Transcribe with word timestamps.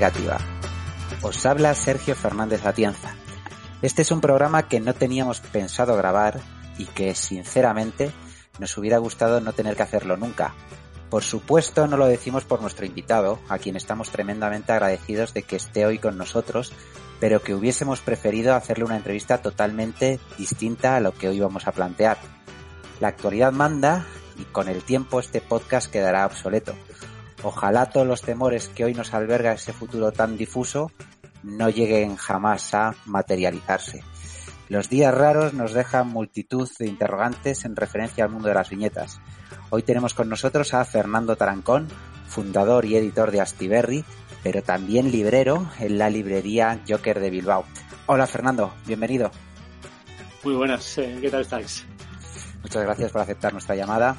Negativa. 0.00 0.38
Os 1.20 1.44
habla 1.44 1.74
Sergio 1.74 2.16
Fernández 2.16 2.64
Atienza. 2.64 3.14
Este 3.82 4.00
es 4.00 4.10
un 4.10 4.22
programa 4.22 4.66
que 4.66 4.80
no 4.80 4.94
teníamos 4.94 5.40
pensado 5.40 5.94
grabar 5.94 6.40
y 6.78 6.86
que, 6.86 7.14
sinceramente, 7.14 8.10
nos 8.58 8.78
hubiera 8.78 8.96
gustado 8.96 9.42
no 9.42 9.52
tener 9.52 9.76
que 9.76 9.82
hacerlo 9.82 10.16
nunca. 10.16 10.54
Por 11.10 11.22
supuesto, 11.22 11.86
no 11.86 11.98
lo 11.98 12.06
decimos 12.06 12.46
por 12.46 12.62
nuestro 12.62 12.86
invitado, 12.86 13.40
a 13.50 13.58
quien 13.58 13.76
estamos 13.76 14.08
tremendamente 14.08 14.72
agradecidos 14.72 15.34
de 15.34 15.42
que 15.42 15.56
esté 15.56 15.84
hoy 15.84 15.98
con 15.98 16.16
nosotros, 16.16 16.72
pero 17.20 17.42
que 17.42 17.54
hubiésemos 17.54 18.00
preferido 18.00 18.54
hacerle 18.54 18.86
una 18.86 18.96
entrevista 18.96 19.42
totalmente 19.42 20.18
distinta 20.38 20.96
a 20.96 21.00
lo 21.00 21.12
que 21.12 21.28
hoy 21.28 21.40
vamos 21.40 21.66
a 21.66 21.72
plantear. 21.72 22.16
La 23.00 23.08
actualidad 23.08 23.52
manda 23.52 24.06
y 24.38 24.44
con 24.44 24.70
el 24.70 24.82
tiempo 24.82 25.20
este 25.20 25.42
podcast 25.42 25.92
quedará 25.92 26.24
obsoleto. 26.24 26.74
Ojalá 27.42 27.86
todos 27.86 28.06
los 28.06 28.22
temores 28.22 28.68
que 28.68 28.84
hoy 28.84 28.94
nos 28.94 29.14
alberga 29.14 29.52
ese 29.52 29.72
futuro 29.72 30.12
tan 30.12 30.36
difuso 30.36 30.90
no 31.42 31.70
lleguen 31.70 32.16
jamás 32.16 32.74
a 32.74 32.94
materializarse. 33.06 34.02
Los 34.68 34.88
días 34.88 35.14
raros 35.14 35.54
nos 35.54 35.72
dejan 35.72 36.08
multitud 36.08 36.68
de 36.78 36.86
interrogantes 36.86 37.64
en 37.64 37.76
referencia 37.76 38.24
al 38.24 38.30
mundo 38.30 38.48
de 38.48 38.54
las 38.54 38.70
viñetas. 38.70 39.20
Hoy 39.70 39.82
tenemos 39.82 40.14
con 40.14 40.28
nosotros 40.28 40.74
a 40.74 40.84
Fernando 40.84 41.34
Tarancón, 41.34 41.88
fundador 42.28 42.84
y 42.84 42.96
editor 42.96 43.30
de 43.30 43.40
Astiberri, 43.40 44.04
pero 44.42 44.62
también 44.62 45.10
librero 45.10 45.68
en 45.80 45.98
la 45.98 46.10
librería 46.10 46.80
Joker 46.88 47.20
de 47.20 47.30
Bilbao. 47.30 47.64
Hola 48.06 48.26
Fernando, 48.26 48.72
bienvenido. 48.86 49.30
Muy 50.44 50.54
buenas, 50.54 50.98
eh, 50.98 51.18
¿qué 51.20 51.30
tal 51.30 51.40
estáis? 51.40 51.84
Muchas 52.62 52.82
gracias 52.82 53.10
por 53.10 53.22
aceptar 53.22 53.52
nuestra 53.52 53.74
llamada. 53.74 54.16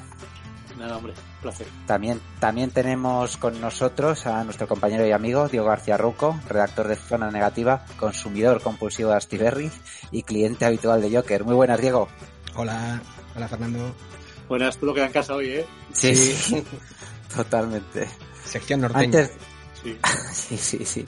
Nada, 0.78 0.96
hombre, 0.96 1.14
placer. 1.40 1.66
También, 1.86 2.20
también 2.40 2.70
tenemos 2.70 3.36
con 3.36 3.60
nosotros 3.60 4.26
a 4.26 4.42
nuestro 4.44 4.66
compañero 4.66 5.06
y 5.06 5.12
amigo 5.12 5.48
Diego 5.48 5.66
García 5.66 5.96
Ruco, 5.96 6.38
redactor 6.48 6.88
de 6.88 6.96
Zona 6.96 7.30
Negativa, 7.30 7.84
consumidor 7.98 8.62
compulsivo 8.62 9.10
de 9.10 9.16
Astiberri 9.16 9.70
y 10.10 10.22
cliente 10.22 10.64
habitual 10.64 11.00
de 11.02 11.14
Joker. 11.14 11.44
Muy 11.44 11.54
buenas, 11.54 11.80
Diego. 11.80 12.08
Hola, 12.56 13.00
hola 13.36 13.48
Fernando. 13.48 13.94
Buenas, 14.48 14.76
tú 14.78 14.86
lo 14.86 14.94
queda 14.94 15.06
en 15.06 15.12
casa 15.12 15.34
hoy, 15.34 15.48
¿eh? 15.48 15.66
Sí, 15.92 16.14
sí. 16.14 16.64
totalmente. 17.34 18.08
Sección 18.44 18.80
norteña. 18.80 19.04
Antes, 19.04 19.32
sí. 19.82 19.98
sí, 20.32 20.56
sí, 20.56 20.84
sí. 20.84 21.06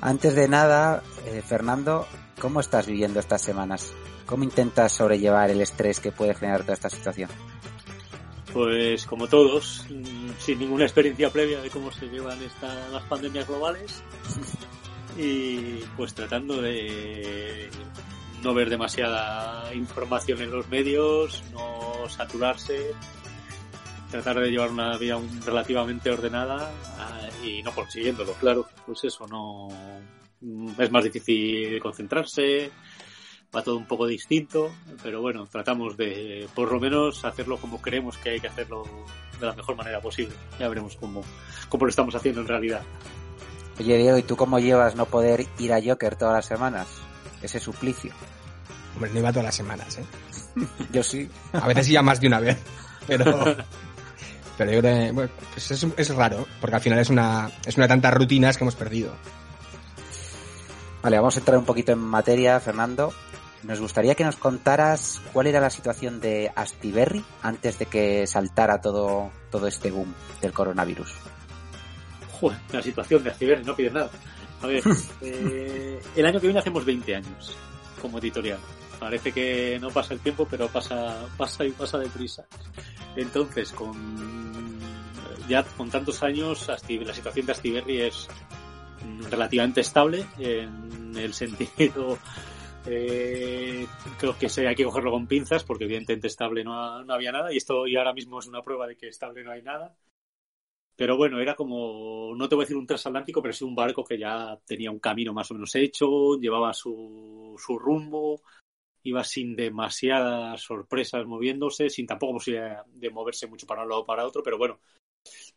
Antes 0.00 0.34
de 0.34 0.48
nada, 0.48 1.02
eh, 1.26 1.42
Fernando, 1.46 2.06
¿cómo 2.40 2.60
estás 2.60 2.86
viviendo 2.86 3.20
estas 3.20 3.42
semanas? 3.42 3.92
¿Cómo 4.26 4.44
intentas 4.44 4.92
sobrellevar 4.92 5.50
el 5.50 5.60
estrés 5.60 6.00
que 6.00 6.12
puede 6.12 6.34
generar 6.34 6.62
toda 6.62 6.74
esta 6.74 6.90
situación? 6.90 7.30
Pues 8.52 9.06
como 9.06 9.28
todos, 9.28 9.86
sin 10.38 10.58
ninguna 10.58 10.84
experiencia 10.84 11.30
previa 11.30 11.60
de 11.60 11.70
cómo 11.70 11.90
se 11.90 12.06
llevan 12.06 12.42
estas 12.42 12.90
las 12.90 13.02
pandemias 13.04 13.48
globales 13.48 14.02
y 15.16 15.76
pues 15.96 16.14
tratando 16.14 16.60
de 16.60 17.70
no 18.42 18.52
ver 18.52 18.68
demasiada 18.68 19.72
información 19.74 20.42
en 20.42 20.50
los 20.50 20.68
medios, 20.68 21.42
no 21.52 22.08
saturarse, 22.08 22.92
tratar 24.10 24.40
de 24.40 24.50
llevar 24.50 24.70
una 24.70 24.98
vida 24.98 25.18
relativamente 25.46 26.10
ordenada 26.10 26.70
y 27.42 27.62
no 27.62 27.72
consiguiéndolo, 27.72 28.34
claro, 28.34 28.68
pues 28.84 29.04
eso 29.04 29.26
no 29.26 29.68
es 30.78 30.90
más 30.90 31.04
difícil 31.04 31.80
concentrarse, 31.80 32.70
va 33.54 33.62
todo 33.62 33.76
un 33.76 33.84
poco 33.84 34.06
distinto, 34.06 34.72
pero 35.02 35.20
bueno, 35.20 35.46
tratamos 35.46 35.96
de 35.96 36.48
por 36.54 36.72
lo 36.72 36.80
menos 36.80 37.24
hacerlo 37.24 37.58
como 37.58 37.80
creemos 37.80 38.16
que 38.16 38.30
hay 38.30 38.40
que 38.40 38.48
hacerlo 38.48 38.84
de 39.38 39.46
la 39.46 39.54
mejor 39.54 39.76
manera 39.76 40.00
posible. 40.00 40.34
Ya 40.58 40.68
veremos 40.68 40.96
cómo, 40.96 41.22
cómo 41.68 41.84
lo 41.84 41.90
estamos 41.90 42.14
haciendo 42.14 42.40
en 42.40 42.48
realidad. 42.48 42.82
Oye 43.78 43.96
Diego, 43.98 44.18
¿y 44.18 44.22
tú 44.22 44.36
cómo 44.36 44.58
llevas 44.58 44.96
no 44.96 45.06
poder 45.06 45.46
ir 45.58 45.72
a 45.72 45.82
Joker 45.82 46.16
todas 46.16 46.34
las 46.36 46.46
semanas? 46.46 46.86
Ese 47.42 47.60
suplicio. 47.60 48.12
Hombre, 48.94 49.10
no 49.12 49.20
iba 49.20 49.30
todas 49.30 49.46
las 49.46 49.56
semanas, 49.56 49.98
¿eh? 49.98 50.04
yo 50.92 51.02
sí. 51.02 51.28
A 51.52 51.66
veces 51.66 51.88
ya 51.88 52.02
más 52.02 52.20
de 52.20 52.26
una 52.28 52.40
vez, 52.40 52.58
pero... 53.06 53.56
Pero 54.58 54.70
yo 54.70 54.80
creo 54.80 55.06
que 55.06 55.12
bueno, 55.12 55.30
pues 55.54 55.70
es, 55.70 55.86
es, 55.96 56.14
raro, 56.14 56.46
porque 56.60 56.76
al 56.76 56.82
final 56.82 56.98
es 56.98 57.08
una, 57.08 57.50
es 57.64 57.74
una 57.78 57.86
de 57.86 57.88
tantas 57.88 58.12
rutinas 58.12 58.58
que 58.58 58.64
hemos 58.64 58.76
perdido. 58.76 59.10
Vale, 61.02 61.16
vamos 61.16 61.34
a 61.36 61.38
entrar 61.40 61.56
un 61.56 61.64
poquito 61.64 61.92
en 61.92 61.98
materia, 61.98 62.60
Fernando. 62.60 63.14
Nos 63.64 63.80
gustaría 63.80 64.14
que 64.14 64.24
nos 64.24 64.36
contaras 64.36 65.20
cuál 65.32 65.46
era 65.46 65.60
la 65.60 65.70
situación 65.70 66.20
de 66.20 66.50
Astiberri 66.54 67.24
antes 67.42 67.78
de 67.78 67.86
que 67.86 68.26
saltara 68.26 68.80
todo, 68.80 69.30
todo 69.50 69.68
este 69.68 69.90
boom 69.90 70.12
del 70.40 70.52
coronavirus. 70.52 71.12
Joder, 72.40 72.58
la 72.72 72.82
situación 72.82 73.22
de 73.22 73.30
Astiberri, 73.30 73.64
no 73.64 73.76
pide 73.76 73.90
nada. 73.90 74.10
A 74.62 74.66
ver, 74.66 74.82
eh, 75.20 76.00
el 76.16 76.26
año 76.26 76.40
que 76.40 76.48
viene 76.48 76.60
hacemos 76.60 76.84
20 76.84 77.14
años 77.14 77.56
como 78.00 78.18
editorial. 78.18 78.58
Parece 78.98 79.32
que 79.32 79.78
no 79.80 79.90
pasa 79.90 80.14
el 80.14 80.20
tiempo, 80.20 80.46
pero 80.48 80.68
pasa, 80.68 81.24
pasa 81.36 81.64
y 81.64 81.70
pasa 81.70 81.98
deprisa. 81.98 82.44
Entonces, 83.16 83.72
con 83.72 84.80
ya 85.48 85.64
con 85.64 85.90
tantos 85.90 86.22
años, 86.22 86.68
la 86.68 86.78
situación 87.14 87.46
de 87.46 87.52
Astiberri 87.52 88.00
es 88.00 88.28
relativamente 89.30 89.80
estable 89.80 90.24
en 90.38 91.16
el 91.16 91.34
sentido 91.34 92.18
eh, 92.86 93.86
creo 94.18 94.36
que 94.38 94.48
hay 94.66 94.74
que 94.74 94.84
cogerlo 94.84 95.10
con 95.12 95.26
pinzas 95.26 95.64
porque 95.64 95.84
evidentemente 95.84 96.26
estable 96.26 96.64
no, 96.64 97.04
no, 97.04 97.14
había 97.14 97.32
nada 97.32 97.52
y 97.52 97.56
esto 97.56 97.86
y 97.86 97.96
ahora 97.96 98.12
mismo 98.12 98.40
es 98.40 98.46
una 98.46 98.62
prueba 98.62 98.86
de 98.86 98.96
que 98.96 99.08
estable 99.08 99.44
no 99.44 99.52
hay 99.52 99.62
nada. 99.62 99.96
Pero 100.96 101.16
bueno 101.16 101.40
era 101.40 101.54
como 101.54 102.34
no 102.36 102.48
te 102.48 102.54
voy 102.54 102.62
a 102.62 102.66
decir 102.66 102.76
un 102.76 102.86
transatlántico 102.86 103.40
pero 103.42 103.54
sí 103.54 103.64
un 103.64 103.74
barco 103.74 104.04
que 104.04 104.18
ya 104.18 104.58
tenía 104.66 104.90
un 104.90 104.98
camino 104.98 105.32
más 105.32 105.50
o 105.50 105.54
menos 105.54 105.74
hecho 105.74 106.38
llevaba 106.38 106.72
su, 106.74 107.54
su 107.58 107.78
rumbo 107.78 108.42
iba 109.04 109.24
sin 109.24 109.56
demasiadas 109.56 110.60
sorpresas 110.60 111.26
moviéndose 111.26 111.88
sin 111.88 112.06
tampoco 112.06 112.34
posibilidad 112.34 112.84
de 112.86 113.10
moverse 113.10 113.46
mucho 113.46 113.66
para 113.66 113.82
un 113.82 113.88
lado 113.88 114.02
o 114.02 114.06
para 114.06 114.26
otro 114.26 114.42
pero 114.42 114.58
bueno 114.58 114.78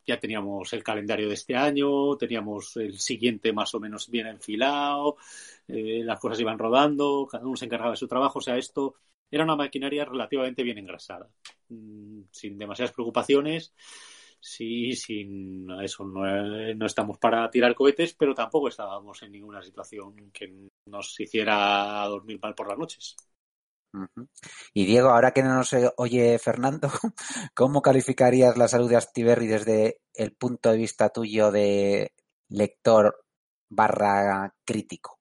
ya 0.06 0.20
teníamos 0.20 0.72
el 0.74 0.84
calendario 0.84 1.28
de 1.28 1.34
este 1.34 1.56
año, 1.56 2.16
teníamos 2.18 2.78
el 2.78 3.00
siguiente 3.00 3.52
más 3.54 3.74
o 3.74 3.80
menos 3.80 4.10
bien 4.10 4.28
enfilado, 4.28 5.18
eh, 5.68 6.04
las 6.04 6.20
cosas 6.20 6.40
iban 6.40 6.60
rodando, 6.60 7.28
cada 7.30 7.46
uno 7.46 7.56
se 7.56 7.66
encargaba 7.66 7.92
de 7.92 7.98
su 7.98 8.08
trabajo, 8.08 8.40
o 8.40 8.42
sea, 8.42 8.58
esto 8.58 8.96
era 9.30 9.44
una 9.44 9.56
maquinaria 9.56 10.06
relativamente 10.06 10.64
bien 10.64 10.78
engrasada, 10.78 11.30
mm, 11.70 12.22
sin 12.32 12.58
demasiadas 12.58 12.94
preocupaciones. 12.94 13.74
Sí, 14.40 14.96
sin 14.96 15.68
eso, 15.82 16.04
no, 16.06 16.22
no, 16.76 16.86
estamos 16.86 17.18
para 17.18 17.50
tirar 17.50 17.74
cohetes, 17.74 18.14
pero 18.14 18.36
tampoco 18.36 18.68
estábamos 18.68 19.24
en 19.24 19.32
ninguna 19.32 19.64
situación 19.64 20.30
que 20.32 20.70
nos 20.86 21.20
hiciera 21.20 22.06
dormir 22.08 22.40
mal 22.40 22.54
por 22.54 22.68
las 22.68 22.78
noches. 22.78 23.16
Y 24.74 24.86
Diego, 24.86 25.10
ahora 25.10 25.32
que 25.32 25.42
no 25.42 25.56
nos 25.56 25.76
oye 25.98 26.38
Fernando, 26.38 26.90
¿cómo 27.56 27.82
calificarías 27.82 28.58
la 28.58 28.68
salud 28.68 28.90
de 28.90 28.98
Astiberri 28.98 29.48
desde 29.48 30.02
el 30.14 30.34
punto 30.34 30.70
de 30.72 30.78
vista 30.78 31.10
tuyo 31.10 31.52
de 31.52 32.14
lector 32.50 33.26
barra 33.70 34.54
crítico? 34.64 35.20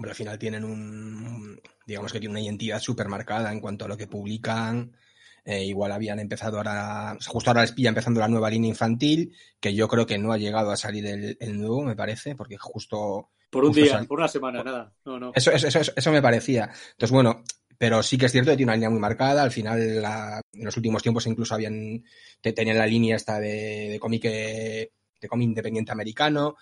Bueno, 0.00 0.12
al 0.12 0.16
final 0.16 0.38
tienen 0.38 0.64
un, 0.64 1.60
digamos 1.86 2.10
que 2.10 2.18
tienen 2.18 2.34
una 2.34 2.40
identidad 2.40 2.80
súper 2.80 3.06
marcada 3.08 3.52
en 3.52 3.60
cuanto 3.60 3.84
a 3.84 3.88
lo 3.88 3.98
que 3.98 4.06
publican. 4.06 4.96
Eh, 5.44 5.64
igual 5.64 5.92
habían 5.92 6.18
empezado 6.18 6.56
ahora, 6.56 7.18
justo 7.26 7.50
ahora 7.50 7.60
les 7.60 7.72
pilla 7.72 7.90
empezando 7.90 8.18
la 8.18 8.28
nueva 8.28 8.48
línea 8.48 8.70
infantil, 8.70 9.36
que 9.60 9.74
yo 9.74 9.88
creo 9.88 10.06
que 10.06 10.16
no 10.16 10.32
ha 10.32 10.38
llegado 10.38 10.70
a 10.70 10.78
salir 10.78 11.04
el, 11.04 11.36
el 11.38 11.58
nuevo, 11.58 11.82
me 11.82 11.96
parece, 11.96 12.34
porque 12.34 12.56
justo 12.56 13.28
por 13.50 13.66
un 13.66 13.72
día, 13.72 14.02
por 14.08 14.20
una 14.20 14.28
semana, 14.28 14.64
nada. 14.64 14.90
No, 15.04 15.20
no. 15.20 15.32
Eso, 15.34 15.52
eso, 15.52 15.68
eso, 15.68 15.92
eso, 15.94 16.12
me 16.12 16.22
parecía. 16.22 16.70
Entonces, 16.92 17.10
bueno, 17.10 17.44
pero 17.76 18.02
sí 18.02 18.16
que 18.16 18.24
es 18.24 18.32
cierto 18.32 18.52
que 18.52 18.56
tiene 18.56 18.70
una 18.70 18.76
línea 18.76 18.88
muy 18.88 19.00
marcada. 19.00 19.42
Al 19.42 19.50
final, 19.50 20.00
la, 20.00 20.40
en 20.50 20.64
los 20.64 20.78
últimos 20.78 21.02
tiempos 21.02 21.26
incluso 21.26 21.54
habían 21.54 22.04
tenían 22.40 22.78
la 22.78 22.86
línea 22.86 23.16
esta 23.16 23.38
de, 23.38 23.90
de 23.90 24.00
cómic 24.00 24.22
de 24.22 24.90
cómic 25.28 25.48
independiente 25.48 25.92
americano. 25.92 26.56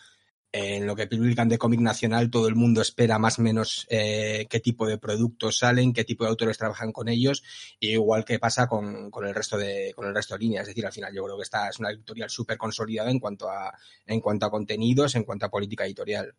En 0.50 0.86
lo 0.86 0.96
que 0.96 1.06
publican 1.06 1.48
de 1.48 1.58
cómic 1.58 1.80
nacional, 1.80 2.30
todo 2.30 2.48
el 2.48 2.54
mundo 2.54 2.80
espera 2.80 3.18
más 3.18 3.38
o 3.38 3.42
menos 3.42 3.86
eh, 3.90 4.46
qué 4.48 4.60
tipo 4.60 4.86
de 4.86 4.96
productos 4.96 5.58
salen, 5.58 5.92
qué 5.92 6.04
tipo 6.04 6.24
de 6.24 6.30
autores 6.30 6.56
trabajan 6.56 6.90
con 6.90 7.08
ellos, 7.08 7.42
igual 7.80 8.24
que 8.24 8.38
pasa 8.38 8.66
con, 8.66 9.10
con, 9.10 9.26
el 9.26 9.34
resto 9.34 9.58
de 9.58 9.92
con 9.94 10.06
el 10.06 10.14
resto 10.14 10.34
de 10.34 10.40
líneas. 10.40 10.62
Es 10.62 10.68
decir, 10.68 10.86
al 10.86 10.92
final 10.92 11.12
yo 11.14 11.24
creo 11.24 11.36
que 11.36 11.42
esta 11.42 11.68
es 11.68 11.78
una 11.78 11.90
editorial 11.90 12.30
súper 12.30 12.56
consolidada 12.56 13.10
en 13.10 13.20
cuanto 13.20 13.50
a 13.50 13.72
en 14.06 14.20
cuanto 14.20 14.46
a 14.46 14.50
contenidos, 14.50 15.14
en 15.16 15.24
cuanto 15.24 15.44
a 15.44 15.50
política 15.50 15.84
editorial. 15.84 16.34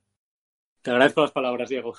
Te 0.81 0.91
agradezco 0.91 1.21
las 1.21 1.31
palabras, 1.31 1.69
Diego. 1.69 1.93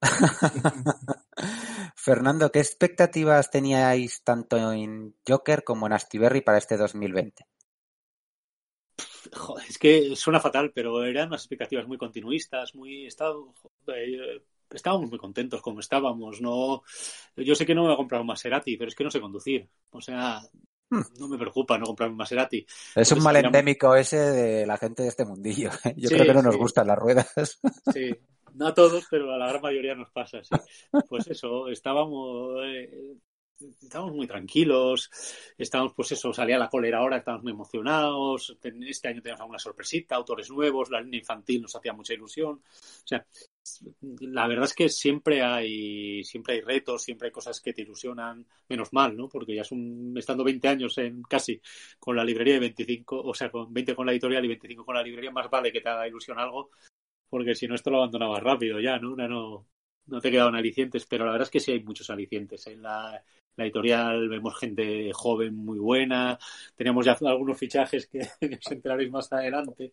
Fernando, 1.96 2.52
¿qué 2.52 2.60
expectativas 2.60 3.50
teníais 3.50 4.22
tanto 4.22 4.72
en 4.72 5.16
Joker 5.26 5.64
como 5.64 5.86
en 5.86 5.94
Astiberri 5.94 6.42
para 6.42 6.58
este 6.58 6.76
2020? 6.76 7.46
Joder, 9.32 9.66
es 9.68 9.78
que 9.78 10.16
suena 10.16 10.40
fatal, 10.40 10.72
pero 10.74 11.04
eran 11.04 11.28
unas 11.28 11.42
expectativas 11.42 11.86
muy 11.86 11.98
continuistas, 11.98 12.74
muy 12.74 13.06
eh, 13.06 14.42
estábamos 14.70 15.08
muy 15.08 15.18
contentos 15.18 15.60
como 15.62 15.80
estábamos. 15.80 16.40
No, 16.40 16.82
yo 17.36 17.54
sé 17.54 17.66
que 17.66 17.74
no 17.74 17.82
me 17.82 17.88
voy 17.88 17.94
a 17.94 17.98
comprar 17.98 18.20
un 18.20 18.26
Maserati, 18.26 18.76
pero 18.76 18.88
es 18.88 18.94
que 18.94 19.04
no 19.04 19.10
sé 19.10 19.20
conducir. 19.20 19.68
O 19.90 20.00
sea, 20.00 20.40
no 20.90 21.28
me 21.28 21.38
preocupa 21.38 21.78
no 21.78 21.86
comprarme 21.86 22.12
un 22.12 22.18
Maserati. 22.18 22.66
Es 22.94 23.12
un 23.12 23.22
mal 23.22 23.36
endémico 23.36 23.94
ese 23.94 24.16
de 24.16 24.66
la 24.66 24.76
gente 24.76 25.02
de 25.02 25.08
este 25.08 25.24
mundillo. 25.24 25.70
¿eh? 25.84 25.94
Yo 25.96 26.08
creo 26.08 26.26
que 26.26 26.34
no 26.34 26.42
nos 26.42 26.56
gustan 26.56 26.86
las 26.86 26.98
ruedas. 26.98 27.60
Sí, 27.92 28.10
no 28.54 28.66
a 28.66 28.74
todos, 28.74 29.06
pero 29.10 29.32
a 29.32 29.38
la 29.38 29.48
gran 29.48 29.62
mayoría 29.62 29.94
nos 29.94 30.10
pasa. 30.10 30.42
Sí. 30.42 30.56
Pues 31.08 31.26
eso, 31.28 31.68
estábamos, 31.68 32.56
eh, 32.64 33.16
estábamos 33.82 34.14
muy 34.14 34.26
tranquilos, 34.26 35.10
estábamos, 35.56 35.94
pues 35.94 36.12
eso, 36.12 36.32
salía 36.32 36.58
la 36.58 36.68
cólera 36.68 36.98
ahora, 36.98 37.18
estábamos 37.18 37.44
muy 37.44 37.52
emocionados. 37.52 38.56
Este 38.62 39.08
año 39.08 39.22
teníamos 39.22 39.40
alguna 39.40 39.58
sorpresita, 39.58 40.16
autores 40.16 40.50
nuevos, 40.50 40.90
la 40.90 41.00
línea 41.00 41.20
infantil 41.20 41.62
nos 41.62 41.74
hacía 41.74 41.92
mucha 41.92 42.14
ilusión. 42.14 42.54
O 42.54 43.06
sea, 43.06 43.26
la 44.20 44.46
verdad 44.48 44.64
es 44.66 44.74
que 44.74 44.88
siempre 44.88 45.42
hay 45.42 46.24
siempre 46.24 46.54
hay 46.54 46.60
retos, 46.60 47.02
siempre 47.02 47.28
hay 47.28 47.32
cosas 47.32 47.60
que 47.60 47.72
te 47.72 47.82
ilusionan, 47.82 48.46
menos 48.68 48.92
mal, 48.92 49.16
¿no? 49.16 49.28
Porque 49.28 49.54
ya 49.54 49.64
son 49.64 50.14
estando 50.16 50.44
20 50.44 50.68
años 50.68 50.96
en 50.98 51.22
casi 51.22 51.60
con 51.98 52.16
la 52.16 52.24
librería 52.24 52.54
de 52.54 52.60
25, 52.60 53.20
o 53.22 53.34
sea, 53.34 53.50
con 53.50 53.72
20 53.72 53.94
con 53.94 54.06
la 54.06 54.12
editorial 54.12 54.44
y 54.44 54.48
25 54.48 54.84
con 54.84 54.94
la 54.94 55.02
librería, 55.02 55.30
más 55.30 55.50
vale 55.50 55.72
que 55.72 55.80
te 55.80 55.88
haga 55.88 56.08
ilusión 56.08 56.38
algo, 56.38 56.70
porque 57.28 57.54
si 57.54 57.66
no 57.66 57.74
esto 57.74 57.90
lo 57.90 57.98
abandonabas 57.98 58.42
rápido 58.42 58.80
ya, 58.80 58.98
¿no? 58.98 59.16
no 59.16 59.66
no 60.08 60.20
te 60.20 60.30
quedaban 60.30 60.54
alicientes, 60.54 61.06
pero 61.06 61.24
la 61.24 61.32
verdad 61.32 61.46
es 61.46 61.50
que 61.50 61.60
sí 61.60 61.72
hay 61.72 61.82
muchos 61.82 62.10
alicientes. 62.10 62.66
En 62.66 62.82
la, 62.82 63.22
editorial 63.56 64.28
vemos 64.28 64.56
gente 64.56 65.10
joven 65.12 65.56
muy 65.56 65.78
buena, 65.80 66.38
tenemos 66.76 67.04
ya 67.04 67.18
algunos 67.20 67.58
fichajes 67.58 68.06
que, 68.06 68.20
que 68.40 68.54
os 68.54 68.72
enteraréis 68.72 69.10
más 69.10 69.32
adelante 69.32 69.92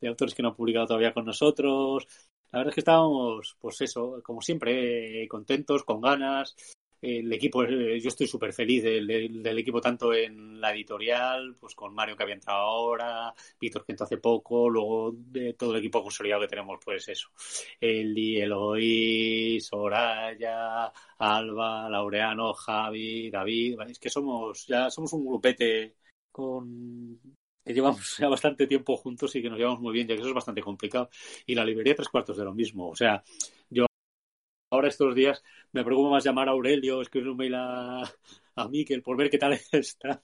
de 0.00 0.08
autores 0.08 0.34
que 0.34 0.42
no 0.42 0.50
han 0.50 0.56
publicado 0.56 0.86
todavía 0.86 1.12
con 1.12 1.24
nosotros. 1.24 2.06
La 2.52 2.58
verdad 2.58 2.70
es 2.70 2.74
que 2.74 2.80
estábamos, 2.80 3.56
pues 3.60 3.80
eso, 3.80 4.20
como 4.24 4.40
siempre, 4.40 5.26
contentos, 5.28 5.84
con 5.84 6.00
ganas. 6.00 6.56
El 7.02 7.32
equipo, 7.32 7.64
eh, 7.64 7.98
yo 7.98 8.08
estoy 8.08 8.26
súper 8.26 8.52
feliz 8.52 8.82
del, 8.82 9.58
equipo, 9.58 9.80
tanto 9.80 10.12
en 10.12 10.60
la 10.60 10.72
editorial, 10.72 11.56
pues 11.58 11.74
con 11.74 11.94
Mario 11.94 12.14
que 12.16 12.22
había 12.24 12.34
entrado 12.34 12.60
ahora, 12.60 13.34
Víctor 13.58 13.86
que 13.86 13.92
entró 13.92 14.04
hace 14.04 14.18
poco, 14.18 14.68
luego 14.68 15.12
de 15.14 15.54
todo 15.54 15.72
el 15.72 15.78
equipo 15.78 16.02
consolidado 16.02 16.42
que 16.42 16.48
tenemos, 16.48 16.78
pues 16.84 17.08
eso. 17.08 17.30
Eli, 17.80 18.40
Eloy, 18.40 19.58
Soraya, 19.60 20.92
Alba, 21.18 21.88
Laureano, 21.88 22.52
Javi, 22.52 23.30
David. 23.30 23.80
Es 23.88 23.98
que 23.98 24.10
somos, 24.10 24.66
ya 24.66 24.90
somos 24.90 25.12
un 25.14 25.26
grupete 25.26 25.96
con 26.30 27.18
que 27.64 27.74
llevamos 27.74 28.16
ya 28.18 28.28
bastante 28.28 28.66
tiempo 28.66 28.96
juntos 28.96 29.34
y 29.36 29.42
que 29.42 29.48
nos 29.50 29.58
llevamos 29.58 29.80
muy 29.80 29.92
bien, 29.92 30.06
ya 30.06 30.14
que 30.14 30.20
eso 30.20 30.28
es 30.28 30.34
bastante 30.34 30.62
complicado. 30.62 31.08
Y 31.46 31.54
la 31.54 31.64
librería 31.64 31.94
tres 31.94 32.08
cuartos 32.08 32.36
de 32.36 32.44
lo 32.44 32.54
mismo. 32.54 32.88
O 32.90 32.96
sea, 32.96 33.22
ahora 34.70 34.88
estos 34.88 35.14
días 35.14 35.42
me 35.72 35.84
preocupa 35.84 36.10
más 36.10 36.24
llamar 36.24 36.48
a 36.48 36.52
Aurelio, 36.52 37.00
escribir 37.00 37.30
un 37.30 37.36
mail 37.36 37.54
a, 37.54 38.02
a 38.56 38.68
Miquel 38.68 39.02
por 39.02 39.16
ver 39.16 39.30
qué 39.30 39.38
tal 39.38 39.52
están, 39.72 40.20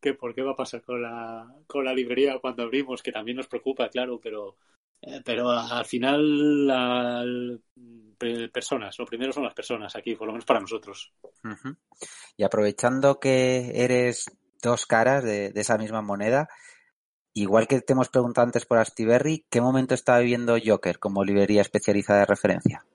que 0.00 0.14
por 0.14 0.34
qué 0.34 0.42
va 0.42 0.52
a 0.52 0.56
pasar 0.56 0.82
con 0.82 1.02
la, 1.02 1.52
con 1.66 1.84
la 1.84 1.94
librería 1.94 2.38
cuando 2.40 2.62
abrimos, 2.62 3.02
que 3.02 3.12
también 3.12 3.36
nos 3.36 3.48
preocupa, 3.48 3.88
claro, 3.88 4.20
pero, 4.22 4.56
eh, 5.02 5.20
pero 5.24 5.50
al 5.50 5.84
final 5.84 6.66
la, 6.66 7.24
personas, 8.52 8.98
lo 8.98 9.06
primero 9.06 9.32
son 9.32 9.44
las 9.44 9.54
personas 9.54 9.94
aquí, 9.96 10.14
por 10.14 10.26
lo 10.26 10.32
menos 10.32 10.46
para 10.46 10.60
nosotros. 10.60 11.12
Y 12.36 12.42
aprovechando 12.42 13.20
que 13.20 13.72
eres 13.74 14.24
dos 14.62 14.86
caras 14.86 15.24
de, 15.24 15.50
de 15.50 15.60
esa 15.60 15.78
misma 15.78 16.02
moneda, 16.02 16.48
Igual 17.36 17.66
que 17.66 17.80
te 17.80 17.94
hemos 17.94 18.10
preguntado 18.10 18.46
antes 18.46 18.64
por 18.64 18.78
Astiberri, 18.78 19.44
¿qué 19.50 19.60
momento 19.60 19.94
está 19.94 20.20
viviendo 20.20 20.56
Joker 20.64 21.00
como 21.00 21.24
librería 21.24 21.62
especializada 21.62 22.20
de 22.20 22.26
referencia? 22.26 22.86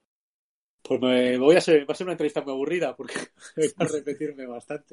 Pues 0.90 1.02
me 1.02 1.38
voy 1.38 1.56
a 1.56 1.62
ser, 1.62 1.88
va 1.88 1.94
a 1.94 1.96
ser 1.96 2.06
una 2.06 2.14
entrevista 2.14 2.42
muy 2.42 2.52
aburrida 2.52 2.96
porque 2.96 3.14
voy 3.56 3.72
a 3.78 3.86
repetirme 3.86 4.48
bastante. 4.48 4.88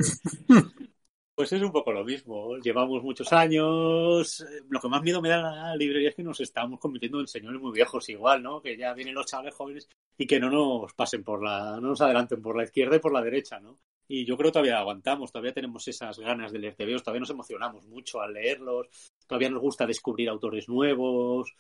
Pues 1.35 1.51
es 1.55 1.63
un 1.63 1.73
poco 1.73 1.91
lo 1.91 2.05
mismo. 2.05 2.59
Llevamos 2.59 3.03
muchos 3.03 3.33
años. 3.33 4.45
Lo 4.69 4.79
que 4.79 4.89
más 4.89 5.03
miedo 5.03 5.23
me 5.23 5.31
da 5.31 5.41
la 5.41 5.77
librería 5.77 6.11
es 6.11 6.15
que 6.15 6.23
nos 6.23 6.39
estamos 6.41 6.79
convirtiendo 6.79 7.19
en 7.21 7.27
señores 7.27 7.63
muy 7.63 7.73
viejos 7.73 8.07
igual, 8.11 8.43
¿no? 8.43 8.61
Que 8.61 8.77
ya 8.77 8.93
vienen 8.93 9.15
los 9.15 9.25
chavales 9.25 9.55
jóvenes 9.55 9.89
y 10.19 10.27
que 10.27 10.39
no 10.39 10.51
nos 10.51 10.93
pasen 10.93 11.25
por 11.25 11.43
la, 11.43 11.81
no 11.81 11.89
nos 11.89 12.01
adelanten 12.03 12.43
por 12.43 12.59
la 12.59 12.65
izquierda 12.65 12.97
y 12.97 13.01
por 13.01 13.15
la 13.15 13.23
derecha, 13.23 13.59
¿no? 13.59 13.79
Y 14.09 14.25
yo 14.25 14.37
creo 14.37 14.51
que 14.51 14.55
todavía 14.55 14.79
aguantamos, 14.79 15.33
todavía 15.33 15.53
tenemos 15.53 15.87
esas 15.89 16.17
ganas 16.19 16.53
de 16.53 16.61
leer 16.61 16.77
TVOs, 16.77 17.03
todavía 17.03 17.21
nos 17.21 17.31
emocionamos 17.31 17.87
mucho 17.87 18.21
al 18.21 18.35
leerlos, 18.35 18.87
todavía 19.27 19.51
nos 19.51 19.61
gusta 19.61 19.87
descubrir 19.87 20.29
autores 20.29 20.69
nuevos. 20.69 21.53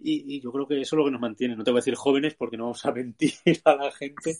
Y, 0.00 0.40
yo 0.40 0.50
creo 0.52 0.66
que 0.66 0.80
eso 0.80 0.96
es 0.96 0.98
lo 0.98 1.04
que 1.04 1.12
nos 1.12 1.20
mantiene. 1.20 1.56
No 1.56 1.64
te 1.64 1.70
voy 1.70 1.78
a 1.78 1.80
decir 1.80 1.94
jóvenes 1.94 2.34
porque 2.34 2.56
no 2.56 2.64
vamos 2.64 2.84
a 2.84 2.92
mentir 2.92 3.32
a 3.64 3.74
la 3.74 3.92
gente, 3.92 4.36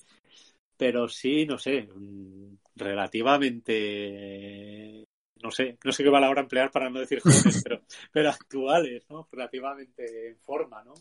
pero 0.77 1.09
sí, 1.09 1.47
no 1.47 1.59
sé, 1.59 1.89
mm, 1.95 2.57
relativamente, 2.77 5.05
no 5.43 5.51
sé, 5.51 5.79
no 5.85 5.93
sé 5.93 6.05
qué 6.05 6.11
palabra 6.11 6.43
emplear 6.43 6.71
para 6.71 6.91
no 6.91 7.01
decir 7.01 7.21
jóvenes, 7.21 7.63
pero, 7.65 7.83
pero 8.13 8.29
actuales, 8.31 9.05
¿no? 9.09 9.27
Relativamente 9.31 10.29
en 10.29 10.39
forma, 10.39 10.83
¿no? 10.85 10.95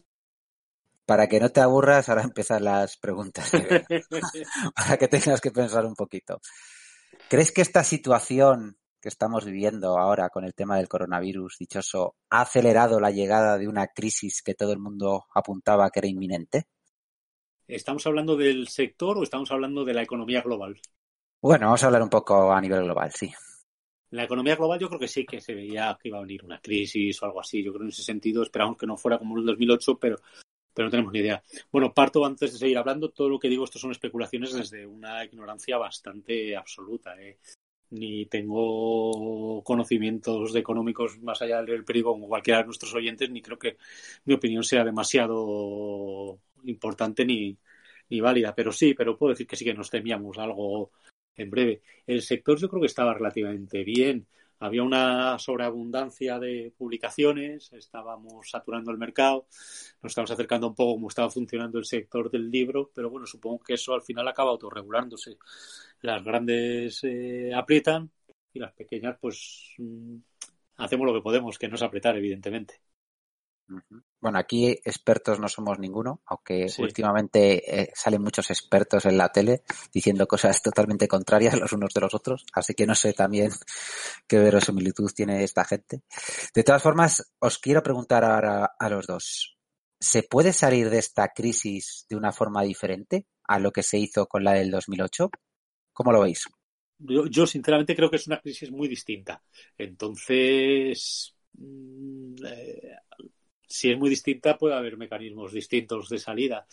Para 1.06 1.28
que 1.28 1.40
no 1.40 1.50
te 1.50 1.62
aburras, 1.62 2.08
ahora 2.08 2.24
empiezan 2.24 2.64
las 2.64 2.98
preguntas. 2.98 3.52
para 4.76 4.98
que 4.98 5.08
tengas 5.08 5.42
que 5.42 5.52
pensar 5.52 5.86
un 5.86 5.96
poquito. 5.96 6.40
¿Crees 7.30 7.52
que 7.52 7.62
esta 7.62 7.84
situación 7.84 8.78
que 9.02 9.10
estamos 9.10 9.44
viviendo 9.44 9.98
ahora 9.98 10.30
con 10.30 10.46
el 10.46 10.54
tema 10.54 10.78
del 10.78 10.88
coronavirus 10.88 11.58
dichoso 11.60 12.16
ha 12.30 12.42
acelerado 12.42 13.02
la 13.02 13.12
llegada 13.12 13.58
de 13.58 13.68
una 13.68 13.88
crisis 13.88 14.42
que 14.42 14.54
todo 14.54 14.72
el 14.72 14.80
mundo 14.80 15.26
apuntaba 15.36 15.90
que 15.90 16.00
era 16.00 16.08
inminente? 16.08 16.68
¿Estamos 17.68 18.06
hablando 18.08 18.38
del 18.38 18.68
sector 18.68 19.18
o 19.18 19.24
estamos 19.24 19.52
hablando 19.52 19.84
de 19.84 19.94
la 19.94 20.04
economía 20.04 20.42
global? 20.42 20.80
Bueno, 21.42 21.66
vamos 21.66 21.84
a 21.84 21.88
hablar 21.88 22.02
un 22.02 22.10
poco 22.10 22.54
a 22.54 22.62
nivel 22.62 22.84
global, 22.84 23.12
sí. 23.12 23.30
La 24.12 24.26
economía 24.26 24.56
global 24.56 24.80
yo 24.80 24.88
creo 24.88 25.00
que 25.00 25.08
sí 25.08 25.26
que 25.26 25.42
se 25.42 25.56
veía 25.56 25.98
que 26.00 26.10
iba 26.10 26.20
a 26.20 26.22
venir 26.22 26.46
una 26.46 26.62
crisis 26.62 27.22
o 27.22 27.26
algo 27.26 27.42
así. 27.42 27.64
Yo 27.64 27.74
creo 27.74 27.84
en 27.84 27.90
ese 27.90 28.04
sentido 28.04 28.44
esperamos 28.44 28.78
que 28.78 28.86
no 28.86 28.96
fuera 28.96 29.18
como 29.18 29.38
el 29.38 29.46
2008, 29.46 29.98
pero, 30.00 30.18
pero 30.74 30.88
no 30.88 30.92
tenemos 30.92 31.14
ni 31.14 31.20
idea. 31.20 31.42
Bueno, 31.72 31.94
parto 31.94 32.26
antes 32.26 32.54
de 32.54 32.60
seguir 32.60 32.78
hablando. 32.78 33.10
Todo 33.10 33.30
lo 33.30 33.40
que 33.40 33.50
digo, 33.50 33.64
esto 33.64 33.80
son 33.80 33.92
especulaciones 33.92 34.54
desde 34.54 34.86
una 34.86 35.24
ignorancia 35.24 35.78
bastante 35.78 36.56
absoluta. 36.56 37.16
¿eh? 37.22 37.38
ni 37.94 38.26
tengo 38.26 39.64
conocimientos 39.64 40.56
económicos 40.56 41.20
más 41.22 41.42
allá 41.42 41.62
del 41.62 41.86
perigo 41.86 42.14
como 42.14 42.28
cualquiera 42.28 42.60
de 42.60 42.66
nuestros 42.66 42.94
oyentes, 42.96 43.30
ni 43.30 43.42
creo 43.42 43.60
que 43.60 43.78
mi 44.26 44.34
opinión 44.34 44.64
sea 44.64 44.84
demasiado 44.84 46.40
importante 46.64 47.26
ni, 47.26 47.58
ni 48.10 48.22
válida. 48.22 48.56
Pero 48.56 48.72
sí, 48.72 48.94
pero 48.96 49.18
puedo 49.18 49.32
decir 49.34 49.48
que 49.48 49.56
sí 49.56 49.66
que 49.66 49.74
nos 49.74 49.90
temíamos 49.90 50.38
algo 50.40 50.92
en 51.36 51.50
breve. 51.50 51.82
El 52.08 52.22
sector 52.22 52.58
yo 52.60 52.68
creo 52.70 52.82
que 52.82 52.88
estaba 52.88 53.14
relativamente 53.14 53.84
bien. 53.84 54.28
Había 54.64 54.82
una 54.82 55.38
sobreabundancia 55.40 56.40
de 56.40 56.74
publicaciones, 56.78 57.74
estábamos 57.74 58.50
saturando 58.50 58.92
el 58.92 58.98
mercado, 58.98 59.46
nos 60.02 60.12
estamos 60.12 60.32
acercando 60.32 60.68
un 60.68 60.76
poco 60.76 60.94
cómo 60.94 61.10
estaba 61.10 61.30
funcionando 61.30 61.80
el 61.80 61.86
sector 61.86 62.32
del 62.32 62.50
libro, 62.50 62.90
pero 62.96 63.10
bueno, 63.10 63.28
supongo 63.28 63.60
que 63.60 63.74
eso 63.74 63.94
al 63.94 64.04
final 64.04 64.26
acaba 64.26 64.52
autorregulándose 64.52 65.38
las 66.02 66.24
grandes 66.24 67.04
eh, 67.04 67.52
aprietan 67.54 68.10
y 68.54 68.60
las 68.60 68.72
pequeñas 68.74 69.18
pues 69.20 69.74
mm, 69.80 70.16
hacemos 70.78 71.08
lo 71.08 71.14
que 71.14 71.22
podemos, 71.22 71.58
que 71.58 71.68
no 71.68 71.76
es 71.76 71.82
apretar, 71.82 72.16
evidentemente. 72.16 72.80
Bueno, 74.20 74.38
aquí 74.38 74.68
expertos 74.84 75.40
no 75.40 75.48
somos 75.48 75.80
ninguno, 75.80 76.22
aunque 76.26 76.68
últimamente 76.78 77.82
eh, 77.82 77.92
salen 77.94 78.22
muchos 78.22 78.50
expertos 78.52 79.06
en 79.06 79.18
la 79.18 79.30
tele 79.30 79.64
diciendo 79.94 80.28
cosas 80.28 80.62
totalmente 80.62 81.08
contrarias 81.08 81.60
los 81.60 81.74
unos 81.74 81.94
de 81.94 82.02
los 82.02 82.14
otros, 82.14 82.46
así 82.54 82.74
que 82.74 82.86
no 82.86 82.96
sé 82.96 83.14
también 83.14 83.52
qué 84.28 84.40
verosimilitud 84.40 85.12
tiene 85.14 85.44
esta 85.44 85.66
gente. 85.66 86.04
De 86.54 86.64
todas 86.64 86.82
formas, 86.82 87.34
os 87.40 87.58
quiero 87.58 87.84
preguntar 87.84 88.24
ahora 88.24 88.76
a 88.78 88.90
los 88.90 89.08
dos, 89.08 89.58
¿se 90.00 90.24
puede 90.24 90.54
salir 90.54 90.90
de 90.90 91.00
esta 91.00 91.30
crisis 91.30 92.06
de 92.10 92.16
una 92.16 92.32
forma 92.32 92.64
diferente 92.64 93.28
a 93.46 93.60
lo 93.60 93.72
que 93.72 93.84
se 93.84 93.98
hizo 93.98 94.28
con 94.28 94.44
la 94.44 94.54
del 94.54 94.72
2008? 94.72 95.30
¿Cómo 95.92 96.12
lo 96.12 96.22
veis? 96.22 96.46
Yo, 97.00 97.46
sinceramente 97.46 97.96
creo 97.96 98.10
que 98.10 98.16
es 98.16 98.28
una 98.28 98.40
crisis 98.40 98.72
muy 98.72 98.88
distinta. 98.88 99.44
Entonces, 99.78 101.36
mm, 101.54 102.36
eh, 102.46 102.96
si 103.68 103.92
es 103.92 103.98
muy 103.98 104.10
distinta, 104.10 104.58
puede 104.58 104.76
haber 104.76 104.98
mecanismos 104.98 105.52
distintos 105.52 106.10
de 106.10 106.20
salida. 106.20 106.66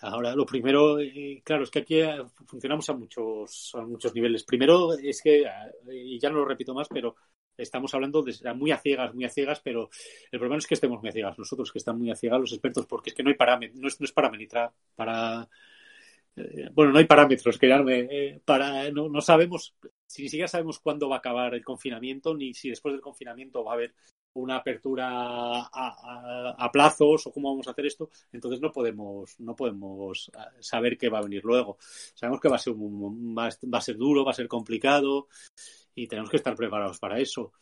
Ahora, 0.00 0.34
lo 0.34 0.46
primero, 0.46 0.98
eh, 0.98 1.42
claro, 1.44 1.64
es 1.64 1.70
que 1.70 1.80
aquí 1.80 2.00
eh, 2.00 2.24
funcionamos 2.46 2.88
a 2.88 2.94
muchos, 2.94 3.72
a 3.74 3.82
muchos 3.82 4.14
niveles. 4.14 4.44
Primero 4.44 4.94
es 4.94 5.20
que, 5.22 5.44
y 5.92 6.18
ya 6.18 6.30
no 6.30 6.36
lo 6.36 6.44
repito 6.44 6.74
más, 6.74 6.88
pero 6.88 7.14
estamos 7.56 7.92
hablando 7.94 8.22
de 8.22 8.54
muy 8.54 8.70
a 8.70 8.78
ciegas, 8.78 9.14
muy 9.14 9.24
a 9.24 9.28
ciegas, 9.28 9.60
pero 9.60 9.90
el 10.30 10.38
problema 10.38 10.58
es 10.58 10.66
que 10.66 10.74
estemos 10.74 11.00
muy 11.00 11.10
a 11.10 11.12
ciegas 11.12 11.38
nosotros, 11.38 11.70
que 11.70 11.78
están 11.78 11.98
muy 11.98 12.10
a 12.10 12.16
ciegas 12.16 12.40
los 12.40 12.52
expertos, 12.52 12.86
porque 12.86 13.10
es 13.10 13.16
que 13.16 13.22
no 13.22 13.30
hay 13.30 13.36
parámetros, 13.36 13.78
no 13.80 13.88
es, 13.88 14.00
no 14.00 14.04
es 14.04 14.12
para, 14.12 14.30
para 14.94 15.48
eh, 16.36 16.70
bueno, 16.72 16.92
no 16.92 16.98
hay 16.98 17.04
parámetros 17.04 17.58
que 17.58 17.68
eh, 17.68 18.40
para 18.44 18.90
no, 18.90 19.08
no, 19.08 19.20
sabemos 19.20 19.74
si 20.06 20.22
ni 20.22 20.28
siquiera 20.28 20.48
sabemos 20.48 20.78
cuándo 20.80 21.08
va 21.08 21.16
a 21.16 21.18
acabar 21.18 21.54
el 21.54 21.64
confinamiento 21.64 22.34
ni 22.34 22.54
si 22.54 22.70
después 22.70 22.92
del 22.92 23.02
confinamiento 23.02 23.62
va 23.62 23.72
a 23.72 23.74
haber 23.74 23.94
una 24.34 24.56
apertura 24.56 25.08
a, 25.10 26.70
plazos 26.72 27.26
o 27.26 27.32
cómo 27.32 27.50
vamos 27.50 27.68
a 27.68 27.72
hacer 27.72 27.86
esto 27.86 28.08
entonces 28.32 28.60
no 28.60 28.72
podemos 28.72 29.38
no 29.40 29.54
podemos 29.54 30.30
ah, 30.36 30.50
saber 30.60 30.96
qué 30.96 31.08
va 31.08 31.18
a 31.18 31.22
venir 31.22 31.44
luego 31.44 31.76
sabemos 32.14 32.40
que 32.40 32.48
va 32.48 32.56
a 32.56 32.58
ser 32.58 32.74
va, 32.74 33.78
a 33.78 33.80
ser 33.80 33.96
duro 33.96 34.24
va 34.24 34.30
a 34.30 34.34
ser 34.34 34.48
complicado 34.48 35.28
y 35.94 36.06
tenemos 36.06 36.30
que 36.30 36.36
estar 36.36 36.54
preparados 36.54 36.98
para 36.98 37.18
eso. 37.18 37.52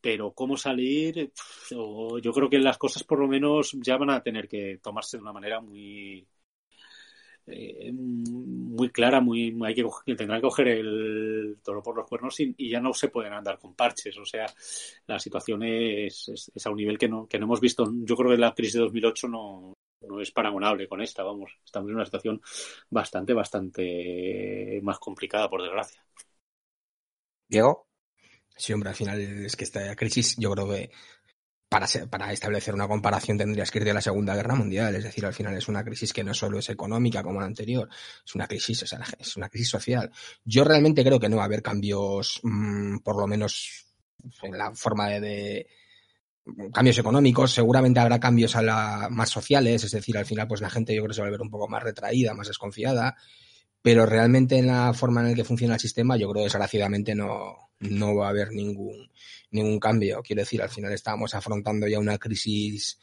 Pero 0.00 0.32
cómo 0.32 0.56
salir, 0.56 1.32
yo 1.70 2.32
creo 2.32 2.50
que 2.50 2.58
las 2.58 2.76
cosas 2.76 3.04
por 3.04 3.20
lo 3.20 3.28
menos 3.28 3.76
ya 3.80 3.96
van 3.96 4.10
a 4.10 4.22
tener 4.22 4.48
que 4.48 4.80
tomarse 4.82 5.16
de 5.16 5.22
una 5.22 5.32
manera 5.32 5.60
muy, 5.60 6.26
eh, 7.46 7.90
muy 7.92 8.90
clara, 8.90 9.20
muy 9.20 9.56
hay 9.64 9.74
que 9.74 9.84
tendrán 10.16 10.40
que 10.40 10.46
coger 10.46 10.68
el 10.68 11.58
toro 11.62 11.82
por 11.82 11.96
los 11.96 12.08
cuernos 12.08 12.38
y, 12.40 12.54
ya 12.70 12.80
no 12.80 12.94
se 12.94 13.08
pueden 13.08 13.32
andar 13.32 13.58
con 13.58 13.74
parches. 13.74 14.16
O 14.18 14.24
sea, 14.24 14.46
la 15.06 15.18
situación 15.18 15.62
es, 15.62 16.50
es, 16.54 16.66
a 16.66 16.70
un 16.70 16.76
nivel 16.76 16.98
que 16.98 17.08
no, 17.08 17.26
que 17.26 17.38
no 17.38 17.46
hemos 17.46 17.60
visto. 17.60 17.90
Yo 18.04 18.16
creo 18.16 18.30
que 18.30 18.38
la 18.38 18.54
crisis 18.54 18.74
de 18.74 18.80
2008 18.80 19.28
no, 19.28 19.74
no 20.02 20.20
es 20.20 20.30
paragonable 20.30 20.88
con 20.88 21.00
esta, 21.00 21.22
vamos. 21.22 21.52
Estamos 21.64 21.90
en 21.90 21.96
una 21.96 22.04
situación 22.04 22.40
bastante, 22.90 23.32
bastante 23.32 24.80
más 24.82 24.98
complicada, 24.98 25.48
por 25.48 25.62
desgracia. 25.62 26.04
Diego. 27.48 27.86
Sí, 28.54 28.72
hombre, 28.72 28.90
al 28.90 28.96
final 28.96 29.20
es 29.20 29.56
que 29.56 29.64
esta 29.64 29.94
crisis 29.96 30.36
yo 30.38 30.50
creo 30.52 30.68
que 30.68 30.90
para, 31.72 31.86
para 32.10 32.30
establecer 32.32 32.74
una 32.74 32.86
comparación 32.86 33.38
tendrías 33.38 33.70
que 33.70 33.78
ir 33.78 33.84
de 33.86 33.94
la 33.94 34.02
Segunda 34.02 34.34
Guerra 34.34 34.54
Mundial. 34.54 34.94
Es 34.94 35.04
decir, 35.04 35.24
al 35.24 35.32
final 35.32 35.56
es 35.56 35.68
una 35.68 35.82
crisis 35.82 36.12
que 36.12 36.22
no 36.22 36.34
solo 36.34 36.58
es 36.58 36.68
económica 36.68 37.22
como 37.22 37.40
la 37.40 37.46
anterior, 37.46 37.88
es 38.26 38.34
una 38.34 38.46
crisis, 38.46 38.82
o 38.82 38.86
sea, 38.86 39.00
es 39.18 39.36
una 39.38 39.48
crisis 39.48 39.70
social. 39.70 40.10
Yo 40.44 40.64
realmente 40.64 41.02
creo 41.02 41.18
que 41.18 41.30
no 41.30 41.36
va 41.36 41.44
a 41.44 41.46
haber 41.46 41.62
cambios, 41.62 42.40
mmm, 42.42 42.98
por 42.98 43.18
lo 43.18 43.26
menos 43.26 43.86
en 44.42 44.58
la 44.58 44.74
forma 44.74 45.08
de, 45.08 45.20
de, 45.20 45.66
cambios 46.74 46.98
económicos, 46.98 47.52
seguramente 47.52 48.00
habrá 48.00 48.20
cambios 48.20 48.54
a 48.54 48.60
la, 48.60 49.08
más 49.10 49.30
sociales, 49.30 49.82
es 49.82 49.92
decir, 49.92 50.18
al 50.18 50.26
final 50.26 50.46
pues 50.46 50.60
la 50.60 50.68
gente 50.68 50.94
yo 50.94 51.00
creo 51.00 51.08
que 51.08 51.14
se 51.14 51.22
va 51.22 51.28
a 51.28 51.30
ver 51.30 51.40
un 51.40 51.50
poco 51.50 51.68
más 51.68 51.82
retraída, 51.82 52.34
más 52.34 52.48
desconfiada, 52.48 53.16
pero 53.82 54.06
realmente 54.06 54.56
en 54.56 54.68
la 54.68 54.94
forma 54.94 55.20
en 55.20 55.30
la 55.30 55.34
que 55.34 55.44
funciona 55.44 55.74
el 55.74 55.80
sistema 55.80 56.16
yo 56.16 56.30
creo 56.30 56.44
desgraciadamente 56.44 57.14
no, 57.14 57.70
no 57.80 58.14
va 58.14 58.26
a 58.26 58.30
haber 58.30 58.52
ningún, 58.52 59.10
ningún 59.50 59.78
cambio. 59.78 60.22
Quiero 60.22 60.42
decir, 60.42 60.62
al 60.62 60.70
final 60.70 60.92
estábamos 60.92 61.34
afrontando 61.34 61.86
ya 61.88 61.98
una 61.98 62.18
crisis 62.18 62.98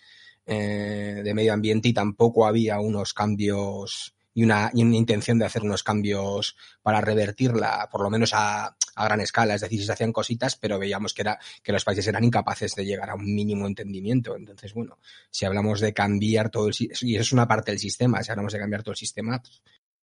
eh, 0.45 1.21
de 1.24 1.33
medio 1.33 1.53
ambiente 1.53 1.89
y 1.89 1.93
tampoco 1.93 2.48
había 2.48 2.79
unos 2.79 3.13
cambios 3.13 4.15
y 4.33 4.43
una, 4.43 4.71
y 4.74 4.83
una, 4.83 4.95
intención 4.95 5.38
de 5.38 5.45
hacer 5.45 5.63
unos 5.63 5.83
cambios 5.83 6.55
para 6.81 7.01
revertirla, 7.01 7.89
por 7.91 8.01
lo 8.01 8.09
menos 8.09 8.33
a, 8.33 8.75
a, 8.95 9.05
gran 9.05 9.19
escala. 9.19 9.55
Es 9.55 9.62
decir, 9.62 9.83
se 9.83 9.91
hacían 9.91 10.13
cositas, 10.13 10.55
pero 10.55 10.79
veíamos 10.79 11.13
que, 11.13 11.24
era, 11.24 11.39
que 11.62 11.74
los 11.74 11.83
países 11.83 12.07
eran 12.07 12.24
incapaces 12.24 12.74
de 12.74 12.86
llegar 12.86 13.09
a 13.09 13.15
un 13.15 13.25
mínimo 13.36 13.67
entendimiento. 13.67 14.36
Entonces, 14.36 14.74
bueno, 14.74 15.00
si 15.29 15.45
hablamos 15.45 15.81
de 15.81 15.93
cambiar 15.93 16.50
todo 16.50 16.69
el 16.69 16.75
y 16.79 17.15
eso 17.15 17.21
es 17.21 17.33
una 17.33 17.48
parte 17.48 17.71
del 17.71 17.79
sistema, 17.79 18.24
si 18.24 18.31
hablamos 18.31 18.53
de 18.53 18.59
cambiar 18.59 18.81
todo 18.81 18.93
el 18.93 18.98
sistema, 18.98 19.41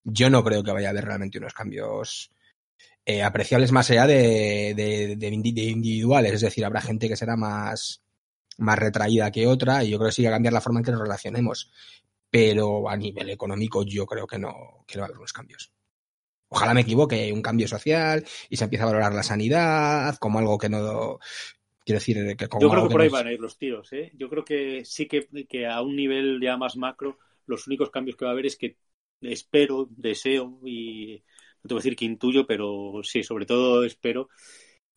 yo 0.06 0.30
no 0.30 0.44
creo 0.44 0.62
que 0.62 0.70
vaya 0.70 0.88
a 0.88 0.90
haber 0.90 1.04
realmente 1.04 1.38
unos 1.38 1.52
cambios 1.52 2.30
eh, 3.04 3.22
apreciables 3.22 3.72
más 3.72 3.90
allá 3.90 4.06
de, 4.06 4.72
de, 4.76 5.16
de, 5.16 5.28
individuales. 5.28 6.34
Es 6.34 6.40
decir, 6.42 6.64
habrá 6.64 6.80
gente 6.80 7.08
que 7.08 7.16
será 7.16 7.36
más, 7.36 8.02
más 8.58 8.78
retraída 8.78 9.32
que 9.32 9.46
otra 9.46 9.82
y 9.82 9.90
yo 9.90 9.98
creo 9.98 10.08
que 10.08 10.14
sí 10.14 10.22
va 10.22 10.30
a 10.30 10.32
cambiar 10.32 10.54
la 10.54 10.60
forma 10.60 10.80
en 10.80 10.84
que 10.84 10.92
nos 10.92 11.00
relacionemos. 11.00 11.72
Pero 12.30 12.88
a 12.88 12.96
nivel 12.96 13.30
económico 13.30 13.84
yo 13.84 14.06
creo 14.06 14.26
que 14.26 14.38
no, 14.38 14.84
que 14.86 14.96
no 14.96 15.00
va 15.00 15.06
a 15.06 15.08
haber 15.08 15.18
unos 15.18 15.32
cambios. 15.32 15.72
Ojalá 16.48 16.72
me 16.72 16.82
equivoque, 16.82 17.32
un 17.32 17.42
cambio 17.42 17.66
social 17.66 18.25
y 18.48 18.56
se 18.56 18.64
empieza 18.64 18.84
a 18.84 18.88
valorar 18.88 19.12
la 19.12 19.25
sanidad 19.25 20.16
como 20.18 20.38
algo 20.38 20.56
que 20.56 20.68
no, 20.68 21.18
Quiero 21.84 22.00
decir 22.00 22.36
que 22.36 22.48
como 22.48 22.62
Yo 22.62 22.70
creo 22.70 22.88
que 22.88 22.92
por 22.92 23.00
ahí 23.00 23.08
van 23.08 23.28
a 23.28 23.32
ir 23.32 23.40
los 23.40 23.58
tiros, 23.58 23.92
¿eh? 23.92 24.10
Yo 24.14 24.28
creo 24.28 24.44
que 24.44 24.84
sí 24.84 25.06
que, 25.06 25.28
que, 25.48 25.66
a 25.68 25.80
un 25.82 25.94
nivel 25.94 26.40
ya 26.42 26.56
más 26.56 26.76
macro, 26.76 27.18
los 27.46 27.68
únicos 27.68 27.90
cambios 27.90 28.16
que 28.16 28.25
va 28.25 28.32
a 28.32 28.34
haber 28.34 28.46
es 28.46 28.56
que 28.56 28.76
espero, 29.33 29.88
deseo 29.90 30.61
y 30.64 31.23
no 31.62 31.68
te 31.68 31.75
voy 31.75 31.80
a 31.80 31.83
decir 31.83 31.97
que 31.97 32.04
intuyo, 32.04 32.47
pero 32.47 33.00
sí, 33.02 33.23
sobre 33.23 33.47
todo 33.47 33.85
espero 33.85 34.28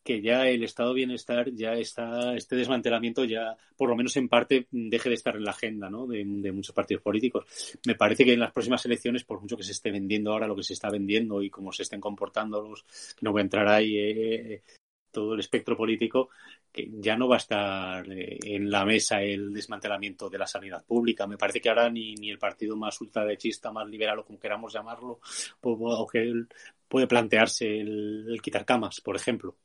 que 0.03 0.21
ya 0.21 0.48
el 0.48 0.63
estado 0.63 0.89
de 0.89 0.95
bienestar, 0.95 1.51
ya 1.53 1.74
está, 1.74 2.33
este 2.36 2.55
desmantelamiento 2.55 3.25
ya, 3.25 3.55
por 3.77 3.89
lo 3.89 3.95
menos 3.95 4.15
en 4.17 4.29
parte, 4.29 4.67
deje 4.71 5.09
de 5.09 5.15
estar 5.15 5.36
en 5.36 5.43
la 5.43 5.51
agenda 5.51 5.89
¿no? 5.89 6.07
de, 6.07 6.51
muchos 6.51 6.74
partidos 6.74 7.03
políticos. 7.03 7.45
Me 7.86 7.95
parece 7.95 8.25
que 8.25 8.33
en 8.33 8.39
las 8.39 8.51
próximas 8.51 8.83
elecciones, 8.86 9.24
por 9.24 9.41
mucho 9.41 9.57
que 9.57 9.63
se 9.63 9.74
esté 9.74 9.91
vendiendo 9.91 10.31
ahora 10.31 10.48
lo 10.48 10.55
que 10.55 10.63
se 10.63 10.74
está 10.74 10.89
vendiendo 10.89 11.43
y 11.43 11.50
cómo 11.50 11.71
se 11.71 11.83
estén 11.83 12.01
comportando 12.01 12.62
los, 12.62 12.86
no 13.21 13.31
voy 13.31 13.41
a 13.41 13.43
entrar 13.43 13.67
ahí 13.67 13.98
eh, 13.98 14.63
todo 15.11 15.33
el 15.33 15.39
espectro 15.39 15.75
político, 15.75 16.29
que 16.71 16.89
ya 16.99 17.15
no 17.15 17.27
va 17.27 17.35
a 17.35 17.39
estar 17.39 18.11
eh, 18.11 18.37
en 18.43 18.69
la 18.69 18.85
mesa 18.85 19.21
el 19.21 19.53
desmantelamiento 19.53 20.29
de 20.29 20.37
la 20.37 20.47
sanidad 20.47 20.85
pública. 20.85 21.27
Me 21.27 21.37
parece 21.37 21.61
que 21.61 21.69
ahora 21.69 21.89
ni, 21.89 22.15
ni 22.15 22.29
el 22.29 22.39
partido 22.39 22.75
más 22.75 22.99
ultraderechista, 23.01 23.71
más 23.71 23.87
liberal 23.87 24.19
o 24.19 24.25
como 24.25 24.39
queramos 24.39 24.73
llamarlo, 24.73 25.19
puede, 25.59 26.45
puede 26.87 27.07
plantearse 27.07 27.65
el, 27.79 28.25
el 28.29 28.41
quitar 28.41 28.65
camas, 28.65 29.01
por 29.01 29.15
ejemplo. 29.15 29.55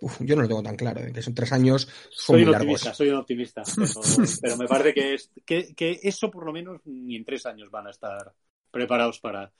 Uf, 0.00 0.20
yo 0.20 0.36
no 0.36 0.42
lo 0.42 0.48
tengo 0.48 0.62
tan 0.62 0.76
claro, 0.76 1.00
¿eh? 1.00 1.12
que 1.12 1.22
son 1.22 1.34
tres 1.34 1.52
años. 1.52 1.88
Soy 2.10 2.44
un 2.44 2.54
optimista, 2.54 2.94
soy 2.94 3.08
un 3.08 3.16
optimista, 3.16 3.62
pero, 3.74 3.86
pero 4.40 4.56
me 4.56 4.66
parece 4.68 4.94
que, 4.94 5.14
es, 5.14 5.30
que, 5.44 5.74
que, 5.74 5.98
eso 6.02 6.30
por 6.30 6.46
lo 6.46 6.52
menos 6.52 6.80
ni 6.84 7.16
en 7.16 7.24
tres 7.24 7.46
años 7.46 7.70
van 7.70 7.88
a 7.88 7.90
estar 7.90 8.32
preparados 8.70 9.20
para. 9.20 9.52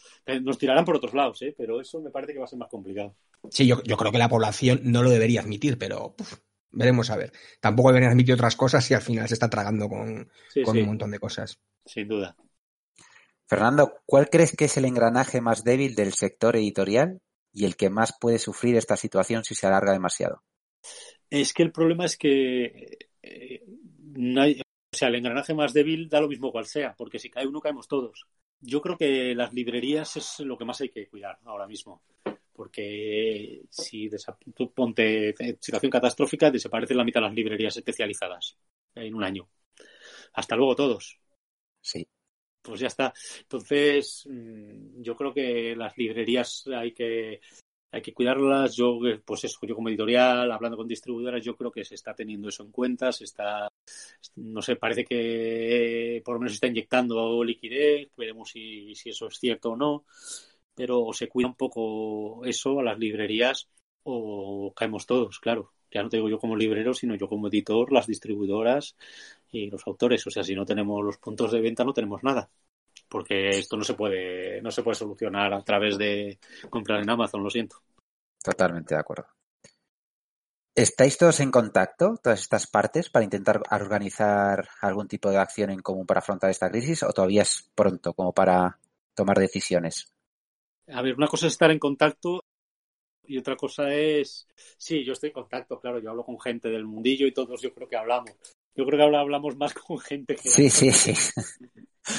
Nos 0.43 0.59
tirarán 0.59 0.85
por 0.85 0.97
otros 0.97 1.15
lados, 1.15 1.43
¿eh? 1.43 1.55
pero 1.57 1.81
eso 1.81 2.01
me 2.01 2.11
parece 2.11 2.33
que 2.33 2.39
va 2.39 2.45
a 2.45 2.49
ser 2.49 2.59
más 2.59 2.69
complicado. 2.69 3.15
Sí, 3.51 3.67
yo, 3.67 3.83
yo 3.85 3.97
creo 3.97 4.13
que 4.13 4.19
la 4.19 4.29
población 4.29 4.81
no 4.85 5.03
lo 5.03 5.11
debería 5.11 5.41
admitir, 5.41 5.79
pero 5.79 6.15
uf, 6.19 6.35
veremos 6.71 7.11
a 7.11 7.17
ver. 7.17 7.33
Tampoco 7.61 7.89
deberían 7.89 8.13
admitir 8.13 8.35
otras 8.35 8.57
cosas 8.57 8.91
y 8.91 8.95
al 8.95 9.03
final 9.03 9.29
se 9.29 9.35
está 9.35 9.49
tragando 9.49 9.89
con, 9.89 10.31
sí, 10.49 10.63
con 10.63 10.75
sí. 10.75 10.81
un 10.81 10.89
montón 10.89 11.11
de 11.11 11.19
cosas. 11.19 11.59
Sin 11.85 12.09
duda. 12.09 12.37
Fernando, 13.47 14.01
¿cuál 14.05 14.29
crees 14.29 14.55
que 14.55 14.67
es 14.67 14.77
el 14.77 14.85
engranaje 14.85 15.41
más 15.41 15.65
débil 15.65 15.95
del 15.95 16.13
sector 16.13 16.57
editorial 16.57 17.21
y 17.53 17.65
el 17.65 17.77
que 17.77 17.89
más 17.89 18.13
puede 18.21 18.39
sufrir 18.39 18.77
esta 18.77 18.97
situación 18.97 19.43
si 19.43 19.55
se 19.55 19.67
alarga 19.67 19.93
demasiado? 19.93 20.43
Es 21.31 21.55
que 21.55 21.63
el 21.63 21.73
problema 21.73 22.05
es 22.05 22.19
que 22.19 22.99
eh, 23.23 23.63
no 24.13 24.43
hay, 24.43 24.61
o 24.61 24.97
sea, 24.97 25.09
el 25.09 25.17
engranaje 25.17 25.55
más 25.55 25.73
débil 25.73 26.09
da 26.09 26.21
lo 26.21 26.29
mismo 26.29 26.53
cual 26.53 26.67
sea, 26.67 26.95
porque 26.97 27.19
si 27.19 27.31
cae 27.31 27.47
uno 27.47 27.61
caemos 27.61 27.89
todos. 27.89 28.27
Yo 28.61 28.81
creo 28.81 28.97
que 28.97 29.35
las 29.35 29.53
librerías 29.53 30.17
es 30.17 30.41
lo 30.41 30.59
que 30.59 30.65
más 30.65 30.81
hay 30.81 30.89
que 30.89 31.09
cuidar 31.09 31.39
ahora 31.45 31.67
mismo 31.67 32.03
porque 32.59 33.63
si 33.71 34.11
tú 34.53 34.73
ponte 34.73 35.33
situación 35.61 35.93
catastrófica, 35.93 36.51
desaparecen 36.51 36.97
la 36.97 37.05
mitad 37.05 37.21
de 37.21 37.29
las 37.29 37.35
librerías 37.37 37.77
especializadas 37.77 38.59
en 38.97 39.15
un 39.15 39.23
año. 39.23 39.49
Hasta 40.33 40.57
luego 40.57 40.75
todos. 40.75 41.21
Sí. 41.81 42.05
Pues 42.61 42.81
ya 42.81 42.89
está. 42.89 43.15
Entonces, 43.43 44.27
mm, 44.29 45.03
yo 45.03 45.15
creo 45.15 45.33
que 45.33 45.77
las 45.77 45.97
librerías 45.97 46.65
hay 46.67 46.91
que 46.93 47.41
hay 47.91 48.03
que 48.03 48.13
cuidarlas. 48.15 48.77
Yo, 48.77 48.99
pues 49.25 49.45
eso, 49.45 49.59
yo 49.67 49.75
como 49.75 49.89
editorial, 49.89 50.51
hablando 50.53 50.77
con 50.77 50.89
distribuidoras, 50.89 51.43
yo 51.45 51.57
creo 51.57 51.71
que 51.73 51.85
se 51.85 51.95
está 51.95 52.15
teniendo 52.15 52.49
eso 52.49 52.63
en 52.65 52.71
cuenta, 52.73 53.13
se 53.13 53.25
está, 53.25 53.69
no 54.37 54.63
sé, 54.63 54.77
parece 54.77 55.05
que 55.05 56.23
por 56.25 56.35
lo 56.35 56.41
menos 56.41 56.53
se 56.53 56.57
está 56.57 56.67
inyectando 56.69 57.43
liquidez, 57.45 58.11
veremos 58.17 58.51
si, 58.51 58.95
si 58.95 59.11
eso 59.11 59.29
es 59.29 59.39
cierto 59.39 59.71
o 59.73 59.77
no 59.77 60.05
pero 60.75 61.13
se 61.13 61.29
cuida 61.29 61.49
un 61.49 61.55
poco 61.57 62.45
eso 62.45 62.81
a 62.81 62.83
las 62.83 62.99
librerías 62.99 63.69
o 64.05 64.73
caemos 64.77 65.07
todos, 65.07 65.39
claro. 65.41 65.73
Ya 65.91 66.03
no 66.03 66.09
te 66.11 66.17
digo 66.19 66.29
yo 66.29 66.39
como 66.39 66.57
librero, 66.57 66.95
sino 66.95 67.15
yo 67.17 67.29
como 67.29 67.49
editor, 67.49 67.93
las 67.93 68.07
distribuidoras 68.07 68.97
y 69.51 69.71
los 69.71 69.87
autores. 69.87 70.27
O 70.27 70.31
sea, 70.31 70.45
si 70.45 70.55
no 70.55 70.67
tenemos 70.67 71.03
los 71.05 71.19
puntos 71.19 71.51
de 71.53 71.61
venta, 71.63 71.85
no 71.85 71.95
tenemos 71.95 72.23
nada. 72.23 72.51
Porque 73.09 73.51
esto 73.51 73.77
no 73.77 73.85
se 73.85 73.95
puede, 73.95 74.61
no 74.61 74.71
se 74.71 74.83
puede 74.83 74.97
solucionar 74.97 75.53
a 75.55 75.63
través 75.63 75.97
de 75.97 76.39
comprar 76.69 77.01
en 77.03 77.11
Amazon, 77.11 77.43
lo 77.43 77.51
siento. 77.51 77.77
Totalmente 78.43 78.95
de 78.95 79.01
acuerdo. 79.01 79.27
¿Estáis 80.75 81.19
todos 81.19 81.41
en 81.41 81.51
contacto, 81.51 82.21
todas 82.23 82.41
estas 82.41 82.69
partes, 82.69 83.11
para 83.11 83.25
intentar 83.25 83.61
organizar 83.73 84.69
algún 84.81 85.09
tipo 85.09 85.29
de 85.29 85.39
acción 85.39 85.71
en 85.71 85.81
común 85.81 86.07
para 86.07 86.21
afrontar 86.21 86.51
esta 86.51 86.71
crisis 86.71 87.03
o 87.03 87.13
todavía 87.13 87.43
es 87.43 87.69
pronto 87.75 88.15
como 88.15 88.33
para 88.33 88.79
tomar 89.13 89.39
decisiones? 89.39 90.15
A 90.87 91.03
ver, 91.03 91.17
una 91.17 91.27
cosa 91.27 91.49
es 91.49 91.55
estar 91.55 91.73
en 91.73 91.81
contacto 91.81 92.45
y 93.25 93.39
otra 93.39 93.57
cosa 93.57 93.93
es, 93.93 94.47
sí, 94.77 95.05
yo 95.05 95.15
estoy 95.15 95.31
en 95.31 95.35
contacto, 95.35 95.81
claro, 95.81 95.99
yo 95.99 96.11
hablo 96.11 96.25
con 96.25 96.41
gente 96.41 96.69
del 96.69 96.85
mundillo 96.85 97.27
y 97.27 97.35
todos 97.35 97.61
yo 97.61 97.75
creo 97.75 97.89
que 97.89 97.97
hablamos. 97.97 98.33
Yo 98.79 98.87
creo 98.87 98.97
que 98.97 99.05
ahora 99.05 99.21
hablamos 99.21 99.57
más 99.57 99.75
con 99.75 99.99
gente 99.99 100.37
que... 100.37 100.49
Sí, 100.49 100.71
sí, 100.71 100.93
sí. 100.93 101.13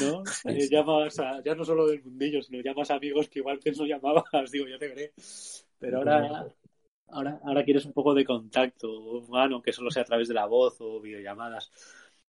¿No? 0.01 0.23
Eh, 0.45 0.67
llamas 0.69 1.17
a, 1.19 1.41
ya 1.41 1.55
no 1.55 1.63
solo 1.63 1.87
del 1.87 2.03
mundillo, 2.03 2.41
sino 2.41 2.61
llamas 2.61 2.91
a 2.91 2.95
amigos 2.95 3.29
que 3.29 3.39
igual 3.39 3.59
que 3.59 3.71
no 3.71 3.85
llamabas, 3.85 4.23
digo, 4.51 4.67
ya 4.67 4.77
te 4.77 4.89
veré. 4.89 5.13
Pero 5.79 5.99
ahora, 5.99 6.47
ahora, 7.07 7.39
ahora 7.45 7.63
quieres 7.63 7.85
un 7.85 7.93
poco 7.93 8.13
de 8.13 8.25
contacto 8.25 8.91
humano, 8.91 9.61
que 9.61 9.71
solo 9.71 9.89
sea 9.89 10.03
a 10.03 10.05
través 10.05 10.27
de 10.27 10.33
la 10.33 10.47
voz 10.47 10.75
o 10.81 10.99
videollamadas. 10.99 11.71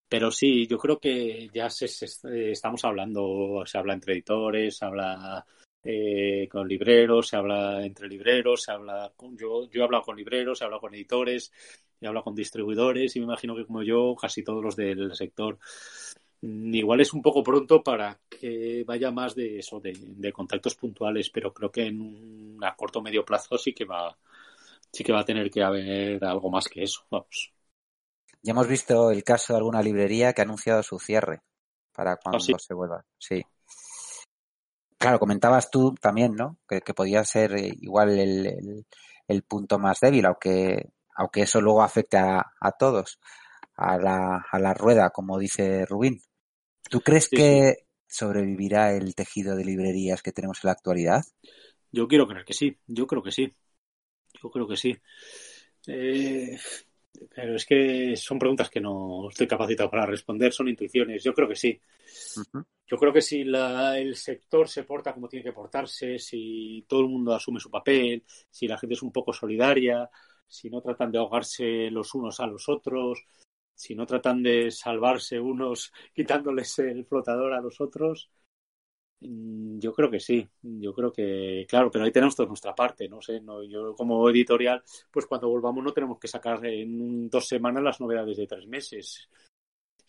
Pero 0.09 0.31
sí, 0.31 0.67
yo 0.69 0.79
creo 0.79 1.01
que 1.01 1.49
ya 1.53 1.69
se, 1.69 1.89
se, 1.89 2.53
estamos 2.53 2.85
hablando, 2.85 3.65
se 3.67 3.79
habla 3.79 3.95
entre 3.95 4.13
editores, 4.13 4.77
se 4.77 4.85
habla 4.85 5.45
eh, 5.83 6.49
con 6.49 6.69
libreros, 6.69 7.29
se 7.29 7.37
habla 7.37 7.85
entre 7.85 8.09
libreros, 8.09 8.63
se 8.63 8.71
habla 8.71 9.13
con, 9.17 9.37
yo, 9.37 9.69
yo 9.71 9.81
he 9.81 9.85
hablado 9.85 10.05
con 10.05 10.17
libreros, 10.17 10.59
se 10.59 10.65
habla 10.65 10.79
con 10.79 10.95
editores, 10.95 11.53
he 12.01 12.07
hablado 12.07 12.25
con 12.25 12.35
distribuidores 12.35 13.17
y 13.17 13.21
me 13.21 13.27
imagino 13.27 13.57
que 13.57 13.67
como 13.67 13.83
yo, 13.83 14.15
casi 14.21 14.43
todos 14.43 14.63
los 14.65 14.77
del 14.77 15.15
sector. 15.15 15.59
Mm, 16.43 16.75
igual 16.75 17.01
es 17.01 17.13
un 17.13 17.23
poco 17.23 17.43
pronto 17.43 17.83
para 17.83 18.19
que 18.29 18.85
vaya 18.87 19.11
más 19.11 19.35
de 19.35 19.59
eso, 19.59 19.81
de, 19.81 19.93
de 20.01 20.33
contactos 20.33 20.75
puntuales, 20.75 21.31
pero 21.31 21.53
creo 21.53 21.71
que 21.71 21.87
en 21.87 22.01
un 22.01 22.65
a 22.65 22.75
corto 22.77 22.99
o 23.01 23.03
medio 23.03 23.25
plazo 23.25 23.59
sí 23.59 23.73
que 23.75 23.85
va, 23.85 24.17
sí 24.93 25.05
que 25.05 25.13
va 25.13 25.21
a 25.21 25.25
tener 25.25 25.51
que 25.51 25.63
haber 25.63 26.25
algo 26.25 26.51
más 26.51 26.69
que 26.69 26.83
eso, 26.85 27.03
vamos. 27.11 27.53
Ya 28.43 28.51
hemos 28.51 28.69
visto 28.69 29.11
el 29.11 29.25
caso 29.25 29.55
de 29.55 29.57
alguna 29.57 29.81
librería 29.83 30.35
que 30.35 30.43
ha 30.43 30.45
anunciado 30.45 30.83
su 30.83 30.99
cierre 30.99 31.41
para 31.95 32.17
cuando 32.17 32.39
¿Ah, 32.39 32.41
sí? 32.41 32.55
se 32.59 32.75
vuelva. 32.75 33.03
Sí. 33.19 33.47
Claro, 34.99 35.19
comentabas 35.19 35.71
tú 35.71 35.95
también, 36.01 36.35
¿no? 36.37 36.59
Que, 36.69 36.81
que 36.83 36.95
podía 36.95 37.25
ser 37.25 37.55
eh, 37.57 37.73
igual 37.81 38.11
el, 38.19 38.47
el- 38.47 38.87
el 39.29 39.43
punto 39.45 39.79
más 39.79 40.01
débil, 40.01 40.27
aunque, 40.27 40.91
aunque 41.21 41.43
eso 41.43 41.61
luego 41.63 41.83
afecte 41.83 42.19
a, 42.19 42.47
a 42.61 42.73
todos, 42.73 43.21
a 43.77 43.99
la, 43.99 44.47
a 44.51 44.59
la 44.61 44.75
rueda, 44.75 45.11
como 45.11 45.39
dice 45.39 45.87
Rubín. 45.87 46.21
¿Tú 46.91 47.03
crees 47.03 47.31
Sí, 47.31 47.37
que 47.37 47.87
sobrevivirá 48.09 48.93
el 48.95 49.15
tejido 49.17 49.57
de 49.57 49.65
librerías 49.67 50.23
que 50.23 50.33
tenemos 50.33 50.59
en 50.65 50.69
la 50.69 50.73
actualidad? 50.73 51.25
Yo 51.93 52.09
quiero 52.09 52.27
creer 52.27 52.45
que 52.45 52.53
sí, 52.55 52.77
yo 52.87 53.07
creo 53.07 53.23
que 53.23 53.33
sí. 53.33 53.53
Yo 54.43 54.51
creo 54.51 54.69
que 54.69 54.77
sí. 54.77 54.97
Eh, 55.89 56.59
pero 57.35 57.57
es 57.57 57.67
que 57.67 58.17
son 58.17 58.39
preguntas 58.39 58.71
que 58.71 58.81
no 58.81 59.29
estoy 59.31 59.47
capacitado 59.49 59.91
para 59.91 60.07
responder, 60.07 60.53
son 60.53 60.69
intuiciones. 60.69 61.25
Yo 61.25 61.35
creo 61.35 61.49
que 61.49 61.57
sí. 61.57 61.81
Yo 62.87 62.97
creo 62.99 63.13
que 63.13 63.23
si 63.23 63.45
la- 63.45 63.99
el 63.99 64.17
sector 64.17 64.69
se 64.69 64.83
porta 64.85 65.15
como 65.15 65.29
tiene 65.29 65.45
que 65.45 65.53
portarse, 65.53 66.19
si 66.19 66.85
todo 66.89 67.01
el 67.03 67.09
mundo 67.09 67.33
asume 67.35 67.61
su 67.61 67.71
papel, 67.71 68.25
si 68.51 68.67
la 68.67 68.79
gente 68.79 68.95
es 68.95 69.03
un 69.03 69.13
poco 69.13 69.33
solidaria, 69.33 70.11
si 70.51 70.69
no 70.71 70.81
tratan 70.83 71.13
de 71.13 71.19
ahogarse 71.19 71.91
los 71.91 72.15
unos 72.15 72.41
a 72.41 72.47
los 72.47 72.69
otros, 72.69 73.25
si 73.75 73.95
no 73.95 74.07
tratan 74.07 74.43
de 74.43 74.71
salvarse 74.71 75.41
unos 75.41 75.93
quitándoles 76.15 76.79
el 76.81 77.07
flotador 77.07 77.53
a 77.55 77.61
los 77.61 77.81
otros, 77.81 78.31
mm, 79.21 79.79
yo 79.79 79.93
creo 79.93 80.11
que 80.11 80.21
sí. 80.21 80.49
Yo 80.63 80.95
creo 80.95 81.13
que, 81.13 81.67
claro, 81.69 81.91
pero 81.91 82.05
ahí 82.05 82.13
tenemos 82.13 82.37
toda 82.37 82.49
nuestra 82.49 82.75
parte, 82.75 83.09
no 83.09 83.21
sé, 83.23 83.41
no, 83.41 83.63
yo 83.65 83.95
como 83.95 84.29
editorial, 84.31 84.83
pues 85.11 85.27
cuando 85.27 85.49
volvamos 85.49 85.85
no 85.85 85.93
tenemos 85.93 86.19
que 86.19 86.29
sacar 86.29 86.65
en 86.67 87.31
dos 87.31 87.49
semanas 87.49 87.83
las 87.83 88.01
novedades 88.01 88.37
de 88.37 88.47
tres 88.47 88.67
meses 88.67 89.29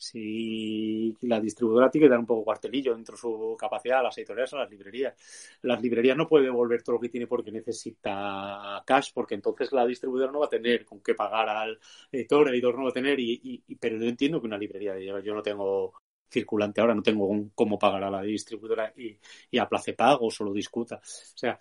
si 0.02 1.16
la 1.22 1.40
distribuidora 1.40 1.90
tiene 1.92 2.06
que 2.08 2.10
dar 2.12 2.20
un 2.20 2.26
poco 2.26 2.44
cuartelillo 2.44 2.94
dentro 2.96 3.16
de 3.16 3.22
su 3.22 3.56
capacidad 3.60 4.00
a 4.00 4.04
las 4.04 4.18
editoriales, 4.18 4.54
a 4.54 4.58
las 4.60 4.70
librerías. 4.70 5.14
Las 5.62 5.82
librerías 5.82 6.18
no 6.18 6.28
puede 6.28 6.46
devolver 6.46 6.82
todo 6.84 6.96
lo 6.96 7.00
que 7.02 7.10
tiene 7.10 7.28
porque 7.28 7.52
necesita 7.52 8.84
cash, 8.86 9.12
porque 9.14 9.36
entonces 9.36 9.72
la 9.72 9.86
distribuidora 9.86 10.32
no 10.32 10.40
va 10.40 10.46
a 10.48 10.50
tener 10.50 10.86
con 10.86 11.02
qué 11.02 11.14
pagar 11.16 11.50
al 11.50 11.80
editor, 12.12 12.48
el 12.48 12.54
editor 12.56 12.78
no 12.78 12.84
va 12.86 12.90
a 12.90 12.94
tener, 12.94 13.20
y, 13.20 13.64
y- 13.68 13.76
pero 13.76 13.98
yo 13.98 14.06
entiendo 14.08 14.40
que 14.42 14.48
una 14.48 14.58
librería, 14.58 14.98
yo, 15.00 15.34
no 15.34 15.42
tengo 15.42 15.94
circulante 16.30 16.82
ahora, 16.82 16.96
no 16.96 17.04
tengo 17.04 17.30
cómo 17.56 17.78
pagar 17.78 18.04
a 18.06 18.10
la 18.12 18.22
distribuidora 18.22 18.94
y, 18.96 19.18
y 19.52 19.58
aplace 19.58 19.94
pagos 19.94 20.40
o 20.42 20.46
lo 20.46 20.54
discuta. 20.54 20.96
O 20.98 21.38
sea, 21.38 21.60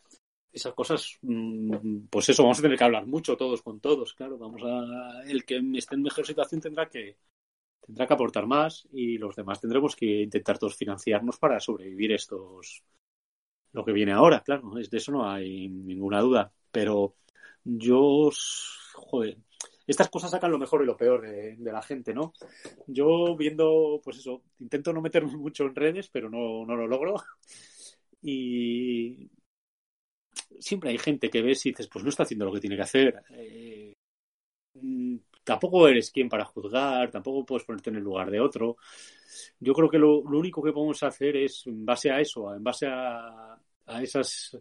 esas 0.52 0.75
cosas, 0.75 1.18
mm, 1.23 2.06
pues 2.11 2.28
eso, 2.28 2.42
vamos 2.42 2.59
a 2.59 2.62
tener 2.62 2.78
que 2.78 2.85
hablar 2.85 3.06
mucho 3.06 3.37
todos 3.37 3.62
con 3.62 3.80
todos, 3.80 4.14
claro, 4.14 4.38
vamos 4.38 4.62
a, 4.64 5.23
el 5.28 5.44
que 5.44 5.61
esté 5.76 5.94
en 5.94 6.03
mejor 6.03 6.26
situación 6.26 6.61
tendrá 6.61 6.88
que, 6.88 7.16
tendrá 7.90 8.07
que 8.07 8.14
aportar 8.14 8.46
más 8.46 8.88
y 8.92 9.18
los 9.18 9.35
demás 9.37 9.61
tendremos 9.61 9.96
que 9.96 10.22
intentar 10.22 10.59
todos 10.59 10.76
financiarnos 10.76 11.38
para 11.38 11.61
sobrevivir 11.61 12.12
estos 12.12 12.83
lo 13.72 13.85
que 13.85 13.92
viene 13.92 14.12
ahora, 14.12 14.42
claro, 14.42 14.72
de 14.74 14.96
eso 14.96 15.12
no 15.12 15.29
hay 15.29 15.68
ninguna 15.68 16.20
duda, 16.20 16.53
pero 16.72 17.14
yo 17.62 18.31
joder, 18.94 19.38
estas 19.87 20.09
cosas 20.09 20.31
sacan 20.31 20.50
lo 20.50 20.59
mejor 20.59 20.83
y 20.83 20.87
lo 20.87 20.96
peor 20.96 21.22
de, 21.22 21.57
de 21.57 21.72
la 21.72 21.83
gente, 21.83 22.14
¿no? 22.14 22.33
Yo 22.87 23.37
viendo, 23.37 24.00
pues 24.03 24.18
eso, 24.18 24.42
intento 24.59 24.92
no 24.92 25.00
meterme 25.00 25.33
mucho 25.37 25.64
en 25.64 25.74
redes, 25.74 26.09
pero 26.11 26.31
no, 26.31 26.64
no 26.64 26.76
lo 26.76 26.87
logro. 26.87 27.16
Y 28.22 29.31
siempre 30.59 30.90
hay 30.90 30.98
gente 30.98 31.31
que 31.31 31.42
ves 31.42 31.64
y 31.66 31.70
dices, 31.70 31.88
pues 31.88 32.05
no 32.05 32.11
está 32.11 32.24
haciendo 32.24 32.44
lo 32.44 32.53
que 32.53 32.61
tiene 32.61 32.76
que 32.76 32.83
hacer. 32.83 33.22
Eh, 33.31 33.94
mm, 34.74 35.16
tampoco 35.44 35.88
eres 35.88 36.11
quien 36.11 36.29
para 36.29 36.44
juzgar, 36.44 37.11
tampoco 37.11 37.44
puedes 37.44 37.64
ponerte 37.64 37.90
en 37.90 37.96
el 37.96 38.03
lugar 38.03 38.31
de 38.31 38.40
otro. 38.40 38.76
Yo 39.59 39.72
creo 39.74 39.88
que 39.88 39.98
lo, 39.98 40.20
único 40.20 40.62
que 40.62 40.72
podemos 40.72 41.03
hacer 41.03 41.37
es, 41.37 41.66
en 41.66 41.85
base 41.85 42.11
a 42.11 42.20
eso, 42.20 42.55
en 42.55 42.62
base 42.62 42.87
a, 42.87 43.59
a 43.87 44.03
esas, 44.03 44.59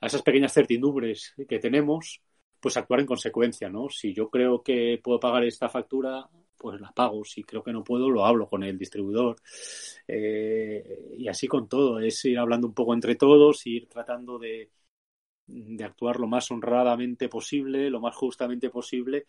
a 0.00 0.06
esas 0.06 0.22
pequeñas 0.22 0.52
certidumbres 0.52 1.34
que 1.48 1.58
tenemos, 1.58 2.22
pues 2.60 2.76
actuar 2.76 3.00
en 3.00 3.06
consecuencia, 3.06 3.68
¿no? 3.70 3.88
Si 3.88 4.12
yo 4.12 4.28
creo 4.28 4.62
que 4.62 5.00
puedo 5.02 5.18
pagar 5.18 5.44
esta 5.44 5.68
factura, 5.68 6.28
pues 6.56 6.80
la 6.80 6.92
pago. 6.92 7.24
Si 7.24 7.42
creo 7.42 7.62
que 7.62 7.72
no 7.72 7.82
puedo, 7.82 8.10
lo 8.10 8.24
hablo 8.24 8.48
con 8.48 8.62
el 8.62 8.78
distribuidor. 8.78 9.36
Eh, 10.06 11.16
y 11.18 11.28
así 11.28 11.46
con 11.48 11.68
todo, 11.68 12.00
es 12.00 12.22
ir 12.26 12.38
hablando 12.38 12.66
un 12.66 12.74
poco 12.74 12.92
entre 12.94 13.16
todos, 13.16 13.66
ir 13.66 13.88
tratando 13.88 14.38
de 14.38 14.70
actuar 15.82 16.20
lo 16.20 16.28
más 16.28 16.50
honradamente 16.50 17.28
posible, 17.28 17.90
lo 17.90 18.00
más 18.00 18.14
justamente 18.14 18.70
posible 18.70 19.26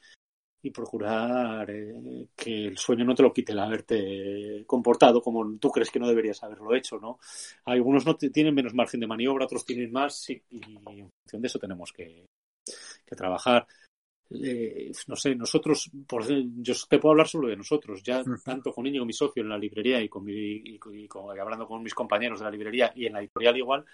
y 0.64 0.72
procurar 0.72 1.70
eh, 1.72 2.28
que 2.36 2.66
el 2.68 2.78
sueño 2.78 3.04
no 3.06 3.16
te 3.16 3.24
lo 3.24 3.34
quite 3.34 3.52
el 3.54 3.60
haberte 3.60 4.64
comportado 4.68 5.22
como 5.22 5.58
tú 5.58 5.70
crees 5.72 5.90
que 5.90 6.00
no 6.00 6.08
deberías 6.08 6.44
haberlo 6.44 6.74
hecho, 6.76 7.00
¿no? 7.00 7.20
Algunos 7.66 8.06
no 8.06 8.16
tienen 8.16 8.54
menos 8.56 8.74
margen 8.74 9.00
de 9.00 9.08
maniobra, 9.08 9.46
otros 9.46 9.66
tienen 9.66 9.92
más 9.92 10.30
y, 10.30 10.42
y 10.50 10.58
en 11.00 11.10
función 11.24 11.42
de 11.42 11.48
eso 11.48 11.60
tenemos 11.60 11.92
que, 11.92 12.26
que 13.06 13.16
trabajar. 13.16 13.66
Eh, 14.30 14.92
no 15.08 15.16
sé, 15.18 15.36
nosotros, 15.36 15.92
por 16.08 16.24
yo 16.28 16.74
te 16.90 17.00
puedo 17.00 17.12
hablar 17.12 17.28
solo 17.28 17.50
de 17.50 17.58
nosotros, 17.58 18.02
ya 18.04 18.24
tanto 18.46 18.72
con 18.74 18.88
Íñigo, 18.88 19.06
mi 19.06 19.14
socio 19.14 19.44
en 19.44 19.50
la 19.50 19.58
librería 19.58 20.02
y, 20.02 20.08
con 20.10 20.24
mi, 20.24 20.34
y, 20.34 20.80
y 20.94 21.08
con- 21.08 21.36
y 21.36 21.40
hablando 21.40 21.68
con 21.68 21.84
mis 21.84 21.94
compañeros 21.94 22.40
de 22.40 22.46
la 22.46 22.52
librería 22.52 22.92
y 22.96 23.08
en 23.08 23.14
la 23.14 23.20
editorial 23.20 23.58
igual, 23.58 23.86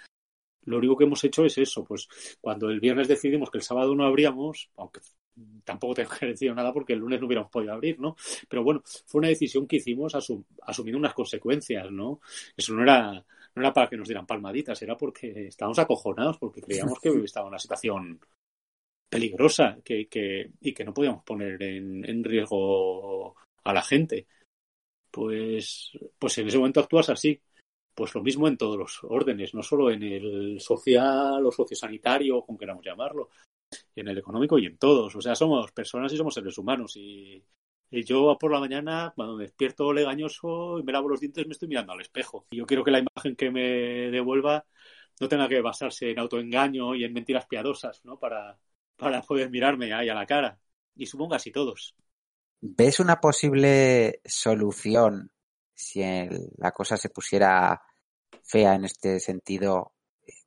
lo 0.65 0.77
único 0.77 0.97
que 0.97 1.05
hemos 1.05 1.23
hecho 1.23 1.45
es 1.45 1.57
eso, 1.57 1.83
pues 1.85 2.07
cuando 2.41 2.69
el 2.69 2.79
viernes 2.79 3.07
decidimos 3.07 3.49
que 3.49 3.59
el 3.59 3.63
sábado 3.63 3.95
no 3.95 4.05
abríamos, 4.05 4.69
aunque 4.77 5.01
tampoco 5.63 5.95
tengo 5.95 6.09
que 6.19 6.25
decir 6.27 6.53
nada 6.53 6.73
porque 6.73 6.93
el 6.93 6.99
lunes 6.99 7.19
no 7.19 7.27
hubiéramos 7.27 7.51
podido 7.51 7.73
abrir, 7.73 7.99
¿no? 7.99 8.15
Pero 8.49 8.63
bueno, 8.63 8.81
fue 9.05 9.19
una 9.19 9.27
decisión 9.29 9.67
que 9.67 9.77
hicimos 9.77 10.15
asum- 10.15 10.45
asumiendo 10.61 10.99
unas 10.99 11.13
consecuencias, 11.13 11.91
¿no? 11.91 12.21
Eso 12.55 12.73
no 12.73 12.83
era, 12.83 13.11
no 13.13 13.61
era 13.61 13.73
para 13.73 13.89
que 13.89 13.97
nos 13.97 14.07
dieran 14.07 14.25
palmaditas, 14.25 14.81
era 14.81 14.97
porque 14.97 15.47
estábamos 15.47 15.79
acojonados, 15.79 16.37
porque 16.37 16.61
creíamos 16.61 16.99
que 16.99 17.09
estaba 17.23 17.45
en 17.47 17.49
una 17.49 17.59
situación 17.59 18.19
peligrosa 19.09 19.77
que, 19.83 20.07
que, 20.07 20.51
y 20.61 20.73
que 20.73 20.83
no 20.83 20.93
podíamos 20.93 21.23
poner 21.23 21.61
en, 21.63 22.05
en 22.09 22.23
riesgo 22.23 23.35
a 23.63 23.73
la 23.73 23.81
gente. 23.81 24.27
Pues, 25.11 25.91
pues 26.19 26.37
en 26.37 26.47
ese 26.47 26.57
momento 26.57 26.79
actúas 26.81 27.09
así. 27.09 27.39
Pues 27.95 28.13
lo 28.15 28.21
mismo 28.23 28.47
en 28.47 28.57
todos 28.57 28.77
los 28.77 28.99
órdenes, 29.03 29.55
no 29.55 29.63
solo 29.63 29.89
en 29.91 30.03
el 30.03 30.61
social 30.61 31.45
o 31.45 31.51
sociosanitario, 31.51 32.41
como 32.43 32.57
queramos 32.57 32.85
llamarlo, 32.85 33.29
en 33.97 34.07
el 34.07 34.17
económico 34.17 34.57
y 34.59 34.65
en 34.65 34.77
todos. 34.77 35.15
O 35.15 35.21
sea, 35.21 35.35
somos 35.35 35.71
personas 35.71 36.11
y 36.13 36.17
somos 36.17 36.33
seres 36.33 36.57
humanos. 36.57 36.95
Y, 36.95 37.43
yo 37.89 38.37
por 38.37 38.51
la 38.51 38.59
mañana, 38.59 39.13
cuando 39.15 39.37
me 39.37 39.43
despierto 39.43 39.93
legañoso 39.93 40.77
y 40.79 40.83
me 40.83 40.91
lavo 40.91 41.07
los 41.07 41.21
dientes, 41.21 41.47
me 41.47 41.53
estoy 41.53 41.69
mirando 41.69 41.93
al 41.93 42.01
espejo. 42.01 42.45
Y 42.51 42.57
yo 42.57 42.65
quiero 42.65 42.83
que 42.83 42.91
la 42.91 42.99
imagen 42.99 43.35
que 43.35 43.49
me 43.49 44.11
devuelva 44.11 44.65
no 45.19 45.27
tenga 45.27 45.47
que 45.47 45.61
basarse 45.61 46.11
en 46.11 46.19
autoengaño 46.19 46.95
y 46.95 47.05
en 47.05 47.13
mentiras 47.13 47.45
piadosas, 47.47 48.03
¿no? 48.03 48.19
Para, 48.19 48.59
para 48.97 49.21
poder 49.21 49.49
mirarme 49.49 49.93
ahí 49.93 50.09
a 50.09 50.15
la 50.15 50.25
cara. 50.25 50.59
Y 50.95 51.05
supongo 51.05 51.35
así 51.35 51.51
todos. 51.51 51.95
¿Ves 52.59 52.99
una 52.99 53.19
posible 53.21 54.21
solución 54.25 55.31
si 55.73 56.01
la 56.57 56.71
cosa 56.71 56.97
se 56.97 57.09
pusiera 57.09 57.81
fea 58.43 58.75
en 58.75 58.85
este 58.85 59.19
sentido, 59.19 59.93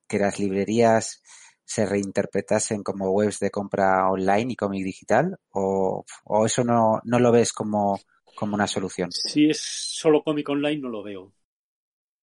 que 0.08 0.18
las 0.18 0.38
librerías 0.40 1.22
se 1.70 1.86
reinterpretasen 1.86 2.82
como 2.82 3.12
webs 3.12 3.38
de 3.38 3.52
compra 3.52 4.10
online 4.10 4.54
y 4.54 4.56
cómic 4.56 4.82
digital? 4.82 5.38
¿O, 5.50 6.04
o 6.24 6.46
eso 6.46 6.64
no, 6.64 7.00
no 7.04 7.20
lo 7.20 7.30
ves 7.30 7.52
como, 7.52 8.00
como 8.34 8.56
una 8.56 8.66
solución? 8.66 9.12
Si 9.12 9.48
es 9.48 9.60
solo 9.60 10.24
cómic 10.24 10.48
online, 10.48 10.78
no 10.78 10.88
lo 10.88 11.04
veo. 11.04 11.32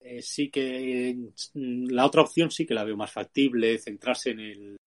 Eh, 0.02 0.22
sí 0.22 0.50
que 0.50 1.16
mm, 1.54 1.88
la 1.92 2.06
otra 2.06 2.24
opción 2.24 2.52
sí 2.52 2.66
que 2.66 2.74
la 2.74 2.84
veo 2.84 2.98
más 2.98 3.12
factible, 3.12 3.80
centrarse 3.80 4.32
en 4.32 4.40
el 4.42 4.78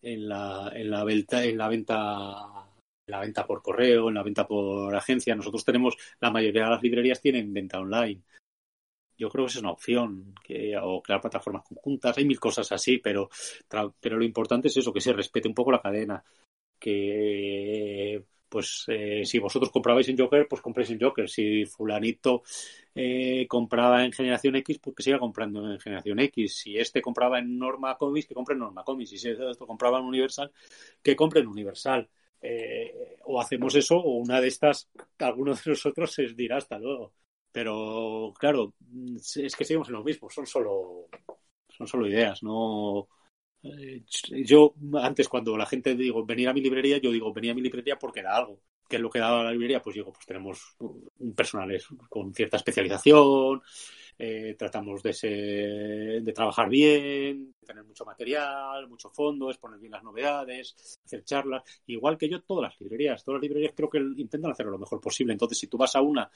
en 0.00 0.28
la, 0.28 0.70
en 0.72 0.90
la 0.92 1.02
venta, 1.02 1.44
en 1.44 1.58
la 1.58 1.68
venta 1.68 2.68
en 3.04 3.12
la 3.12 3.20
venta 3.20 3.44
por 3.44 3.62
correo, 3.62 4.10
en 4.10 4.14
la 4.14 4.22
venta 4.22 4.46
por 4.46 4.94
agencia. 4.94 5.34
Nosotros 5.34 5.64
tenemos, 5.64 5.96
la 6.20 6.30
mayoría 6.30 6.64
de 6.64 6.70
las 6.70 6.82
librerías 6.84 7.20
tienen 7.20 7.52
venta 7.52 7.80
online. 7.80 8.22
Yo 9.18 9.28
creo 9.28 9.44
que 9.44 9.50
esa 9.50 9.58
es 9.58 9.62
una 9.62 9.72
opción, 9.72 10.34
que, 10.44 10.76
o 10.80 11.02
crear 11.02 11.20
plataformas 11.20 11.64
conjuntas, 11.64 12.16
hay 12.16 12.24
mil 12.24 12.38
cosas 12.40 12.70
así, 12.72 12.98
pero, 12.98 13.28
pero 14.00 14.16
lo 14.16 14.24
importante 14.24 14.68
es 14.68 14.76
eso, 14.76 14.92
que 14.92 15.00
se 15.00 15.12
respete 15.12 15.48
un 15.48 15.54
poco 15.54 15.72
la 15.72 15.82
cadena. 15.82 16.24
Que, 16.78 18.22
pues, 18.48 18.84
eh, 18.88 19.24
si 19.24 19.38
vosotros 19.38 19.70
comprabais 19.70 20.08
en 20.08 20.16
Joker, 20.16 20.46
pues 20.48 20.62
compréis 20.62 20.90
en 20.90 21.00
Joker. 21.00 21.28
Si 21.28 21.64
fulanito 21.66 22.42
eh, 22.94 23.46
compraba 23.48 24.04
en 24.04 24.12
Generación 24.12 24.56
X, 24.56 24.78
pues 24.78 24.96
que 24.96 25.02
siga 25.02 25.18
comprando 25.18 25.70
en 25.70 25.80
Generación 25.80 26.18
X. 26.20 26.56
Si 26.56 26.78
este 26.78 27.02
compraba 27.02 27.38
en 27.40 27.58
Norma 27.58 27.96
Comics, 27.96 28.26
que 28.28 28.34
compre 28.34 28.54
en 28.54 28.60
Norma 28.60 28.84
Comics. 28.84 29.10
Si 29.10 29.28
esto 29.28 29.66
compraba 29.66 29.98
en 29.98 30.04
Universal, 30.06 30.52
que 31.02 31.16
compre 31.16 31.40
en 31.40 31.48
Universal. 31.48 32.08
Eh, 32.40 33.16
o 33.24 33.40
hacemos 33.40 33.74
eso, 33.74 33.96
o 33.98 34.16
una 34.18 34.40
de 34.40 34.48
estas, 34.48 34.88
alguno 35.18 35.54
de 35.54 35.60
nosotros 35.66 36.12
se 36.12 36.28
dirá 36.34 36.58
hasta 36.58 36.78
luego. 36.78 37.12
Pero 37.52 38.32
claro, 38.38 38.74
es 39.36 39.56
que 39.56 39.64
seguimos 39.64 39.88
en 39.88 39.94
lo 39.94 40.04
mismo, 40.04 40.28
son 40.30 40.46
solo, 40.46 41.08
son 41.68 41.86
solo 41.86 42.06
ideas, 42.06 42.42
no 42.42 43.08
eh, 43.62 44.04
yo 44.44 44.74
antes 45.02 45.28
cuando 45.28 45.56
la 45.56 45.66
gente 45.66 45.94
digo 45.96 46.24
venir 46.24 46.48
a 46.48 46.52
mi 46.52 46.60
librería, 46.60 46.98
yo 46.98 47.10
digo 47.10 47.32
venir 47.32 47.52
a 47.52 47.54
mi 47.54 47.62
librería 47.62 47.98
porque 47.98 48.22
da 48.22 48.36
algo. 48.36 48.60
¿Qué 48.88 48.96
es 48.96 49.02
lo 49.02 49.10
que 49.10 49.18
da 49.18 49.42
la 49.42 49.52
librería? 49.52 49.82
Pues 49.82 49.94
digo, 49.94 50.12
pues 50.12 50.24
tenemos 50.24 50.76
un 50.78 51.34
personal 51.34 51.70
con 52.08 52.32
cierta 52.32 52.56
especialización, 52.56 53.60
eh, 54.18 54.56
tratamos 54.58 55.02
de, 55.02 56.20
de 56.22 56.32
trabajar 56.32 56.70
bien, 56.70 57.54
tener 57.66 57.84
mucho 57.84 58.06
material, 58.06 58.88
mucho 58.88 59.10
fondo, 59.10 59.50
exponer 59.50 59.78
bien 59.78 59.92
las 59.92 60.02
novedades, 60.02 60.74
hacer 61.04 61.22
charlas. 61.24 61.62
Igual 61.86 62.16
que 62.16 62.30
yo, 62.30 62.40
todas 62.42 62.70
las 62.70 62.80
librerías, 62.80 63.22
todas 63.22 63.40
las 63.40 63.42
librerías 63.42 63.74
creo 63.76 63.90
que 63.90 63.98
intentan 63.98 64.52
hacerlo 64.52 64.72
lo 64.72 64.78
mejor 64.78 65.00
posible. 65.02 65.34
Entonces, 65.34 65.58
si 65.58 65.66
tú 65.66 65.76
vas 65.76 65.94
a 65.94 66.00
una 66.00 66.30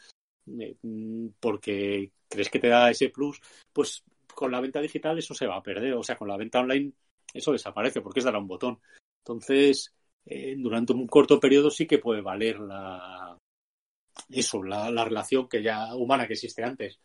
porque 1.40 2.10
crees 2.28 2.48
que 2.50 2.58
te 2.58 2.68
da 2.68 2.90
ese 2.90 3.10
plus, 3.10 3.40
pues 3.72 4.04
con 4.34 4.50
la 4.50 4.60
venta 4.60 4.80
digital 4.80 5.18
eso 5.18 5.34
se 5.34 5.46
va 5.46 5.56
a 5.56 5.62
perder. 5.62 5.94
O 5.94 6.02
sea, 6.02 6.16
con 6.16 6.28
la 6.28 6.36
venta 6.36 6.60
online 6.60 6.92
eso 7.32 7.52
desaparece 7.52 8.00
porque 8.00 8.20
es 8.20 8.24
dar 8.24 8.34
a 8.34 8.38
un 8.38 8.48
botón. 8.48 8.80
Entonces, 9.24 9.94
eh, 10.24 10.54
durante 10.58 10.92
un 10.92 11.06
corto 11.06 11.40
periodo 11.40 11.70
sí 11.70 11.86
que 11.86 11.98
puede 11.98 12.20
valer 12.20 12.60
la 12.60 13.36
eso, 14.30 14.62
la, 14.62 15.04
relación 15.04 15.48
que 15.48 15.62
ya 15.62 15.94
humana 15.94 16.26
que 16.26 16.34
existe 16.34 16.62
antes. 16.62 17.00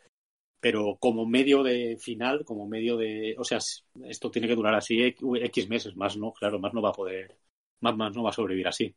Pero 0.59 0.97
como 0.99 1.25
medio 1.25 1.61
de 1.63 1.97
final, 1.99 2.43
como 2.43 2.67
medio 2.67 2.97
de. 2.97 3.35
O 3.37 3.43
sea, 3.43 3.59
esto 4.05 4.31
tiene 4.31 4.47
que 4.47 4.55
durar 4.55 4.73
así 4.73 5.03
X 5.03 5.69
meses, 5.69 5.95
más 5.95 6.17
no, 6.17 6.33
claro, 6.33 6.59
más 6.59 6.73
no 6.73 6.81
va 6.81 6.89
a 6.89 6.93
poder. 6.93 7.37
Más, 7.81 7.95
más 7.95 8.15
no 8.15 8.23
va 8.23 8.31
a 8.31 8.33
sobrevivir 8.33 8.67
así. 8.67 8.95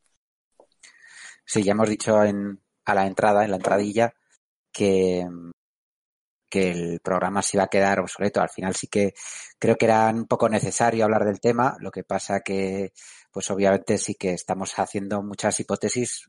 Sí, 1.44 1.62
ya 1.62 1.72
hemos 1.72 1.88
dicho 1.88 2.22
en, 2.24 2.60
a 2.84 2.94
la 2.94 3.06
entrada, 3.06 3.44
en 3.44 3.50
la 3.50 3.56
entradilla, 3.56 4.14
que, 4.72 5.26
que 6.50 6.70
el 6.70 7.00
programa 7.00 7.42
se 7.42 7.56
iba 7.56 7.64
a 7.64 7.68
quedar 7.68 8.00
obsoleto. 8.00 8.40
Al 8.40 8.50
final 8.50 8.74
sí 8.74 8.88
que 8.88 9.14
creo 9.58 9.76
que 9.76 9.86
era 9.86 10.08
un 10.10 10.26
poco 10.26 10.48
necesario 10.48 11.04
hablar 11.04 11.24
del 11.24 11.40
tema. 11.40 11.76
Lo 11.80 11.90
que 11.90 12.04
pasa 12.04 12.40
que, 12.40 12.92
pues 13.30 13.50
obviamente 13.50 13.96
sí 13.98 14.14
que 14.16 14.34
estamos 14.34 14.78
haciendo 14.78 15.22
muchas 15.22 15.58
hipótesis. 15.60 16.28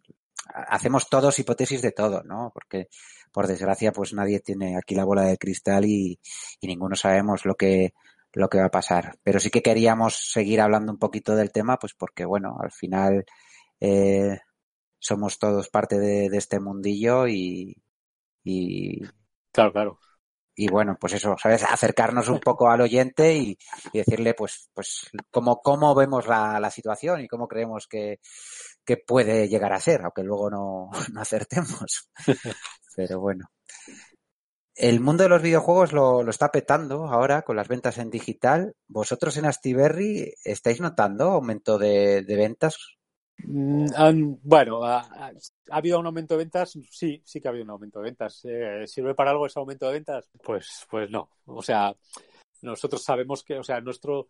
Hacemos 0.54 1.10
todos 1.10 1.40
hipótesis 1.40 1.82
de 1.82 1.92
todo, 1.92 2.24
¿no? 2.24 2.52
Porque 2.54 2.88
por 3.32 3.48
desgracia, 3.48 3.92
pues 3.92 4.14
nadie 4.14 4.40
tiene 4.42 4.78
aquí 4.78 4.96
la 4.96 5.06
bola 5.06 5.24
de 5.24 5.38
cristal 5.38 5.86
y, 5.86 6.20
y 6.60 6.68
ninguno 6.68 6.96
sabemos 6.96 7.46
lo 7.46 7.56
que 7.56 7.94
lo 8.34 8.50
que 8.50 8.60
va 8.60 8.68
a 8.68 8.72
pasar. 8.72 9.18
Pero 9.24 9.40
sí 9.40 9.50
que 9.50 9.62
queríamos 9.62 10.32
seguir 10.32 10.62
hablando 10.62 10.92
un 10.92 11.00
poquito 11.00 11.36
del 11.36 11.52
tema, 11.52 11.78
pues 11.78 11.94
porque 11.94 12.26
bueno, 12.26 12.58
al 12.62 12.72
final 12.72 13.26
eh, 13.80 14.40
somos 15.00 15.40
todos 15.40 15.70
parte 15.70 16.00
de, 16.00 16.30
de 16.30 16.38
este 16.38 16.60
mundillo 16.60 17.28
y, 17.28 17.76
y 18.44 19.02
claro, 19.52 19.72
claro 19.72 20.00
y 20.56 20.68
bueno, 20.68 20.98
pues 21.00 21.14
eso, 21.14 21.36
¿sabes? 21.42 21.64
Acercarnos 21.64 22.30
un 22.30 22.40
poco 22.40 22.70
al 22.70 22.82
oyente 22.82 23.36
y, 23.36 23.58
decirle, 23.94 24.34
pues, 24.34 24.70
pues, 24.74 25.10
cómo, 25.32 25.62
cómo 25.62 25.96
vemos 25.96 26.28
la, 26.28 26.60
la 26.60 26.70
situación 26.70 27.22
y 27.22 27.28
cómo 27.28 27.48
creemos 27.48 27.88
que, 27.88 28.20
que, 28.86 28.98
puede 28.98 29.48
llegar 29.48 29.74
a 29.74 29.80
ser, 29.80 30.02
aunque 30.02 30.24
luego 30.24 30.50
no, 30.50 30.90
no 31.14 31.22
acertemos. 31.22 32.10
Pero 32.96 33.20
bueno. 33.20 33.46
El 34.76 35.00
mundo 35.00 35.24
de 35.24 35.30
los 35.30 35.42
videojuegos 35.42 35.94
lo, 35.94 36.24
lo, 36.24 36.30
está 36.30 36.52
petando 36.52 37.06
ahora 37.06 37.42
con 37.42 37.56
las 37.56 37.68
ventas 37.68 37.98
en 37.98 38.10
digital. 38.10 38.76
¿Vosotros 38.88 39.38
en 39.38 39.46
Astiberri 39.46 40.34
estáis 40.44 40.80
notando 40.80 41.32
aumento 41.32 41.78
de, 41.78 42.24
de 42.24 42.36
ventas 42.36 42.98
bueno, 43.46 44.84
ha, 44.84 45.00
ha, 45.00 45.32
habido 45.70 46.00
un 46.00 46.06
aumento 46.06 46.36
de 46.36 46.40
ventas, 46.40 46.78
sí, 46.90 47.22
sí 47.24 47.42
que 47.42 47.48
ha 47.48 47.52
habido 47.52 47.66
un 47.66 47.72
aumento 47.72 48.00
de 48.00 48.06
ventas. 48.06 48.42
Eh, 48.46 48.86
¿Sirve 48.88 49.16
para 49.16 49.32
algo 49.32 49.46
ese 49.46 49.60
aumento 49.60 49.88
de 49.88 49.94
ventas? 49.94 50.30
Pues, 50.44 50.86
pues 50.90 51.10
no. 51.10 51.30
O 51.46 51.62
sea, 51.62 51.96
nosotros 52.62 53.04
sabemos 53.04 53.44
que, 53.44 53.58
o 53.58 53.64
sea, 53.64 53.82
nuestro, 53.82 54.28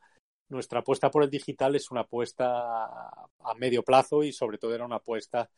nuestra 0.50 0.80
apuesta 0.80 1.10
por 1.10 1.24
el 1.24 1.30
digital 1.30 1.76
es 1.76 1.92
una 1.92 2.02
apuesta 2.02 3.10
a 3.10 3.54
medio 3.58 3.84
plazo 3.84 4.24
y 4.24 4.32
sobre 4.32 4.58
todo 4.58 4.74
era 4.74 4.86
una 4.86 4.98
apuesta 4.98 5.50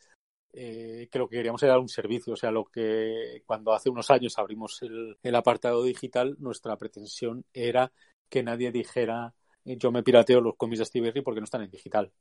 eh, 0.55 1.09
que 1.11 1.17
lo 1.17 1.27
que 1.27 1.37
queríamos 1.37 1.63
era 1.63 1.79
un 1.79 1.89
servicio. 1.89 2.33
O 2.33 2.37
sea, 2.37 2.51
lo 2.51 2.65
que 2.65 3.41
cuando 3.45 3.73
hace 3.73 3.89
unos 3.89 4.09
años 4.11 4.37
abrimos 4.37 4.81
el, 4.83 5.35
apartado 5.35 5.83
digital, 5.83 6.35
nuestra 6.39 6.77
pretensión 6.77 7.43
era 7.51 7.91
que 8.29 8.43
nadie 8.43 8.71
dijera 8.71 9.33
yo 9.65 9.91
me 9.93 10.03
pirateo 10.03 10.41
los 10.41 10.57
cómics 10.57 10.79
de 10.79 10.85
Steve 10.85 11.23
porque 11.23 11.39
no 11.39 11.45
están 11.45 11.63
en 11.63 11.71
digital. 11.71 12.11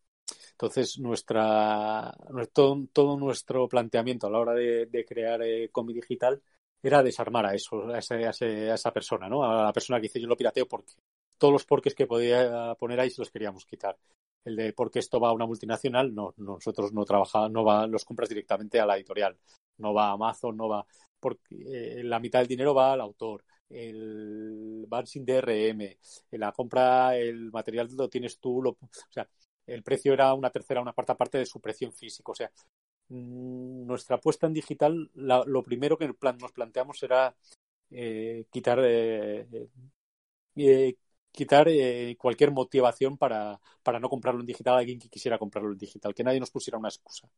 Entonces, 0.53 0.99
nuestra, 0.99 2.15
todo, 2.53 2.87
todo 2.93 3.17
nuestro 3.19 3.69
planteamiento 3.69 4.27
a 4.27 4.31
la 4.31 4.39
hora 4.39 4.55
de, 4.55 5.05
crear 5.09 5.43
eh, 5.43 5.69
cómic 5.71 5.97
digital 5.97 6.43
era 6.83 7.03
desarmar 7.03 7.47
a 7.47 7.55
eso, 7.55 7.89
a, 7.89 7.99
ese, 7.99 8.27
a, 8.27 8.75
esa 8.75 8.93
persona, 8.93 9.29
¿no? 9.29 9.45
A 9.45 9.65
la 9.65 9.73
persona 9.73 9.99
que 9.99 10.05
dice 10.05 10.21
yo 10.21 10.27
lo 10.27 10.37
pirateo 10.37 10.67
porque 10.67 10.95
todos 11.39 11.53
los 11.53 11.65
porques 11.65 11.95
que 11.95 12.07
podía 12.07 12.75
poner 12.79 13.01
ahí 13.01 13.11
se 13.11 13.21
los 13.21 13.31
queríamos 13.31 13.67
quitar. 13.67 13.97
El 14.45 14.57
de 14.57 14.73
porque 14.73 14.99
esto 14.99 15.21
va 15.21 15.29
a 15.29 15.33
una 15.33 15.47
multinacional, 15.47 16.15
no, 16.15 16.35
nosotros 16.37 16.93
no 16.93 17.05
trabajamos, 17.05 17.51
no 17.53 17.65
va, 17.65 17.87
los 17.87 18.05
compras 18.05 18.29
directamente 18.29 18.81
a 18.81 18.87
la 18.87 18.97
editorial, 18.97 19.37
no 19.79 19.95
va 19.95 20.09
a 20.09 20.13
Amazon, 20.13 20.57
no 20.57 20.69
va, 20.69 20.85
porque 21.21 22.01
eh, 22.01 22.03
la 22.05 22.19
mitad 22.19 22.41
del 22.41 22.49
dinero 22.49 22.75
va 22.75 22.93
al 22.93 23.01
autor, 23.01 23.45
el 23.69 24.85
van 24.89 25.07
sin 25.07 25.25
DRM, 25.25 25.97
la 26.33 26.53
compra, 26.53 27.17
el 27.17 27.51
material 27.51 27.89
lo 27.97 28.09
tienes 28.09 28.39
tú, 28.39 28.61
lo, 28.63 28.71
o 28.71 28.79
sea, 29.09 29.29
el 29.67 29.83
precio 29.83 30.13
era 30.13 30.35
una 30.35 30.51
tercera, 30.51 30.81
una 30.81 30.93
cuarta 30.93 31.17
parte 31.17 31.39
de 31.39 31.47
su 31.47 31.61
precio 31.61 31.87
en 31.87 31.93
físico. 31.95 32.33
O 32.33 32.35
sea, 32.35 32.51
mm, 33.09 33.87
nuestra 33.87 34.17
apuesta 34.17 34.47
en 34.47 34.55
digital, 34.55 35.11
lo 35.15 35.63
primero 35.63 35.99
que 35.99 36.09
nos 36.09 36.53
planteamos 36.53 37.03
era 37.03 37.35
eh, 37.91 38.47
quitar, 38.51 38.81
eh, 38.85 39.47
eh, 40.57 40.97
quitar 41.31 41.67
eh, 41.69 42.17
cualquier 42.19 42.51
motivación 42.51 43.17
para, 43.19 43.61
para 43.83 43.99
no 44.01 44.09
comprarlo 44.09 44.41
en 44.41 44.47
digital 44.47 44.75
a 44.75 44.79
alguien 44.79 44.99
que 44.99 45.09
quisiera 45.09 45.39
comprarlo 45.39 45.73
en 45.73 45.79
digital, 45.79 46.15
que 46.15 46.25
nadie 46.25 46.41
nos 46.41 46.51
pusiera 46.51 46.79
una 46.79 46.89
excusa. 46.89 47.29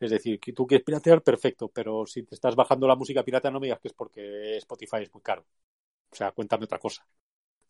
Es 0.00 0.10
decir, 0.10 0.40
que 0.40 0.52
tú 0.52 0.66
quieres 0.66 0.84
piratear, 0.84 1.22
perfecto, 1.22 1.68
pero 1.70 2.06
si 2.06 2.24
te 2.24 2.34
estás 2.34 2.56
bajando 2.56 2.88
la 2.88 2.96
música 2.96 3.24
pirata, 3.24 3.50
no 3.50 3.60
me 3.60 3.66
digas 3.68 3.80
que 3.80 3.88
es 3.88 3.94
porque 3.94 4.56
Spotify 4.58 4.98
es 5.02 5.12
muy 5.14 5.22
caro. 5.22 5.46
O 6.12 6.16
sea, 6.16 6.32
cuéntame 6.32 6.64
otra 6.66 6.78
cosa 6.80 7.06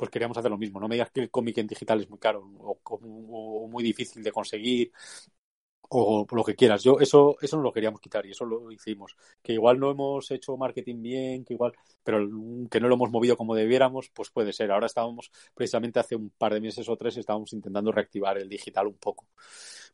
pues 0.01 0.11
queríamos 0.11 0.39
hacer 0.39 0.51
lo 0.51 0.57
mismo. 0.57 0.81
No 0.81 0.89
me 0.89 0.95
digas 0.95 1.11
que 1.11 1.21
el 1.21 1.31
cómic 1.31 1.59
en 1.59 1.67
digital 1.67 2.01
es 2.01 2.09
muy 2.09 2.19
caro 2.19 2.43
o, 2.59 2.81
o, 2.83 3.65
o, 3.65 3.69
muy 3.69 3.85
difícil 3.85 4.23
de 4.23 4.33
conseguir 4.33 4.93
o 5.93 6.27
lo 6.31 6.45
que 6.45 6.55
quieras. 6.55 6.83
Yo 6.85 6.99
eso 7.01 7.37
eso 7.41 7.57
no 7.57 7.63
lo 7.63 7.73
queríamos 7.73 8.01
quitar 8.01 8.25
y 8.25 8.31
eso 8.31 8.45
lo 8.45 8.71
hicimos. 8.71 9.17
Que 9.43 9.55
igual 9.55 9.79
no 9.81 9.91
hemos 9.91 10.31
hecho 10.31 10.57
marketing 10.57 11.03
bien, 11.03 11.45
que 11.45 11.55
igual, 11.55 11.73
pero 12.05 12.19
que 12.71 12.81
no 12.81 12.89
lo 12.89 12.95
hemos 12.95 13.11
movido 13.11 13.37
como 13.37 13.55
debiéramos, 13.55 14.11
pues 14.11 14.31
puede 14.31 14.53
ser. 14.53 14.71
Ahora 14.71 14.87
estábamos 14.87 15.31
precisamente 15.55 15.99
hace 15.99 16.17
un 16.17 16.31
par 16.31 16.55
de 16.55 16.61
meses 16.61 16.89
o 16.89 16.97
tres 16.97 17.17
estábamos 17.17 17.53
intentando 17.53 17.91
reactivar 17.93 18.39
el 18.39 18.49
digital 18.49 18.87
un 18.87 18.99
poco, 18.99 19.27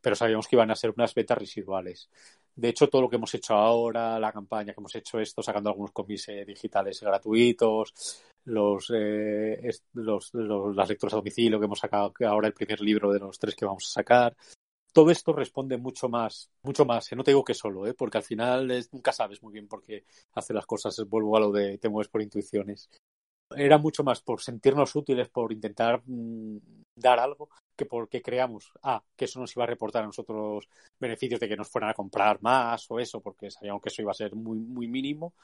pero 0.00 0.14
sabíamos 0.16 0.46
que 0.46 0.56
iban 0.56 0.70
a 0.70 0.76
ser 0.76 0.90
unas 0.90 1.14
betas 1.14 1.38
residuales. 1.38 2.10
De 2.54 2.68
hecho, 2.68 2.88
todo 2.88 3.02
lo 3.02 3.08
que 3.08 3.16
hemos 3.16 3.34
hecho 3.34 3.54
ahora, 3.54 4.18
la 4.18 4.32
campaña 4.32 4.72
que 4.72 4.80
hemos 4.80 4.94
hecho 4.94 5.18
esto, 5.18 5.42
sacando 5.42 5.70
algunos 5.70 5.92
cómics 5.92 6.28
eh, 6.28 6.44
digitales 6.44 7.00
gratuitos, 7.00 7.94
los, 8.44 8.90
eh, 8.94 9.70
los, 9.94 10.32
los, 10.34 10.74
las 10.76 10.88
lecturas 10.88 11.14
a 11.14 11.16
domicilio 11.16 11.58
que 11.58 11.66
hemos 11.66 11.78
sacado, 11.78 12.12
ahora 12.26 12.48
el 12.48 12.54
primer 12.54 12.80
libro 12.80 13.12
de 13.12 13.18
los 13.18 13.38
tres 13.38 13.54
que 13.54 13.64
vamos 13.64 13.84
a 13.86 13.92
sacar. 13.92 14.36
Todo 14.96 15.10
esto 15.10 15.34
responde 15.34 15.76
mucho 15.76 16.08
más, 16.08 16.50
mucho 16.62 16.86
más. 16.86 17.12
No 17.14 17.22
te 17.22 17.30
digo 17.30 17.44
que 17.44 17.52
solo, 17.52 17.86
¿eh? 17.86 17.92
porque 17.92 18.16
al 18.16 18.24
final 18.24 18.70
es, 18.70 18.90
nunca 18.94 19.12
sabes 19.12 19.42
muy 19.42 19.52
bien 19.52 19.68
por 19.68 19.82
qué 19.82 20.06
hace 20.32 20.54
las 20.54 20.64
cosas. 20.64 20.98
Vuelvo 21.06 21.36
a 21.36 21.40
lo 21.40 21.52
de 21.52 21.76
te 21.76 21.90
mueves 21.90 22.08
por 22.08 22.22
intuiciones. 22.22 22.88
Era 23.54 23.78
mucho 23.78 24.02
más 24.02 24.20
por 24.20 24.42
sentirnos 24.42 24.94
útiles, 24.96 25.28
por 25.28 25.52
intentar 25.52 26.02
mmm, 26.04 26.56
dar 26.96 27.20
algo, 27.20 27.48
que 27.76 27.86
porque 27.86 28.22
creamos, 28.22 28.72
ah, 28.82 29.02
que 29.14 29.26
eso 29.26 29.38
nos 29.38 29.54
iba 29.54 29.64
a 29.64 29.68
reportar 29.68 30.02
a 30.02 30.06
nosotros 30.06 30.68
beneficios 30.98 31.38
de 31.38 31.48
que 31.48 31.56
nos 31.56 31.68
fueran 31.68 31.90
a 31.90 31.94
comprar 31.94 32.42
más 32.42 32.90
o 32.90 32.98
eso, 32.98 33.20
porque 33.20 33.50
sabíamos 33.50 33.82
que 33.82 33.90
eso 33.90 34.02
iba 34.02 34.10
a 34.10 34.14
ser 34.14 34.34
muy, 34.34 34.58
muy 34.58 34.88
mínimo, 34.88 35.34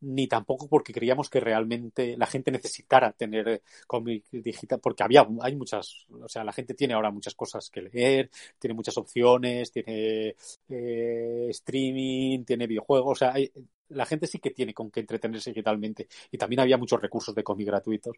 ni 0.00 0.26
tampoco 0.26 0.68
porque 0.68 0.92
creíamos 0.92 1.30
que 1.30 1.40
realmente 1.40 2.16
la 2.16 2.26
gente 2.26 2.50
necesitara 2.50 3.12
tener 3.12 3.62
cómic 3.86 4.24
digital, 4.30 4.80
porque 4.80 5.04
había, 5.04 5.26
hay 5.42 5.56
muchas, 5.56 6.06
o 6.10 6.28
sea, 6.28 6.42
la 6.44 6.52
gente 6.52 6.74
tiene 6.74 6.94
ahora 6.94 7.10
muchas 7.10 7.34
cosas 7.34 7.70
que 7.70 7.82
leer, 7.82 8.30
tiene 8.58 8.74
muchas 8.74 8.96
opciones, 8.98 9.70
tiene 9.70 10.34
eh, 10.68 11.46
streaming, 11.50 12.44
tiene 12.44 12.66
videojuegos, 12.66 13.12
o 13.12 13.14
sea, 13.14 13.32
hay, 13.34 13.52
la 13.88 14.06
gente 14.06 14.26
sí 14.26 14.38
que 14.38 14.50
tiene 14.50 14.74
con 14.74 14.90
qué 14.90 15.00
entretenerse 15.00 15.50
digitalmente 15.50 16.08
y 16.30 16.38
también 16.38 16.60
había 16.60 16.78
muchos 16.78 17.00
recursos 17.00 17.34
de 17.34 17.44
cómic 17.44 17.66
gratuitos. 17.66 18.16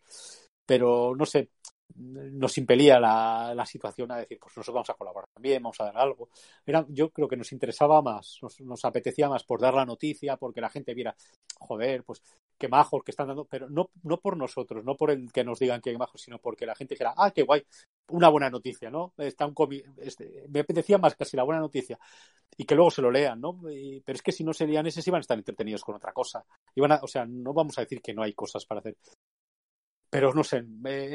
Pero 0.64 1.14
no 1.16 1.24
sé, 1.26 1.50
nos 1.94 2.58
impelía 2.58 2.98
la, 2.98 3.52
la, 3.54 3.64
situación 3.64 4.10
a 4.10 4.16
decir, 4.16 4.38
pues 4.40 4.56
nosotros 4.56 4.74
vamos 4.74 4.90
a 4.90 4.94
colaborar 4.94 5.28
también, 5.32 5.62
vamos 5.62 5.80
a 5.80 5.84
dar 5.84 5.96
algo. 5.98 6.28
Era, 6.64 6.84
yo 6.88 7.10
creo 7.10 7.28
que 7.28 7.36
nos 7.36 7.52
interesaba 7.52 8.02
más, 8.02 8.38
nos, 8.42 8.60
nos, 8.60 8.84
apetecía 8.84 9.28
más 9.28 9.44
por 9.44 9.60
dar 9.60 9.74
la 9.74 9.86
noticia, 9.86 10.36
porque 10.36 10.60
la 10.60 10.68
gente 10.68 10.94
viera, 10.94 11.14
joder, 11.60 12.02
pues 12.04 12.22
qué 12.58 12.68
majos 12.68 13.02
que 13.04 13.12
están 13.12 13.28
dando, 13.28 13.44
pero 13.44 13.68
no, 13.68 13.90
no 14.02 14.18
por 14.18 14.36
nosotros, 14.36 14.84
no 14.84 14.96
por 14.96 15.10
el 15.10 15.30
que 15.32 15.44
nos 15.44 15.58
digan 15.58 15.80
que 15.80 15.96
majos, 15.96 16.22
sino 16.22 16.38
porque 16.38 16.66
la 16.66 16.74
gente 16.74 16.94
dijera, 16.94 17.14
ah, 17.16 17.30
qué 17.30 17.42
guay, 17.42 17.64
una 18.08 18.28
buena 18.28 18.50
noticia, 18.50 18.90
¿no? 18.90 19.12
Está 19.18 19.46
un 19.46 19.54
este, 19.98 20.44
me 20.48 20.60
apetecía 20.60 20.98
más 20.98 21.14
casi 21.14 21.36
la 21.36 21.42
buena 21.42 21.60
noticia 21.60 21.98
y 22.56 22.64
que 22.64 22.74
luego 22.74 22.90
se 22.90 23.02
lo 23.02 23.10
lean, 23.10 23.40
¿no? 23.40 23.60
Pero 23.62 24.16
es 24.16 24.22
que 24.22 24.32
si 24.32 24.44
no 24.44 24.52
se 24.52 24.66
leían 24.66 24.86
ese, 24.86 25.02
iban 25.06 25.18
a 25.18 25.20
estar 25.20 25.38
entretenidos 25.38 25.82
con 25.82 25.96
otra 25.96 26.12
cosa. 26.12 26.44
Iban 26.74 26.92
a, 26.92 27.00
o 27.02 27.08
sea, 27.08 27.26
no 27.26 27.52
vamos 27.52 27.78
a 27.78 27.82
decir 27.82 28.00
que 28.00 28.14
no 28.14 28.22
hay 28.22 28.32
cosas 28.32 28.64
para 28.64 28.80
hacer 28.80 28.96
pero 30.08 30.32
no 30.32 30.44
sé, 30.44 30.64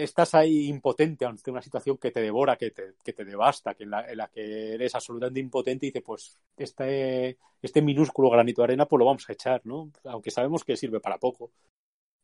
estás 0.04 0.36
ahí 0.36 0.68
impotente 0.68 1.26
ante 1.26 1.50
una 1.50 1.62
situación 1.62 1.98
que 1.98 2.12
te 2.12 2.22
devora, 2.22 2.58
que 2.58 2.72
te, 2.72 2.94
que 3.04 3.14
te 3.14 3.26
devasta, 3.26 3.74
que 3.74 3.86
en 3.86 3.90
la, 3.90 4.08
en 4.08 4.18
la, 4.18 4.28
que 4.28 4.74
eres 4.74 4.94
absolutamente 4.94 5.40
impotente 5.40 5.86
y 5.86 5.90
dices, 5.90 6.04
pues 6.06 6.38
este, 6.58 7.38
este 7.62 7.82
minúsculo 7.82 8.30
granito 8.30 8.62
de 8.62 8.66
arena, 8.66 8.86
pues 8.86 9.00
lo 9.00 9.06
vamos 9.06 9.28
a 9.30 9.34
echar, 9.34 9.62
¿no? 9.64 9.92
Aunque 10.04 10.30
sabemos 10.30 10.64
que 10.64 10.76
sirve 10.76 11.00
para 11.00 11.18
poco. 11.18 11.52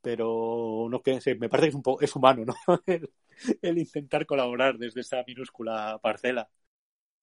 Pero 0.02 0.88
no 0.90 1.02
que 1.02 1.20
me 1.40 1.50
parece 1.50 1.68
que 1.68 1.70
es, 1.70 1.76
un 1.76 1.84
poco, 1.84 2.02
es 2.02 2.16
humano, 2.16 2.46
¿no? 2.46 2.56
el, 3.62 3.78
intentar 3.78 4.26
colaborar 4.26 4.78
desde 4.78 5.02
esa 5.02 5.24
minúscula 5.26 6.00
parcela. 6.02 6.50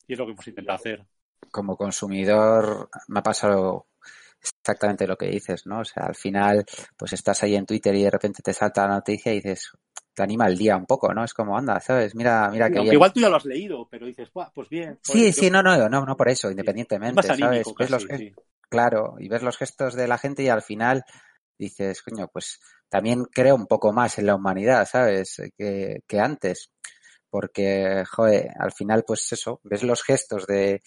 Y 0.06 0.12
es 0.12 0.18
lo 0.18 0.26
que 0.26 0.32
hemos 0.32 0.48
intentado 0.48 0.76
hacer. 0.76 1.06
Como 1.50 1.76
consumidor, 1.76 2.88
me 3.08 3.20
ha 3.20 3.22
pasado 3.22 3.87
exactamente 4.40 5.06
lo 5.06 5.16
que 5.16 5.28
dices, 5.28 5.66
¿no? 5.66 5.80
O 5.80 5.84
sea, 5.84 6.04
al 6.04 6.14
final, 6.14 6.64
pues 6.96 7.12
estás 7.12 7.42
ahí 7.42 7.54
en 7.54 7.66
Twitter 7.66 7.94
y 7.94 8.02
de 8.02 8.10
repente 8.10 8.42
te 8.42 8.52
salta 8.52 8.87
la 8.87 8.94
noticia 8.94 9.32
y 9.32 9.37
dices, 9.37 9.72
te 10.14 10.22
anima 10.22 10.46
el 10.46 10.56
día 10.56 10.76
un 10.76 10.87
poco, 10.87 11.12
¿no? 11.12 11.24
Es 11.24 11.34
como, 11.34 11.56
anda, 11.56 11.80
¿sabes? 11.80 12.14
Mira, 12.14 12.48
mira 12.50 12.70
que. 12.70 12.80
igual 12.80 13.12
tú 13.12 13.20
ya 13.20 13.28
lo 13.28 13.37
has 13.37 13.44
leído, 13.44 13.88
pero 13.90 14.06
dices, 14.06 14.30
pues 14.54 14.68
bien. 14.68 14.98
sí, 15.02 15.32
sí, 15.32 15.50
no, 15.50 15.62
no, 15.62 15.76
no, 15.88 16.04
no 16.04 16.16
por 16.16 16.28
eso, 16.28 16.50
independientemente, 16.50 17.22
¿sabes? 17.22 17.66
ves 17.76 17.90
los 17.90 18.06
Claro, 18.68 19.16
y 19.18 19.28
ves 19.28 19.42
los 19.42 19.56
gestos 19.56 19.94
de 19.94 20.08
la 20.08 20.18
gente 20.18 20.42
y 20.42 20.48
al 20.48 20.62
final 20.62 21.04
dices, 21.58 22.02
coño, 22.02 22.28
pues 22.32 22.60
también 22.88 23.24
creo 23.24 23.54
un 23.54 23.66
poco 23.66 23.92
más 23.92 24.18
en 24.18 24.26
la 24.26 24.34
humanidad, 24.34 24.86
¿sabes? 24.86 25.40
Que, 25.56 26.00
que 26.06 26.20
antes. 26.20 26.70
Porque, 27.30 28.04
joder, 28.10 28.50
al 28.58 28.72
final, 28.72 29.04
pues 29.06 29.32
eso, 29.32 29.60
ves 29.64 29.82
los 29.82 30.02
gestos 30.02 30.46
de, 30.46 30.82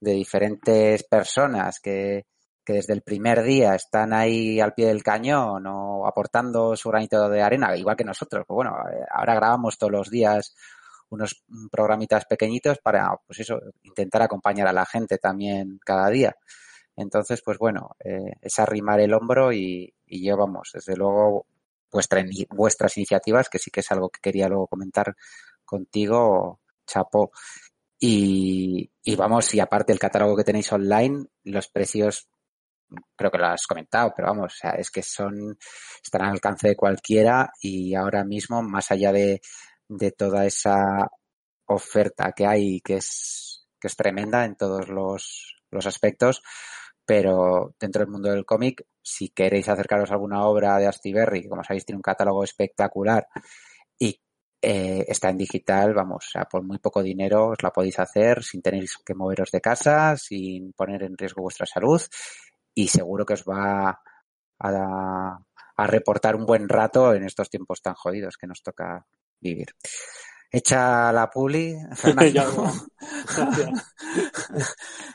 de 0.00 0.12
diferentes 0.12 1.04
personas 1.04 1.80
que, 1.80 2.26
que 2.68 2.74
desde 2.74 2.92
el 2.92 3.00
primer 3.00 3.42
día 3.42 3.74
están 3.74 4.12
ahí 4.12 4.60
al 4.60 4.74
pie 4.74 4.88
del 4.88 5.02
cañón 5.02 5.66
o 5.66 6.06
aportando 6.06 6.76
su 6.76 6.90
granito 6.90 7.28
de 7.30 7.40
arena, 7.40 7.74
igual 7.74 7.96
que 7.96 8.04
nosotros. 8.04 8.44
Pues 8.46 8.56
bueno, 8.56 8.76
eh, 8.92 9.06
ahora 9.10 9.34
grabamos 9.34 9.78
todos 9.78 9.90
los 9.90 10.10
días 10.10 10.54
unos 11.08 11.42
programitas 11.70 12.26
pequeñitos 12.26 12.78
para, 12.80 13.08
pues 13.26 13.40
eso, 13.40 13.58
intentar 13.84 14.20
acompañar 14.20 14.68
a 14.68 14.74
la 14.74 14.84
gente 14.84 15.16
también 15.16 15.80
cada 15.82 16.10
día. 16.10 16.36
Entonces, 16.94 17.40
pues 17.42 17.56
bueno, 17.56 17.96
eh, 18.04 18.32
es 18.42 18.58
arrimar 18.58 19.00
el 19.00 19.14
hombro 19.14 19.50
y, 19.50 19.94
y 20.08 20.24
yo, 20.24 20.36
vamos, 20.36 20.70
desde 20.74 20.96
luego, 20.96 21.46
vuestra, 21.90 22.24
vuestras 22.50 22.96
iniciativas, 22.96 23.48
que 23.48 23.58
sí 23.58 23.70
que 23.70 23.80
es 23.80 23.90
algo 23.92 24.10
que 24.10 24.20
quería 24.20 24.48
luego 24.48 24.66
comentar 24.66 25.14
contigo, 25.64 26.60
Chapo. 26.86 27.32
Y, 28.00 28.90
y 29.02 29.16
vamos, 29.16 29.52
y 29.54 29.60
aparte 29.60 29.92
el 29.92 29.98
catálogo 29.98 30.36
que 30.36 30.44
tenéis 30.44 30.72
online, 30.72 31.26
los 31.44 31.68
precios 31.68 32.28
creo 33.16 33.30
que 33.30 33.38
lo 33.38 33.46
has 33.46 33.66
comentado, 33.66 34.12
pero 34.16 34.28
vamos, 34.28 34.54
o 34.54 34.56
sea, 34.56 34.70
es 34.72 34.90
que 34.90 35.02
son, 35.02 35.58
están 36.02 36.22
al 36.22 36.30
alcance 36.30 36.68
de 36.68 36.76
cualquiera 36.76 37.52
y 37.60 37.94
ahora 37.94 38.24
mismo, 38.24 38.62
más 38.62 38.90
allá 38.90 39.12
de, 39.12 39.40
de 39.88 40.12
toda 40.12 40.46
esa 40.46 41.10
oferta 41.66 42.32
que 42.32 42.46
hay, 42.46 42.80
que 42.80 42.96
es, 42.96 43.68
que 43.78 43.88
es 43.88 43.96
tremenda 43.96 44.44
en 44.44 44.56
todos 44.56 44.88
los, 44.88 45.60
los 45.70 45.86
aspectos, 45.86 46.42
pero 47.04 47.74
dentro 47.78 48.00
del 48.00 48.10
mundo 48.10 48.30
del 48.30 48.46
cómic, 48.46 48.84
si 49.08 49.30
queréis 49.30 49.68
acercaros 49.68 50.10
a 50.10 50.14
alguna 50.14 50.44
obra 50.44 50.78
de 50.78 50.86
Astiberri, 50.86 51.42
que 51.42 51.48
como 51.48 51.64
sabéis 51.64 51.86
tiene 51.86 51.98
un 51.98 52.02
catálogo 52.02 52.44
espectacular 52.44 53.26
y 53.98 54.20
eh, 54.60 55.04
está 55.08 55.30
en 55.30 55.38
digital, 55.38 55.94
vamos, 55.94 56.26
o 56.26 56.30
sea, 56.30 56.44
por 56.44 56.62
muy 56.62 56.78
poco 56.78 57.02
dinero 57.02 57.48
os 57.48 57.62
la 57.62 57.70
podéis 57.70 57.98
hacer 57.98 58.42
sin 58.42 58.60
tener 58.62 58.84
que 59.04 59.14
moveros 59.14 59.50
de 59.50 59.60
casa, 59.60 60.16
sin 60.16 60.72
poner 60.72 61.02
en 61.04 61.16
riesgo 61.16 61.42
vuestra 61.42 61.66
salud 61.66 62.02
y 62.74 62.88
seguro 62.88 63.24
que 63.24 63.34
os 63.34 63.44
va 63.44 64.00
a, 64.60 65.38
a 65.76 65.86
reportar 65.86 66.36
un 66.36 66.44
buen 66.44 66.68
rato 66.68 67.14
en 67.14 67.24
estos 67.24 67.48
tiempos 67.50 67.80
tan 67.80 67.94
jodidos 67.94 68.36
que 68.36 68.46
nos 68.46 68.62
toca 68.62 69.06
vivir. 69.40 69.74
Hecha 70.50 71.12
la 71.12 71.28
puli, 71.28 71.76
Fernando. 71.94 72.72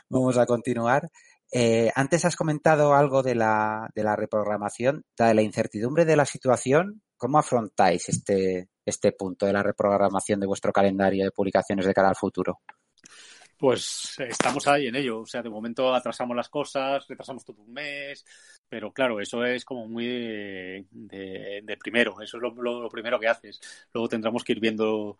Vamos 0.08 0.38
a 0.38 0.46
continuar. 0.46 1.10
Eh, 1.52 1.90
antes 1.94 2.24
has 2.24 2.36
comentado 2.36 2.94
algo 2.94 3.22
de 3.22 3.34
la, 3.34 3.88
reprogramación, 3.94 5.04
de 5.16 5.34
la 5.34 5.42
incertidumbre 5.42 6.04
de 6.04 6.16
la 6.16 6.26
situación. 6.26 7.02
¿Cómo 7.16 7.38
afrontáis 7.38 8.08
este, 8.08 8.68
este 8.84 9.12
punto 9.12 9.46
de 9.46 9.52
la 9.52 9.62
reprogramación 9.62 10.40
de 10.40 10.46
vuestro 10.46 10.72
calendario 10.72 11.24
de 11.24 11.30
publicaciones 11.30 11.86
de 11.86 11.94
cara 11.94 12.08
al 12.08 12.16
futuro? 12.16 12.60
Pues 13.56 14.16
estamos 14.18 14.66
ahí 14.66 14.88
en 14.88 14.96
ello. 14.96 15.20
O 15.20 15.26
sea, 15.26 15.42
de 15.42 15.50
momento 15.50 15.94
atrasamos 15.94 16.36
las 16.36 16.48
cosas, 16.48 17.06
retrasamos 17.08 17.44
todo 17.44 17.62
un 17.62 17.72
mes, 17.72 18.24
pero 18.68 18.92
claro, 18.92 19.20
eso 19.20 19.44
es 19.44 19.64
como 19.64 19.86
muy 19.86 20.06
de, 20.90 21.76
primero. 21.80 22.20
Eso 22.20 22.36
es 22.36 22.42
lo, 22.42 22.88
primero 22.90 23.18
que 23.18 23.28
haces. 23.28 23.60
Luego 23.92 24.08
tendremos 24.08 24.42
que 24.44 24.52
ir 24.52 24.60
viendo 24.60 25.18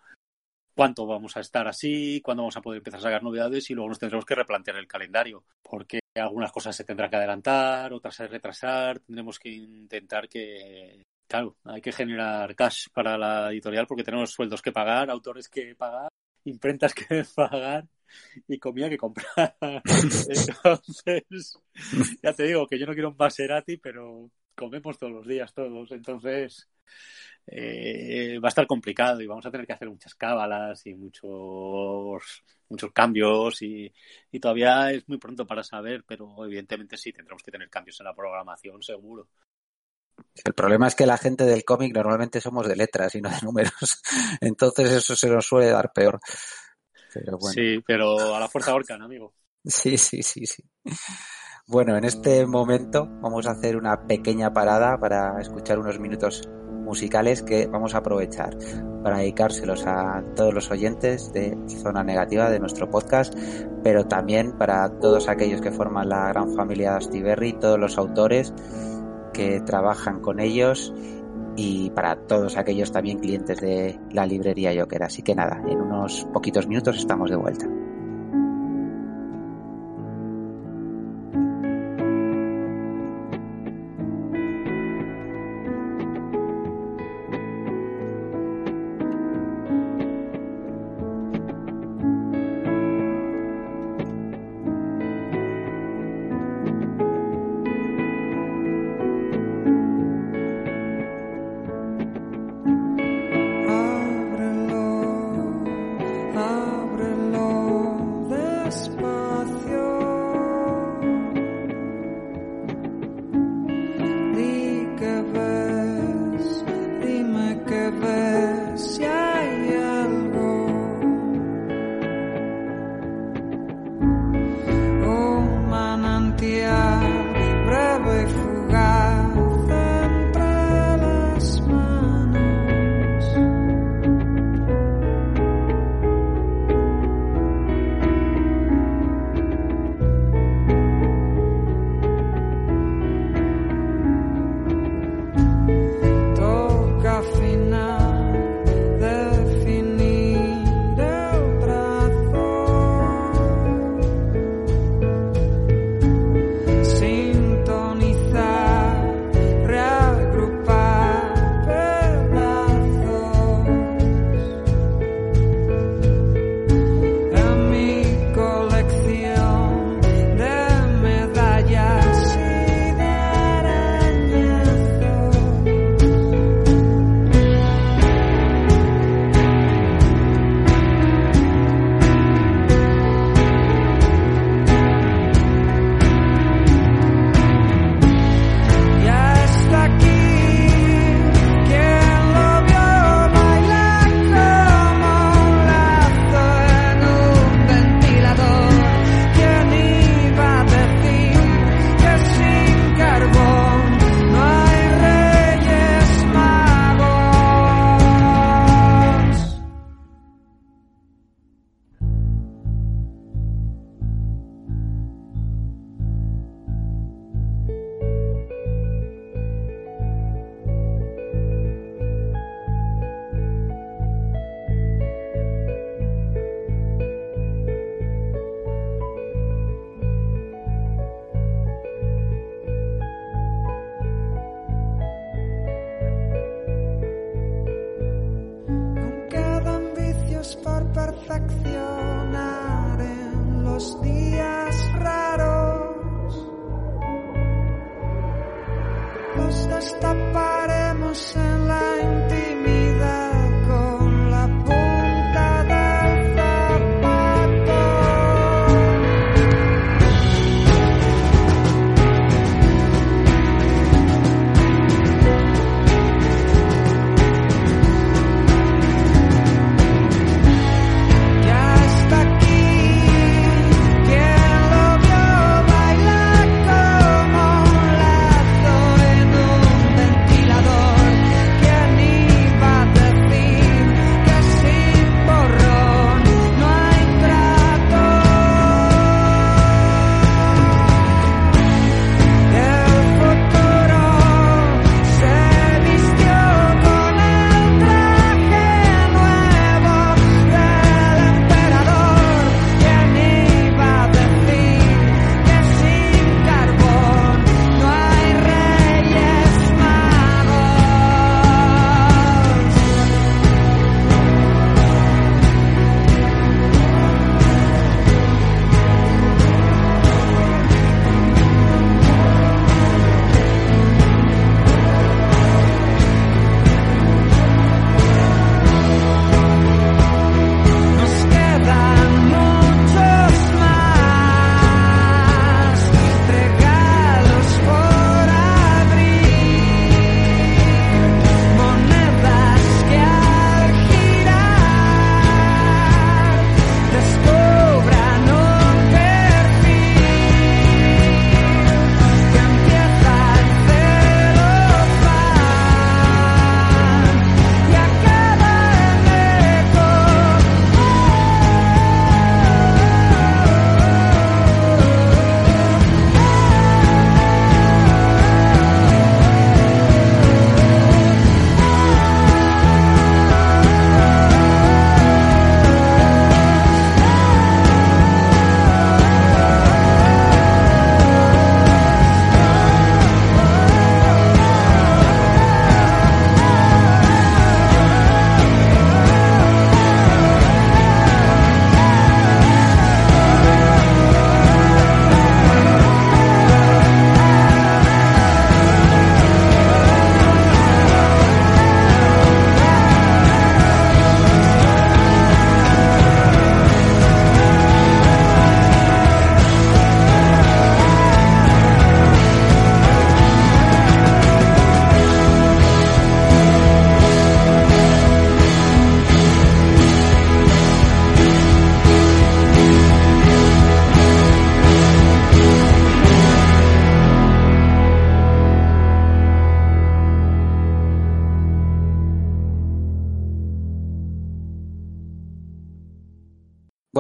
cuánto 0.74 1.06
vamos 1.06 1.36
a 1.36 1.40
estar 1.40 1.68
así, 1.68 2.20
cuándo 2.22 2.42
vamos 2.42 2.56
a 2.56 2.60
poder 2.60 2.78
empezar 2.78 3.00
a 3.00 3.04
sacar 3.04 3.22
novedades 3.22 3.70
y 3.70 3.74
luego 3.74 3.88
nos 3.88 3.98
tendremos 3.98 4.24
que 4.24 4.34
replantear 4.34 4.76
el 4.76 4.88
calendario, 4.88 5.44
porque 5.62 6.00
algunas 6.20 6.52
cosas 6.52 6.76
se 6.76 6.84
tendrán 6.84 7.10
que 7.10 7.16
adelantar, 7.16 7.92
otras 7.92 8.14
se 8.14 8.28
retrasar. 8.28 9.00
Tendremos 9.00 9.38
que 9.38 9.50
intentar 9.50 10.28
que, 10.28 11.02
claro, 11.26 11.56
hay 11.64 11.80
que 11.80 11.92
generar 11.92 12.54
cash 12.54 12.88
para 12.92 13.18
la 13.18 13.50
editorial 13.50 13.86
porque 13.86 14.04
tenemos 14.04 14.30
sueldos 14.30 14.62
que 14.62 14.72
pagar, 14.72 15.10
autores 15.10 15.48
que 15.48 15.74
pagar, 15.74 16.08
imprentas 16.44 16.94
que 16.94 17.24
pagar 17.34 17.86
y 18.46 18.58
comida 18.58 18.88
que 18.88 18.98
comprar. 18.98 19.56
Entonces, 19.60 21.58
ya 22.22 22.32
te 22.32 22.44
digo 22.44 22.66
que 22.66 22.78
yo 22.78 22.86
no 22.86 22.94
quiero 22.94 23.10
un 23.10 23.16
Maserati, 23.18 23.76
pero 23.76 24.30
comemos 24.54 24.98
todos 24.98 25.12
los 25.12 25.26
días 25.26 25.52
todos. 25.52 25.90
Entonces, 25.92 26.68
eh, 27.46 28.38
va 28.42 28.48
a 28.48 28.50
estar 28.50 28.66
complicado 28.66 29.20
y 29.20 29.26
vamos 29.26 29.44
a 29.46 29.50
tener 29.50 29.66
que 29.66 29.72
hacer 29.72 29.88
muchas 29.88 30.14
cábalas 30.14 30.86
y 30.86 30.94
muchos 30.94 32.44
muchos 32.68 32.92
cambios 32.92 33.60
y, 33.62 33.92
y, 34.32 34.40
todavía 34.40 34.90
es 34.90 35.06
muy 35.08 35.18
pronto 35.18 35.46
para 35.46 35.62
saber, 35.62 36.02
pero 36.06 36.44
evidentemente 36.44 36.96
sí 36.96 37.12
tendremos 37.12 37.42
que 37.42 37.52
tener 37.52 37.68
cambios 37.68 38.00
en 38.00 38.06
la 38.06 38.14
programación 38.14 38.82
seguro. 38.82 39.28
El 40.44 40.54
problema 40.54 40.88
es 40.88 40.94
que 40.94 41.06
la 41.06 41.18
gente 41.18 41.44
del 41.44 41.64
cómic 41.64 41.94
normalmente 41.94 42.40
somos 42.40 42.66
de 42.66 42.76
letras 42.76 43.14
y 43.14 43.20
no 43.20 43.30
de 43.30 43.42
números, 43.42 44.02
entonces 44.40 44.90
eso 44.90 45.14
se 45.14 45.28
nos 45.28 45.46
suele 45.46 45.70
dar 45.70 45.92
peor. 45.92 46.18
Sí, 47.52 47.80
pero 47.86 48.34
a 48.34 48.40
la 48.40 48.48
fuerza 48.48 48.74
orcan, 48.74 49.02
amigo. 49.02 49.34
Sí, 49.64 49.96
sí, 49.96 50.22
sí, 50.22 50.46
sí. 50.46 50.64
Bueno, 51.66 51.96
en 51.96 52.04
este 52.04 52.44
momento 52.44 53.06
vamos 53.22 53.46
a 53.46 53.52
hacer 53.52 53.76
una 53.76 54.06
pequeña 54.06 54.52
parada 54.52 54.98
para 54.98 55.40
escuchar 55.40 55.78
unos 55.78 55.98
minutos 55.98 56.42
musicales 56.84 57.42
que 57.42 57.66
vamos 57.66 57.94
a 57.94 57.98
aprovechar 57.98 58.56
para 59.02 59.18
dedicárselos 59.18 59.86
a 59.86 60.22
todos 60.34 60.54
los 60.54 60.70
oyentes 60.70 61.32
de 61.32 61.58
Zona 61.82 62.04
Negativa 62.04 62.50
de 62.50 62.60
nuestro 62.60 62.90
podcast, 62.90 63.34
pero 63.82 64.06
también 64.06 64.52
para 64.52 64.88
todos 65.00 65.28
aquellos 65.28 65.60
que 65.60 65.72
forman 65.72 66.08
la 66.08 66.28
gran 66.28 66.54
familia 66.54 66.92
de 66.92 66.96
Astiberri, 66.98 67.52
todos 67.54 67.78
los 67.78 67.98
autores 67.98 68.54
que 69.32 69.60
trabajan 69.60 70.20
con 70.20 70.40
ellos 70.40 70.94
y 71.56 71.90
para 71.90 72.16
todos 72.16 72.56
aquellos 72.56 72.92
también 72.92 73.18
clientes 73.18 73.60
de 73.60 73.98
la 74.12 74.26
librería 74.26 74.72
Joker. 74.78 75.02
Así 75.02 75.22
que 75.22 75.34
nada, 75.34 75.62
en 75.68 75.80
unos 75.80 76.26
poquitos 76.32 76.66
minutos 76.66 76.96
estamos 76.96 77.30
de 77.30 77.36
vuelta. 77.36 77.83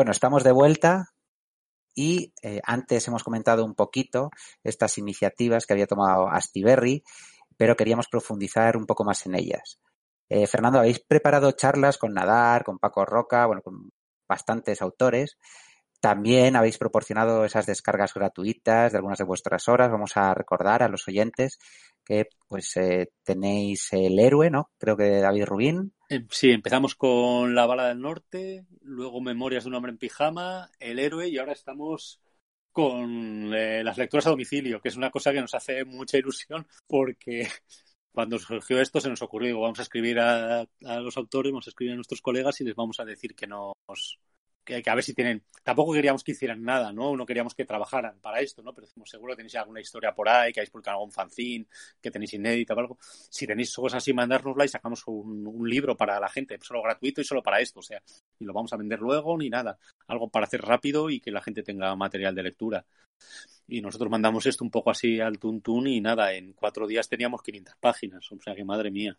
Bueno, 0.04 0.12
estamos 0.12 0.44
de 0.44 0.52
vuelta 0.52 1.14
y 1.94 2.34
eh, 2.42 2.60
antes 2.62 3.08
hemos 3.08 3.24
comentado 3.24 3.64
un 3.64 3.74
poquito 3.74 4.28
estas 4.62 4.98
iniciativas 4.98 5.64
que 5.64 5.72
había 5.72 5.86
tomado 5.86 6.28
Astiberri, 6.28 7.02
pero 7.56 7.74
queríamos 7.74 8.08
profundizar 8.08 8.76
un 8.76 8.84
poco 8.84 9.02
más 9.02 9.24
en 9.24 9.34
ellas. 9.34 9.80
Eh, 10.28 10.46
Fernando, 10.46 10.78
habéis 10.78 11.00
preparado 11.00 11.52
charlas 11.52 11.96
con 11.96 12.12
Nadar, 12.12 12.64
con 12.64 12.78
Paco 12.78 13.06
Roca, 13.06 13.46
bueno, 13.46 13.62
con 13.62 13.92
bastantes 14.28 14.82
autores. 14.82 15.38
También 16.02 16.54
habéis 16.54 16.76
proporcionado 16.76 17.46
esas 17.46 17.64
descargas 17.64 18.12
gratuitas 18.12 18.92
de 18.92 18.98
algunas 18.98 19.16
de 19.16 19.24
vuestras 19.24 19.68
horas. 19.68 19.90
Vamos 19.90 20.18
a 20.18 20.34
recordar 20.34 20.82
a 20.82 20.88
los 20.88 21.08
oyentes 21.08 21.58
que 22.04 22.28
pues 22.46 22.76
eh, 22.76 23.10
tenéis 23.22 23.92
el 23.92 24.18
héroe, 24.18 24.50
¿no? 24.50 24.70
Creo 24.78 24.96
que 24.96 25.20
David 25.20 25.44
Rubín. 25.44 25.92
Eh, 26.08 26.24
sí, 26.30 26.50
empezamos 26.50 26.94
con 26.94 27.54
La 27.54 27.66
Bala 27.66 27.88
del 27.88 28.00
Norte, 28.00 28.66
luego 28.80 29.20
Memorias 29.20 29.64
de 29.64 29.68
un 29.70 29.74
hombre 29.74 29.92
en 29.92 29.98
pijama, 29.98 30.70
El 30.78 30.98
héroe 30.98 31.28
y 31.28 31.38
ahora 31.38 31.52
estamos 31.52 32.20
con 32.70 33.54
eh, 33.54 33.82
las 33.82 33.98
lecturas 33.98 34.26
a 34.26 34.30
domicilio, 34.30 34.80
que 34.80 34.88
es 34.88 34.96
una 34.96 35.10
cosa 35.10 35.32
que 35.32 35.40
nos 35.40 35.54
hace 35.54 35.84
mucha 35.84 36.18
ilusión 36.18 36.66
porque 36.86 37.48
cuando 38.12 38.38
surgió 38.38 38.80
esto 38.80 39.00
se 39.00 39.08
nos 39.08 39.22
ocurrió, 39.22 39.48
digo, 39.48 39.60
vamos 39.60 39.78
a 39.78 39.82
escribir 39.82 40.18
a, 40.20 40.60
a 40.60 41.00
los 41.00 41.16
autores, 41.16 41.52
vamos 41.52 41.66
a 41.66 41.70
escribir 41.70 41.92
a 41.92 41.96
nuestros 41.96 42.20
colegas 42.20 42.60
y 42.60 42.64
les 42.64 42.74
vamos 42.74 43.00
a 43.00 43.04
decir 43.04 43.34
que 43.34 43.46
nos 43.46 44.18
que, 44.64 44.82
que, 44.82 44.90
a 44.90 44.94
ver 44.94 45.04
si 45.04 45.14
tienen. 45.14 45.42
Tampoco 45.62 45.92
queríamos 45.92 46.24
que 46.24 46.32
hicieran 46.32 46.62
nada, 46.62 46.92
¿no? 46.92 47.16
No 47.16 47.24
queríamos 47.24 47.54
que 47.54 47.64
trabajaran 47.64 48.18
para 48.20 48.40
esto, 48.40 48.62
¿no? 48.62 48.74
Pero 48.74 48.86
decimos, 48.86 49.08
seguro 49.08 49.36
tenéis 49.36 49.54
alguna 49.56 49.80
historia 49.80 50.14
por 50.14 50.28
ahí, 50.28 50.52
que 50.52 50.60
habéis 50.60 50.70
publicado 50.70 50.98
algún 50.98 51.12
fanzine, 51.12 51.66
que 52.00 52.10
tenéis 52.10 52.34
inédita 52.34 52.74
o 52.74 52.78
algo. 52.78 52.98
Si 53.00 53.46
tenéis 53.46 53.74
cosas 53.74 53.98
así, 53.98 54.12
mandárnosla 54.12 54.64
y 54.64 54.68
sacamos 54.68 55.02
un, 55.06 55.44
libro 55.68 55.96
para 55.96 56.20
la 56.20 56.28
gente, 56.28 56.58
solo 56.60 56.82
gratuito 56.82 57.20
y 57.20 57.24
solo 57.24 57.42
para 57.42 57.60
esto, 57.60 57.80
o 57.80 57.82
sea, 57.82 58.02
y 58.38 58.44
lo 58.44 58.52
vamos 58.52 58.72
a 58.72 58.76
vender 58.76 59.00
luego 59.00 59.36
ni 59.38 59.48
nada. 59.48 59.78
Algo 60.06 60.28
para 60.28 60.46
hacer 60.46 60.60
rápido 60.60 61.10
y 61.10 61.20
que 61.20 61.30
la 61.30 61.40
gente 61.40 61.62
tenga 61.62 61.94
material 61.96 62.34
de 62.34 62.42
lectura. 62.42 62.84
Y 63.66 63.80
nosotros 63.80 64.10
mandamos 64.10 64.44
esto 64.46 64.64
un 64.64 64.70
poco 64.70 64.90
así 64.90 65.20
al 65.20 65.38
tuntún 65.38 65.86
y 65.86 66.00
nada, 66.00 66.32
en 66.34 66.52
cuatro 66.52 66.86
días 66.86 67.08
teníamos 67.08 67.42
500 67.42 67.76
páginas, 67.80 68.30
o 68.30 68.38
sea 68.40 68.54
que 68.54 68.64
madre 68.64 68.90
mía. 68.90 69.16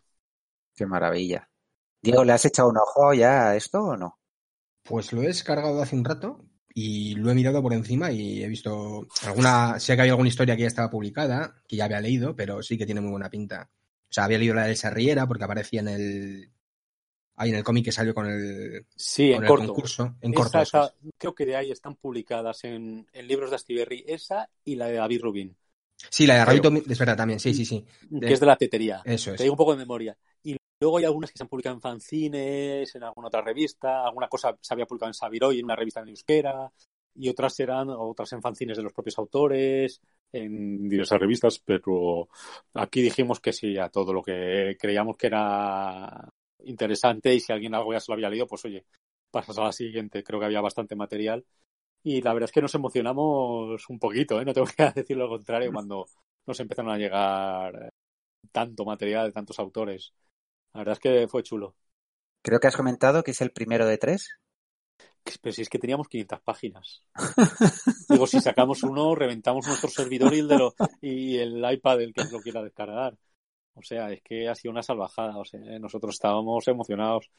Qué 0.74 0.86
maravilla. 0.86 1.48
Diego, 2.02 2.22
¿le 2.22 2.32
has 2.32 2.44
echado 2.44 2.68
un 2.68 2.76
ojo 2.76 3.12
ya 3.14 3.50
a 3.50 3.56
esto 3.56 3.82
o 3.82 3.96
no? 3.96 4.18
Pues 4.86 5.12
lo 5.12 5.22
he 5.22 5.26
descargado 5.26 5.82
hace 5.82 5.96
un 5.96 6.04
rato 6.04 6.44
y 6.74 7.14
lo 7.14 7.30
he 7.30 7.34
mirado 7.34 7.62
por 7.62 7.72
encima 7.72 8.12
y 8.12 8.42
he 8.42 8.48
visto 8.48 9.06
alguna, 9.24 9.80
sé 9.80 9.94
que 9.94 10.02
había 10.02 10.12
alguna 10.12 10.28
historia 10.28 10.56
que 10.56 10.62
ya 10.62 10.68
estaba 10.68 10.90
publicada, 10.90 11.62
que 11.66 11.76
ya 11.76 11.86
había 11.86 12.00
leído, 12.00 12.36
pero 12.36 12.62
sí 12.62 12.76
que 12.76 12.86
tiene 12.86 13.00
muy 13.00 13.10
buena 13.10 13.30
pinta. 13.30 13.70
O 14.08 14.12
sea, 14.12 14.24
había 14.24 14.38
leído 14.38 14.54
la 14.54 14.66
de 14.66 14.76
Sarriera 14.76 15.26
porque 15.26 15.44
aparecía 15.44 15.80
en 15.80 15.88
el 15.88 16.50
ahí 17.36 17.50
en 17.50 17.56
el 17.56 17.64
cómic 17.64 17.84
que 17.84 17.92
salió 17.92 18.14
con 18.14 18.26
el, 18.26 18.86
sí, 18.94 19.30
con 19.30 19.36
en 19.36 19.42
el 19.42 19.48
corto. 19.48 19.66
concurso. 19.66 20.16
En 20.20 20.32
esa, 20.32 20.42
corto. 20.42 20.62
Esa, 20.62 20.94
creo 21.18 21.34
que 21.34 21.46
de 21.46 21.56
ahí 21.56 21.70
están 21.70 21.96
publicadas 21.96 22.64
en, 22.64 23.06
en 23.12 23.28
libros 23.28 23.50
de 23.50 23.56
Astiberri, 23.56 24.04
esa 24.06 24.48
y 24.64 24.76
la 24.76 24.86
de 24.86 24.94
David 24.94 25.20
Rubin. 25.22 25.56
Sí, 26.10 26.26
la 26.26 26.34
de 26.34 26.44
Rabito, 26.44 26.70
es 26.88 26.98
verdad 26.98 27.16
también, 27.16 27.40
sí, 27.40 27.54
sí, 27.54 27.64
sí. 27.64 27.84
Que 28.20 28.32
es 28.32 28.40
de 28.40 28.46
la 28.46 28.56
tetería. 28.56 29.02
Eso 29.04 29.32
es. 29.32 29.38
Te 29.38 29.44
digo 29.44 29.54
un 29.54 29.58
poco 29.58 29.72
de 29.72 29.78
memoria. 29.78 30.16
Y 30.42 30.56
luego 30.80 30.98
hay 30.98 31.04
algunas 31.04 31.30
que 31.30 31.38
se 31.38 31.44
han 31.44 31.48
publicado 31.48 31.74
en 31.76 31.80
fanzines, 31.80 32.94
en 32.94 33.02
alguna 33.02 33.28
otra 33.28 33.42
revista, 33.42 34.04
alguna 34.04 34.28
cosa 34.28 34.56
se 34.60 34.74
había 34.74 34.86
publicado 34.86 35.10
en 35.10 35.14
Sabiroy, 35.14 35.58
en 35.58 35.64
una 35.64 35.76
revista 35.76 36.00
en 36.00 36.08
euskera, 36.08 36.70
y 37.14 37.28
otras 37.28 37.58
eran 37.60 37.88
otras 37.90 38.32
en 38.32 38.42
fanzines 38.42 38.76
de 38.76 38.82
los 38.82 38.92
propios 38.92 39.18
autores, 39.18 40.00
en 40.32 40.88
diversas 40.88 41.18
revistas, 41.18 41.58
pero 41.58 42.28
aquí 42.74 43.02
dijimos 43.02 43.40
que 43.40 43.52
sí 43.52 43.78
a 43.78 43.88
todo 43.88 44.12
lo 44.12 44.22
que 44.22 44.76
creíamos 44.78 45.16
que 45.16 45.28
era 45.28 46.28
interesante 46.64 47.34
y 47.34 47.40
si 47.40 47.52
alguien 47.52 47.74
algo 47.74 47.92
ya 47.92 48.00
se 48.00 48.10
lo 48.10 48.14
había 48.14 48.28
leído, 48.28 48.46
pues 48.46 48.64
oye, 48.64 48.84
pasas 49.30 49.58
a 49.58 49.64
la 49.64 49.72
siguiente. 49.72 50.22
Creo 50.22 50.40
que 50.40 50.46
había 50.46 50.60
bastante 50.60 50.96
material. 50.96 51.44
Y 52.02 52.22
la 52.22 52.32
verdad 52.32 52.48
es 52.48 52.52
que 52.52 52.62
nos 52.62 52.74
emocionamos 52.74 53.88
un 53.90 53.98
poquito, 53.98 54.40
¿eh? 54.40 54.44
no 54.44 54.52
tengo 54.54 54.66
que 54.68 54.90
decir 54.94 55.16
lo 55.16 55.28
contrario, 55.28 55.72
cuando 55.72 56.06
nos 56.46 56.60
empezaron 56.60 56.92
a 56.92 56.98
llegar 56.98 57.90
tanto 58.52 58.84
material 58.84 59.26
de 59.26 59.32
tantos 59.32 59.58
autores. 59.58 60.12
La 60.76 60.80
verdad 60.80 60.92
es 60.92 60.98
que 61.00 61.26
fue 61.26 61.42
chulo. 61.42 61.74
Creo 62.42 62.60
que 62.60 62.66
has 62.66 62.76
comentado 62.76 63.22
que 63.22 63.30
es 63.30 63.40
el 63.40 63.50
primero 63.50 63.86
de 63.86 63.96
tres. 63.96 64.28
Pero 65.40 65.54
si 65.54 65.62
es 65.62 65.70
que 65.70 65.78
teníamos 65.78 66.06
500 66.06 66.42
páginas. 66.42 67.02
Digo, 68.10 68.26
si 68.26 68.42
sacamos 68.42 68.82
uno, 68.82 69.14
reventamos 69.14 69.66
nuestro 69.66 69.88
servidor 69.88 70.34
y 70.34 70.40
el, 70.40 70.48
de 70.48 70.58
lo, 70.58 70.74
y 71.00 71.38
el 71.38 71.64
iPad 71.72 71.96
del 71.96 72.12
que 72.12 72.24
lo 72.30 72.40
quiera 72.40 72.62
descargar. 72.62 73.16
O 73.72 73.80
sea, 73.80 74.12
es 74.12 74.20
que 74.22 74.50
ha 74.50 74.54
sido 74.54 74.70
una 74.70 74.82
salvajada. 74.82 75.38
O 75.38 75.46
sea, 75.46 75.60
nosotros 75.78 76.14
estábamos 76.14 76.68
emocionados. 76.68 77.30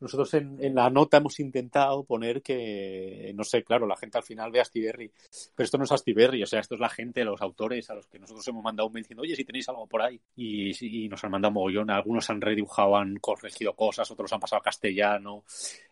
Nosotros 0.00 0.32
en, 0.34 0.62
en, 0.62 0.74
la 0.74 0.90
nota 0.90 1.16
hemos 1.18 1.40
intentado 1.40 2.04
poner 2.04 2.42
que, 2.42 3.32
no 3.34 3.44
sé, 3.44 3.64
claro, 3.64 3.86
la 3.86 3.96
gente 3.96 4.18
al 4.18 4.24
final 4.24 4.50
ve 4.50 4.58
a 4.58 4.62
Astiberri, 4.62 5.10
pero 5.54 5.64
esto 5.64 5.78
no 5.78 5.84
es 5.84 5.92
Astiberri, 5.92 6.42
o 6.42 6.46
sea, 6.46 6.60
esto 6.60 6.74
es 6.74 6.80
la 6.80 6.88
gente, 6.88 7.24
los 7.24 7.40
autores 7.40 7.88
a 7.90 7.94
los 7.94 8.06
que 8.06 8.18
nosotros 8.18 8.46
hemos 8.48 8.62
mandado 8.62 8.88
un 8.88 8.92
mail 8.92 9.04
diciendo, 9.04 9.22
oye, 9.22 9.36
si 9.36 9.44
tenéis 9.44 9.68
algo 9.68 9.86
por 9.86 10.02
ahí. 10.02 10.20
Y, 10.36 11.04
y 11.04 11.08
nos 11.08 11.22
han 11.24 11.30
mandado 11.30 11.52
mogollón, 11.52 11.90
algunos 11.90 12.28
han 12.30 12.40
redibujado, 12.40 12.96
han 12.96 13.16
corregido 13.16 13.74
cosas, 13.74 14.10
otros 14.10 14.32
han 14.32 14.40
pasado 14.40 14.60
a 14.60 14.64
castellano. 14.64 15.44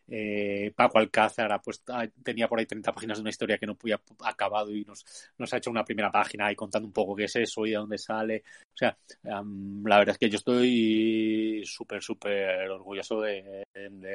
Eh, 0.07 0.73
Paco 0.77 0.99
Alcázar 0.99 1.51
ha 1.53 1.61
puesto, 1.61 1.95
tenía 2.23 2.47
por 2.49 2.59
ahí 2.59 2.67
30 2.67 2.93
páginas 2.93 3.19
de 3.19 3.23
una 3.23 3.31
historia 3.31 3.59
que 3.59 3.67
no 3.67 3.77
había 3.81 4.01
acabado 4.25 4.71
y 4.71 4.85
nos, 4.85 5.05
ha 5.53 5.57
hecho 5.57 5.71
una 5.71 5.85
primera 5.85 6.11
página 6.11 6.47
ahí 6.47 6.57
contando 6.57 6.87
un 6.87 6.93
poco 6.93 7.17
qué 7.17 7.25
es 7.25 7.37
eso 7.37 7.65
y 7.67 7.71
de 7.71 7.77
dónde 7.77 7.99
sale. 7.99 8.45
O 8.75 8.77
sea, 8.77 8.97
um, 9.25 9.85
la 9.87 9.99
verdad 9.99 10.15
es 10.15 10.19
que 10.19 10.31
yo 10.31 10.37
estoy 10.37 11.63
súper, 11.65 12.03
súper 12.03 12.71
orgulloso 12.71 13.21
de, 13.21 13.65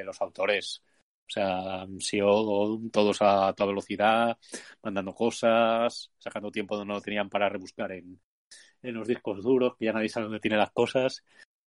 los 0.04 0.20
autores. 0.20 0.82
O 1.28 1.32
sea, 1.32 1.82
han 1.82 2.00
sido 2.00 2.80
todos 2.92 3.18
a 3.22 3.52
toda 3.54 3.68
velocidad, 3.68 4.36
mandando 4.82 5.14
cosas, 5.14 6.10
sacando 6.18 6.50
tiempo 6.50 6.76
donde 6.76 6.88
no 6.88 6.94
lo 6.94 7.00
tenían 7.00 7.28
para 7.30 7.48
rebuscar 7.48 7.92
en, 7.92 8.20
en 8.82 8.94
los 8.94 9.06
discos 9.06 9.42
duros, 9.42 9.76
que 9.76 9.86
ya 9.86 9.92
nadie 9.92 10.08
sabe 10.08 10.24
dónde 10.24 10.40
tiene 10.40 10.56
las 10.56 10.72
cosas 10.72 11.22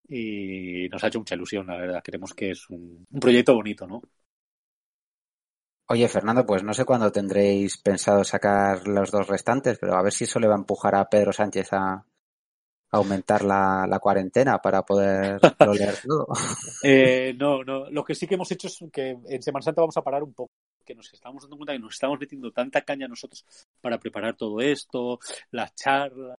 y 0.08 0.88
nos 0.90 1.04
ha 1.04 1.08
hecho 1.08 1.20
mucha 1.20 1.36
ilusión, 1.36 1.68
la 1.68 1.78
verdad. 1.78 2.02
Creemos 2.04 2.34
que 2.34 2.52
es 2.52 2.70
un, 2.70 3.06
un, 3.10 3.20
proyecto 3.20 3.54
bonito, 3.56 3.88
¿no? 3.88 4.02
Oye, 5.88 6.08
Fernando, 6.08 6.46
pues 6.46 6.64
no 6.64 6.74
sé 6.74 6.86
cuándo 6.86 7.12
tendréis 7.12 7.78
pensado 7.78 8.24
sacar 8.24 8.88
los 8.88 9.12
dos 9.12 9.28
restantes, 9.28 9.78
pero 9.80 9.96
a 9.96 10.02
ver 10.02 10.14
si 10.14 10.24
eso 10.24 10.40
le 10.40 10.48
va 10.48 10.56
a 10.56 10.58
empujar 10.58 10.96
a 10.96 11.10
Pedro 11.10 11.34
Sánchez 11.34 11.74
a, 11.74 12.06
aumentar 12.94 13.44
la, 13.44 13.86
la, 13.88 14.00
cuarentena 14.00 14.60
para 14.60 14.84
poder 14.84 15.40
leer 15.80 15.96
todo. 16.06 16.28
eh, 16.84 17.34
no, 17.38 17.64
no. 17.64 17.90
Lo 17.90 18.04
que 18.04 18.16
sí 18.16 18.28
que 18.28 18.36
hemos 18.36 18.52
hecho 18.52 18.68
es 18.68 18.80
que 18.92 19.18
en 19.28 19.42
Semana 19.42 19.64
Santa 19.64 19.82
vamos 19.82 19.98
a 19.98 20.04
parar 20.04 20.24
un 20.24 20.34
poco, 20.34 20.52
que 20.86 20.94
nos 20.94 21.12
estamos 21.12 21.44
dando 21.44 21.58
cuenta 21.58 21.74
que 21.74 21.80
nos 21.80 21.94
estamos 21.94 22.20
metiendo 22.20 22.52
tanta 22.52 22.82
caña 22.82 23.08
nosotros 23.08 23.46
para 23.82 23.98
preparar 23.98 24.36
todo 24.36 24.62
esto, 24.62 25.20
las 25.52 25.74
charlas, 25.76 26.38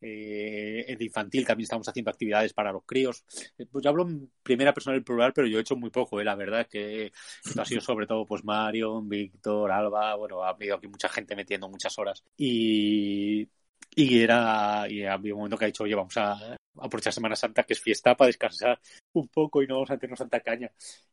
eh, 0.00 0.84
en 0.88 1.02
infantil 1.02 1.46
también 1.46 1.64
estamos 1.64 1.88
haciendo 1.88 2.10
actividades 2.10 2.52
para 2.52 2.72
los 2.72 2.84
críos. 2.84 3.24
Pues 3.70 3.84
yo 3.84 3.90
hablo 3.90 4.06
en 4.08 4.30
primera 4.42 4.72
persona 4.72 4.94
del 4.94 5.04
plural, 5.04 5.32
pero 5.32 5.46
yo 5.46 5.58
he 5.58 5.62
hecho 5.62 5.76
muy 5.76 5.90
poco, 5.90 6.20
¿eh? 6.20 6.24
la 6.24 6.34
verdad 6.34 6.66
que 6.68 7.12
esto 7.44 7.62
ha 7.62 7.64
sido 7.64 7.80
sobre 7.80 8.06
todo 8.06 8.26
pues 8.26 8.44
Mario, 8.44 9.00
Víctor, 9.02 9.70
Alba, 9.70 10.14
bueno, 10.16 10.42
ha 10.42 10.50
habido 10.50 10.76
aquí 10.76 10.88
mucha 10.88 11.08
gente 11.08 11.36
metiendo 11.36 11.68
muchas 11.68 11.98
horas 11.98 12.22
y 12.36 13.48
y 13.94 14.22
era 14.22 14.86
y 14.88 15.04
había 15.04 15.34
un 15.34 15.40
momento 15.40 15.56
que 15.56 15.64
ha 15.64 15.66
dicho 15.66 15.84
oye 15.84 15.94
vamos 15.94 16.16
a 16.16 16.56
aprovechar 16.78 17.12
Semana 17.12 17.34
Santa 17.36 17.64
que 17.64 17.72
es 17.72 17.80
fiesta 17.80 18.14
para 18.16 18.28
descansar 18.28 18.78
un 19.12 19.28
poco 19.28 19.62
y 19.62 19.66
no 19.66 19.74
vamos 19.74 19.90
a 19.90 19.98
tenernos 19.98 20.20
tanta 20.20 20.40
caña 20.40 20.70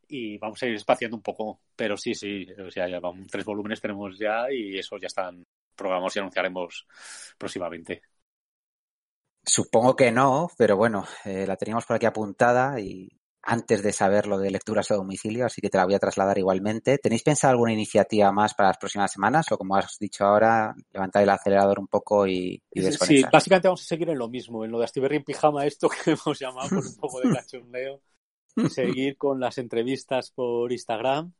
y 0.08 0.38
vamos 0.38 0.62
a 0.62 0.68
ir 0.68 0.76
espaciando 0.76 1.18
un 1.18 1.24
poco 1.24 1.62
pero 1.76 1.98
sí 1.98 2.14
sí 2.14 2.46
o 2.60 2.70
sea 2.70 2.88
ya 2.88 3.00
vamos, 3.00 3.28
tres 3.28 3.46
volúmenes 3.46 3.82
tenemos 3.82 4.18
ya 4.18 4.52
y 4.52 4.78
eso 4.78 4.98
ya 4.98 5.08
están 5.08 5.44
programados 5.76 6.16
y 6.16 6.20
anunciaremos 6.20 6.88
próximamente 7.38 8.02
Supongo 9.48 9.96
que 9.96 10.12
no, 10.12 10.50
pero 10.58 10.76
bueno, 10.76 11.06
eh, 11.24 11.48
la 11.48 11.56
teníamos 11.56 11.86
por 11.86 11.96
aquí 11.96 12.06
apuntada 12.06 12.80
y 12.80 13.10
antes 13.44 13.82
de 13.82 13.94
saber 13.94 14.28
lo 14.28 14.38
de 14.38 14.52
lecturas 14.52 14.92
a 14.92 14.96
domicilio, 14.96 15.46
así 15.46 15.62
que 15.62 15.70
te 15.70 15.78
la 15.78 15.86
voy 15.86 15.94
a 15.94 16.00
trasladar 16.00 16.38
igualmente. 16.38 16.98
¿Tenéis 16.98 17.24
pensado 17.24 17.52
alguna 17.52 17.72
iniciativa 17.72 18.30
más 18.34 18.54
para 18.54 18.70
las 18.70 18.78
próximas 18.78 19.10
semanas 19.10 19.50
o 19.52 19.58
como 19.58 19.78
has 19.78 19.98
dicho 20.00 20.26
ahora, 20.26 20.76
levantar 20.92 21.24
el 21.24 21.30
acelerador 21.30 21.80
un 21.80 21.88
poco 21.88 22.28
y, 22.28 22.62
y 22.72 22.82
desconectar? 22.82 23.30
Sí, 23.30 23.34
básicamente 23.34 23.70
vamos 23.70 23.84
a 23.84 23.86
seguir 23.86 24.10
en 24.10 24.18
lo 24.18 24.28
mismo, 24.28 24.66
en 24.66 24.72
lo 24.72 24.80
de 24.80 24.86
Astiberri 24.86 25.16
en 25.16 25.24
pijama, 25.24 25.66
esto 25.66 25.88
que 26.04 26.12
hemos 26.12 26.38
llamado 26.38 26.68
por 26.68 26.86
un 26.86 26.96
poco 26.98 27.22
de 27.22 27.34
cachondeo. 27.34 28.02
seguir 28.70 29.18
con 29.18 29.40
las 29.40 29.58
entrevistas 29.60 30.32
por 30.32 30.72
Instagram, 30.72 31.32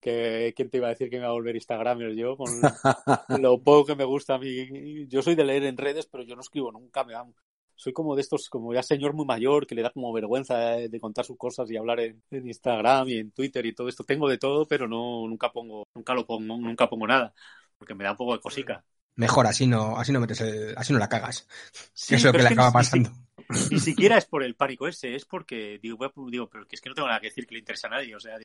que 0.00 0.52
quién 0.54 0.70
te 0.70 0.76
iba 0.76 0.86
a 0.86 0.90
decir 0.90 1.10
que 1.10 1.16
me 1.16 1.24
va 1.24 1.30
a 1.30 1.32
volver 1.32 1.56
Instagramer 1.56 2.14
yo, 2.14 2.36
con 2.36 2.46
lo 3.42 3.62
poco 3.62 3.86
que 3.86 3.96
me 3.96 4.04
gusta 4.04 4.34
a 4.34 4.38
mí. 4.38 5.06
Yo 5.08 5.22
soy 5.22 5.34
de 5.34 5.44
leer 5.44 5.64
en 5.64 5.76
redes, 5.76 6.06
pero 6.06 6.22
yo 6.22 6.34
no 6.36 6.42
escribo 6.42 6.70
nunca, 6.70 7.02
me 7.02 7.14
dan 7.14 7.34
soy 7.76 7.92
como 7.92 8.16
de 8.16 8.22
estos, 8.22 8.48
como 8.48 8.74
ya 8.74 8.82
señor 8.82 9.12
muy 9.12 9.26
mayor, 9.26 9.66
que 9.66 9.74
le 9.74 9.82
da 9.82 9.90
como 9.90 10.12
vergüenza 10.12 10.56
de, 10.58 10.88
de 10.88 11.00
contar 11.00 11.24
sus 11.24 11.36
cosas 11.36 11.70
y 11.70 11.76
hablar 11.76 12.00
en, 12.00 12.22
en, 12.30 12.46
Instagram 12.46 13.08
y 13.08 13.18
en 13.18 13.30
Twitter 13.30 13.64
y 13.66 13.74
todo 13.74 13.88
esto. 13.88 14.04
Tengo 14.04 14.28
de 14.28 14.38
todo, 14.38 14.66
pero 14.66 14.88
no, 14.88 15.28
nunca 15.28 15.52
pongo, 15.52 15.86
nunca 15.94 16.14
lo 16.14 16.26
pongo, 16.26 16.56
nunca 16.56 16.88
pongo 16.88 17.06
nada, 17.06 17.32
porque 17.78 17.94
me 17.94 18.04
da 18.04 18.12
un 18.12 18.16
poco 18.16 18.32
de 18.32 18.40
cosica. 18.40 18.84
Mejor, 19.14 19.46
así 19.46 19.66
no, 19.66 19.96
así 19.96 20.12
no 20.12 20.20
metes 20.20 20.40
el, 20.40 20.74
así 20.76 20.92
no 20.92 20.98
la 20.98 21.08
cagas. 21.08 21.46
Sí, 21.92 22.14
es 22.14 22.24
lo 22.24 22.32
que 22.32 22.42
le 22.42 22.48
acaba 22.48 22.72
pasando. 22.72 23.10
Ni, 23.48 23.76
ni, 23.76 23.78
siquiera 23.78 24.18
es 24.18 24.24
por 24.24 24.42
el 24.42 24.56
pánico 24.56 24.88
ese, 24.88 25.14
es 25.14 25.24
porque 25.24 25.78
digo, 25.80 25.98
digo, 26.30 26.48
pero 26.48 26.66
que 26.66 26.76
es 26.76 26.80
que 26.80 26.88
no 26.88 26.94
tengo 26.94 27.08
nada 27.08 27.20
que 27.20 27.28
decir 27.28 27.46
que 27.46 27.54
le 27.54 27.60
interesa 27.60 27.86
a 27.86 27.90
nadie, 27.90 28.14
o 28.14 28.20
sea, 28.20 28.38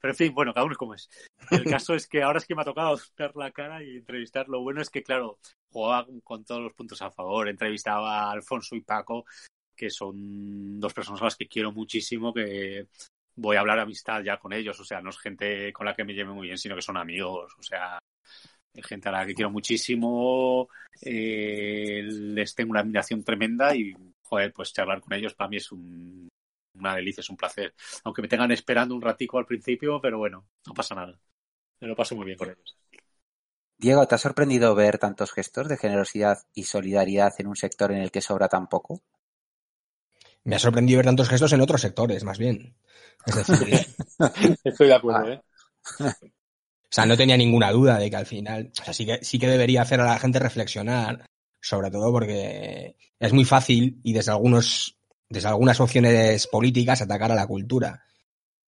Pero 0.00 0.12
en 0.12 0.16
fin, 0.16 0.34
bueno, 0.34 0.54
cada 0.54 0.64
uno 0.64 0.72
es 0.72 0.78
como 0.78 0.94
es. 0.94 1.08
El 1.50 1.64
caso 1.64 1.94
es 1.94 2.06
que 2.06 2.22
ahora 2.22 2.38
es 2.38 2.46
que 2.46 2.54
me 2.54 2.62
ha 2.62 2.64
tocado 2.64 2.98
dar 3.16 3.36
la 3.36 3.50
cara 3.50 3.82
y 3.82 3.98
entrevistar. 3.98 4.48
Lo 4.48 4.62
bueno 4.62 4.80
es 4.80 4.88
que, 4.88 5.02
claro, 5.02 5.38
jugaba 5.70 6.06
con 6.24 6.44
todos 6.44 6.62
los 6.62 6.72
puntos 6.72 7.02
a 7.02 7.10
favor. 7.10 7.48
Entrevistaba 7.48 8.24
a 8.24 8.32
Alfonso 8.32 8.74
y 8.76 8.80
Paco, 8.80 9.24
que 9.76 9.90
son 9.90 10.80
dos 10.80 10.94
personas 10.94 11.20
a 11.20 11.24
las 11.24 11.36
que 11.36 11.48
quiero 11.48 11.72
muchísimo, 11.72 12.32
que 12.32 12.86
voy 13.36 13.56
a 13.56 13.60
hablar 13.60 13.78
amistad 13.78 14.22
ya 14.22 14.38
con 14.38 14.52
ellos. 14.52 14.80
O 14.80 14.84
sea, 14.84 15.02
no 15.02 15.10
es 15.10 15.18
gente 15.18 15.72
con 15.72 15.86
la 15.86 15.94
que 15.94 16.04
me 16.04 16.14
lleve 16.14 16.32
muy 16.32 16.46
bien, 16.46 16.58
sino 16.58 16.76
que 16.76 16.82
son 16.82 16.96
amigos. 16.96 17.52
O 17.58 17.62
sea, 17.62 17.98
gente 18.74 19.08
a 19.08 19.12
la 19.12 19.26
que 19.26 19.34
quiero 19.34 19.50
muchísimo. 19.50 20.68
Eh, 21.02 22.02
les 22.04 22.54
tengo 22.54 22.70
una 22.70 22.80
admiración 22.80 23.22
tremenda 23.22 23.74
y, 23.76 23.94
joder, 24.22 24.52
pues 24.52 24.72
charlar 24.72 25.00
con 25.00 25.12
ellos 25.12 25.34
para 25.34 25.50
mí 25.50 25.56
es 25.56 25.70
un, 25.72 26.28
una 26.74 26.94
delicia, 26.94 27.20
es 27.20 27.30
un 27.30 27.36
placer. 27.36 27.74
Aunque 28.04 28.22
me 28.22 28.28
tengan 28.28 28.50
esperando 28.52 28.94
un 28.94 29.02
ratico 29.02 29.38
al 29.38 29.46
principio, 29.46 30.00
pero 30.00 30.18
bueno, 30.18 30.46
no 30.66 30.74
pasa 30.74 30.94
nada. 30.94 31.18
Me 31.80 31.88
lo 31.88 31.96
paso 31.96 32.14
muy 32.14 32.26
bien 32.26 32.38
con 32.38 32.50
ellos. 32.50 32.76
Diego, 33.78 34.06
¿te 34.06 34.14
ha 34.14 34.18
sorprendido 34.18 34.74
ver 34.74 34.98
tantos 34.98 35.32
gestos 35.32 35.68
de 35.68 35.78
generosidad 35.78 36.38
y 36.52 36.64
solidaridad 36.64 37.32
en 37.38 37.46
un 37.46 37.56
sector 37.56 37.92
en 37.92 37.98
el 37.98 38.10
que 38.10 38.20
sobra 38.20 38.48
tan 38.48 38.68
poco? 38.68 39.02
Me 40.44 40.56
ha 40.56 40.58
sorprendido 40.58 40.98
ver 40.98 41.06
tantos 41.06 41.28
gestos 41.28 41.52
en 41.54 41.62
otros 41.62 41.80
sectores, 41.80 42.22
más 42.24 42.38
bien. 42.38 42.76
Es 43.24 43.46
decir, 43.46 43.86
estoy 44.64 44.88
de 44.88 44.94
acuerdo, 44.94 45.32
¿eh? 45.32 45.42
O 45.98 46.92
sea, 46.92 47.06
no 47.06 47.16
tenía 47.16 47.36
ninguna 47.36 47.70
duda 47.70 47.98
de 47.98 48.10
que 48.10 48.16
al 48.16 48.26
final, 48.26 48.70
o 48.78 48.84
sea, 48.84 48.92
sí 48.92 49.06
que, 49.06 49.20
sí 49.22 49.38
que 49.38 49.46
debería 49.46 49.82
hacer 49.82 50.00
a 50.00 50.06
la 50.06 50.18
gente 50.18 50.40
reflexionar, 50.40 51.24
sobre 51.60 51.90
todo 51.90 52.12
porque 52.12 52.96
es 53.18 53.32
muy 53.32 53.44
fácil 53.44 54.00
y 54.02 54.12
desde 54.12 54.32
algunos 54.32 54.99
desde 55.30 55.48
algunas 55.48 55.80
opciones 55.80 56.46
políticas 56.48 57.00
atacar 57.00 57.32
a 57.32 57.36
la 57.36 57.46
cultura 57.46 58.04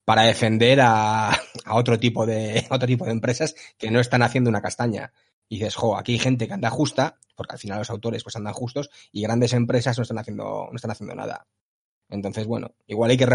para 0.05 0.23
defender 0.23 0.81
a, 0.81 1.39
otro 1.71 1.99
tipo 1.99 2.25
de 2.25 2.67
otro 2.71 2.87
tipo 2.87 3.05
de 3.05 3.11
empresas 3.11 3.55
que 3.77 3.91
no 3.91 4.01
están 4.01 4.23
haciendo 4.23 4.49
una 4.49 4.63
castaña. 4.63 5.13
Y 5.49 5.57
dices, 5.57 5.75
jo, 5.75 5.99
aquí 5.99 6.13
hay 6.13 6.19
gente 6.19 6.47
que 6.47 6.55
anda 6.55 6.71
justa, 6.71 7.19
porque 7.37 7.55
al 7.55 7.59
final 7.59 7.79
los 7.79 7.91
autores 7.91 8.23
pues 8.23 8.37
andan 8.37 8.55
justos, 8.55 8.89
y 9.11 9.21
grandes 9.21 9.53
empresas 9.53 9.99
no 9.99 10.03
están 10.03 10.19
haciendo, 10.19 10.69
no 10.71 10.77
están 10.77 10.93
haciendo 10.93 11.15
nada. 11.15 11.47
Entonces, 12.09 12.47
bueno, 12.47 12.75
igual 12.87 13.11
hay 13.11 13.17
que 13.19 13.27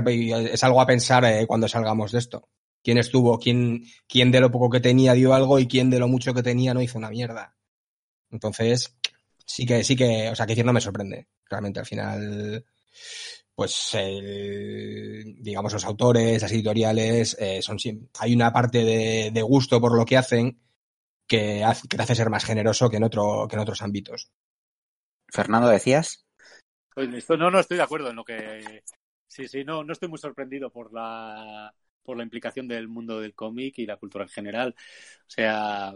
es 0.51 0.63
algo 0.63 0.81
a 0.81 0.87
pensar 0.87 1.25
eh, 1.25 1.45
cuando 1.45 1.67
salgamos 1.67 2.11
de 2.11 2.19
esto. 2.19 2.49
¿Quién 2.83 2.97
estuvo, 2.97 3.37
quién, 3.37 3.83
quién 4.07 4.31
de 4.31 4.39
lo 4.39 4.49
poco 4.49 4.69
que 4.69 4.79
tenía 4.79 5.13
dio 5.13 5.33
algo 5.33 5.59
y 5.59 5.67
quién 5.67 5.89
de 5.89 5.99
lo 5.99 6.07
mucho 6.07 6.33
que 6.33 6.41
tenía 6.41 6.73
no 6.73 6.81
hizo 6.81 6.97
una 6.97 7.09
mierda? 7.09 7.55
Entonces, 8.31 8.95
sí 9.45 9.65
que, 9.65 9.83
sí 9.83 9.95
que, 9.95 10.29
o 10.29 10.35
sea, 10.35 10.45
que 10.45 10.53
decir 10.53 10.65
no 10.65 10.73
me 10.73 10.81
sorprende. 10.81 11.27
Realmente 11.49 11.79
al 11.79 11.85
final, 11.85 12.65
pues 13.55 13.93
el, 13.93 15.35
digamos 15.39 15.73
los 15.73 15.85
autores, 15.85 16.41
las 16.41 16.51
editoriales, 16.51 17.35
eh, 17.39 17.61
son 17.61 17.77
hay 18.19 18.35
una 18.35 18.53
parte 18.53 18.83
de, 18.83 19.31
de, 19.31 19.41
gusto 19.41 19.81
por 19.81 19.97
lo 19.97 20.05
que 20.05 20.17
hacen 20.17 20.59
que, 21.27 21.63
hace, 21.63 21.87
que 21.87 21.97
te 21.97 22.03
hace 22.03 22.15
ser 22.15 22.29
más 22.29 22.45
generoso 22.45 22.89
que 22.89 22.97
en 22.97 23.03
otro, 23.03 23.47
que 23.49 23.55
en 23.55 23.61
otros 23.61 23.81
ámbitos. 23.81 24.31
Fernando, 25.27 25.67
decías. 25.67 26.25
Pues 26.93 27.13
esto, 27.13 27.37
no, 27.37 27.51
no 27.51 27.59
estoy 27.59 27.77
de 27.77 27.83
acuerdo 27.83 28.09
en 28.09 28.15
lo 28.15 28.23
que. 28.23 28.83
Sí, 29.27 29.47
sí, 29.47 29.63
no, 29.63 29.83
no 29.83 29.93
estoy 29.93 30.07
muy 30.07 30.19
sorprendido 30.19 30.71
por 30.71 30.93
la 30.93 31.73
por 32.07 32.15
la 32.15 32.23
implicación 32.23 32.69
del 32.69 32.87
mundo 32.87 33.19
del 33.19 33.35
cómic 33.35 33.79
y 33.79 33.85
la 33.85 33.97
cultura 33.97 34.23
en 34.23 34.29
general. 34.29 34.75
O 34.77 35.29
sea, 35.29 35.93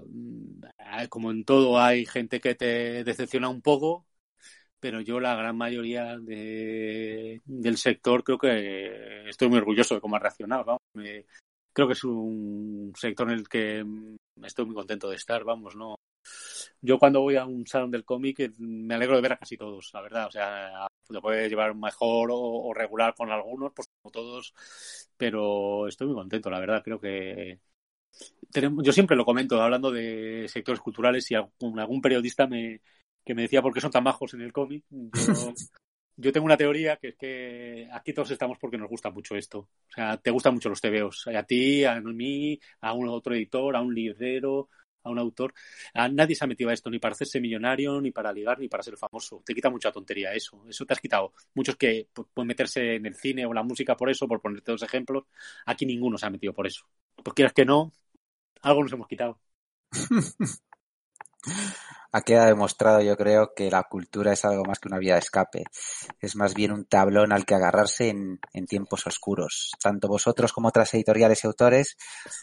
como 1.07 1.31
en 1.31 1.45
todo 1.45 1.79
hay 1.79 2.05
gente 2.05 2.41
que 2.41 2.53
te 2.53 3.05
decepciona 3.05 3.47
un 3.47 3.61
poco, 3.61 4.05
pero 4.81 4.99
yo 4.99 5.19
la 5.19 5.35
gran 5.35 5.55
mayoría 5.55 6.17
de, 6.17 7.39
del 7.45 7.77
sector 7.77 8.23
creo 8.23 8.39
que 8.39 9.29
estoy 9.29 9.47
muy 9.47 9.59
orgulloso 9.59 9.95
de 9.95 10.01
cómo 10.01 10.15
ha 10.15 10.19
reaccionado. 10.19 10.65
Vamos. 10.65 10.81
Me, 10.93 11.25
creo 11.71 11.87
que 11.87 11.93
es 11.93 12.03
un 12.03 12.91
sector 12.97 13.31
en 13.31 13.37
el 13.37 13.47
que 13.47 13.85
estoy 14.43 14.65
muy 14.65 14.75
contento 14.75 15.07
de 15.09 15.15
estar, 15.15 15.43
vamos, 15.43 15.75
no. 15.75 15.95
Yo 16.81 16.97
cuando 16.97 17.21
voy 17.21 17.35
a 17.35 17.45
un 17.45 17.65
salón 17.67 17.91
del 17.91 18.05
cómic 18.05 18.39
eh, 18.39 18.51
me 18.57 18.95
alegro 18.95 19.15
de 19.15 19.21
ver 19.21 19.33
a 19.33 19.37
casi 19.37 19.55
todos, 19.55 19.91
la 19.93 20.01
verdad. 20.01 20.27
O 20.27 20.31
sea, 20.31 20.87
lo 21.09 21.21
puede 21.21 21.47
llevar 21.47 21.75
mejor 21.75 22.29
o, 22.31 22.73
regular 22.73 23.13
con 23.15 23.31
algunos, 23.31 23.71
pues 23.73 23.87
como 24.01 24.11
todos, 24.11 24.53
pero 25.17 25.87
estoy 25.87 26.07
muy 26.07 26.15
contento, 26.15 26.49
la 26.49 26.59
verdad. 26.59 26.81
Creo 26.83 26.99
que 26.99 27.59
tenemos, 28.51 28.83
yo 28.83 28.91
siempre 28.91 29.15
lo 29.15 29.25
comento, 29.25 29.61
hablando 29.61 29.91
de 29.91 30.47
sectores 30.49 30.81
culturales, 30.81 31.29
y 31.31 31.35
algún, 31.35 31.79
algún 31.79 32.01
periodista 32.01 32.47
me, 32.47 32.81
que 33.31 33.35
me 33.35 33.43
decía 33.43 33.61
por 33.61 33.73
qué 33.73 33.79
son 33.79 33.91
tan 33.91 34.03
bajos 34.03 34.33
en 34.33 34.41
el 34.41 34.51
cómic. 34.51 34.83
Yo, 34.89 34.99
yo, 36.17 36.33
tengo 36.33 36.45
una 36.45 36.57
teoría 36.57 36.97
que 36.97 37.09
es 37.09 37.15
que 37.15 37.87
aquí 37.93 38.11
todos 38.11 38.29
estamos 38.29 38.57
porque 38.59 38.77
nos 38.77 38.89
gusta 38.89 39.09
mucho 39.09 39.37
esto. 39.37 39.59
O 39.59 39.91
sea, 39.95 40.17
te 40.17 40.31
gustan 40.31 40.55
mucho 40.55 40.67
los 40.67 40.81
TVOs. 40.81 41.27
A 41.27 41.43
ti, 41.43 41.85
a 41.85 42.01
mí, 42.01 42.59
a 42.81 42.91
un 42.91 43.07
otro 43.07 43.33
editor, 43.33 43.73
a 43.77 43.81
un 43.81 43.95
librero, 43.95 44.67
a 45.03 45.09
un 45.09 45.17
autor. 45.17 45.53
A 45.93 46.09
nadie 46.09 46.35
se 46.35 46.43
ha 46.43 46.47
metido 46.47 46.69
a 46.69 46.73
esto 46.73 46.89
ni 46.89 46.99
para 46.99 47.13
hacerse 47.13 47.39
millonario, 47.39 48.01
ni 48.01 48.11
para 48.11 48.33
ligar, 48.33 48.59
ni 48.59 48.67
para 48.67 48.83
ser 48.83 48.97
famoso. 48.97 49.41
Te 49.45 49.55
quita 49.55 49.69
mucha 49.69 49.93
tontería 49.93 50.33
eso. 50.33 50.65
Eso 50.67 50.85
te 50.85 50.93
has 50.93 50.99
quitado. 50.99 51.31
Muchos 51.53 51.77
que 51.77 52.09
pueden 52.13 52.47
meterse 52.49 52.95
en 52.95 53.05
el 53.05 53.15
cine 53.15 53.45
o 53.45 53.53
la 53.53 53.63
música 53.63 53.95
por 53.95 54.09
eso, 54.09 54.27
por 54.27 54.41
ponerte 54.41 54.73
dos 54.73 54.83
ejemplos. 54.83 55.23
Aquí 55.65 55.85
ninguno 55.85 56.17
se 56.17 56.25
ha 56.25 56.29
metido 56.29 56.51
por 56.51 56.67
eso. 56.67 56.85
Pues 57.23 57.33
quieras 57.33 57.53
que 57.53 57.63
no, 57.63 57.93
algo 58.61 58.83
nos 58.83 58.91
hemos 58.91 59.07
quitado. 59.07 59.39
ha 62.11 62.21
quedado 62.21 62.47
demostrado, 62.47 63.01
yo 63.01 63.15
creo, 63.15 63.53
que 63.55 63.71
la 63.71 63.83
cultura 63.83 64.33
es 64.33 64.43
algo 64.43 64.63
más 64.65 64.79
que 64.79 64.89
una 64.89 64.99
vía 64.99 65.13
de 65.13 65.19
escape. 65.19 65.63
Es 66.19 66.35
más 66.35 66.53
bien 66.53 66.71
un 66.71 66.85
tablón 66.85 67.31
al 67.31 67.45
que 67.45 67.55
agarrarse 67.55 68.09
en, 68.09 68.39
tiempos 68.67 69.07
oscuros. 69.07 69.71
Tanto 69.81 70.07
vosotros 70.07 70.51
como 70.51 70.67
otras 70.67 70.93
editoriales 70.93 71.43
y 71.43 71.47
autores, 71.47 71.97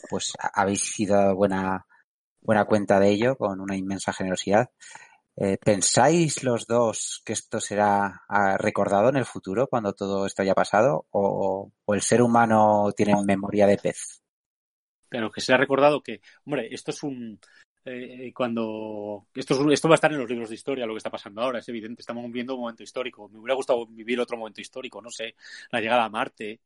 pues 0.09 0.32
habéis 0.55 0.82
sido 0.82 1.34
buena, 1.34 1.86
cuenta 2.66 2.99
de 2.99 3.11
ello, 3.11 3.36
con 3.36 3.61
una 3.61 3.76
inmensa 3.76 4.12
generosidad. 4.12 4.70
Eh, 5.36 5.59
¿Pensáis 5.59 6.42
los 6.42 6.66
dos 6.66 7.22
que 7.24 7.32
esto 7.32 7.61
será 7.61 8.22
ah, 8.28 8.57
recordado 8.59 9.09
en 9.11 9.16
el 9.16 9.24
futuro 9.24 9.68
cuando 9.68 9.92
todo 9.92 10.26
esto 10.26 10.42
haya 10.42 10.55
pasado? 10.55 11.07
¿O, 11.11 11.70
o 11.84 11.94
el 11.94 12.01
ser 12.01 12.22
humano 12.22 12.90
tiene 12.96 13.14
memoria 13.22 13.66
de 13.66 13.76
pez? 13.76 14.22
Pero 15.09 15.30
que 15.30 15.40
se 15.40 15.55
ha 15.55 15.57
recordado 15.57 16.03
que, 16.03 16.20
hombre, 16.44 16.68
esto 16.72 16.90
es 16.90 17.03
un, 17.03 17.38
eh, 17.85 18.33
cuando 18.35 19.26
esto, 19.35 19.70
esto 19.70 19.89
va 19.89 19.95
a 19.95 19.97
estar 19.97 20.12
en 20.12 20.18
los 20.18 20.29
libros 20.29 20.49
de 20.49 20.55
historia, 20.55 20.87
lo 20.87 20.95
que 20.95 20.99
está 20.99 21.11
pasando 21.11 21.43
ahora, 21.43 21.59
es 21.61 21.68
evidente, 21.68 22.03
estamos 22.03 22.24
viviendo 22.26 22.55
un 22.55 22.61
momento 22.61 22.83
histórico. 22.83 23.29
Me 23.29 23.39
hubiera 23.39 23.55
gustado 23.55 23.87
vivir 23.87 24.20
otro 24.20 24.37
momento 24.37 24.61
histórico, 24.61 25.01
no 25.01 25.11
sé, 25.11 25.35
la 25.70 25.81
llegada 25.81 26.05
a 26.05 26.11
Marte, 26.11 26.61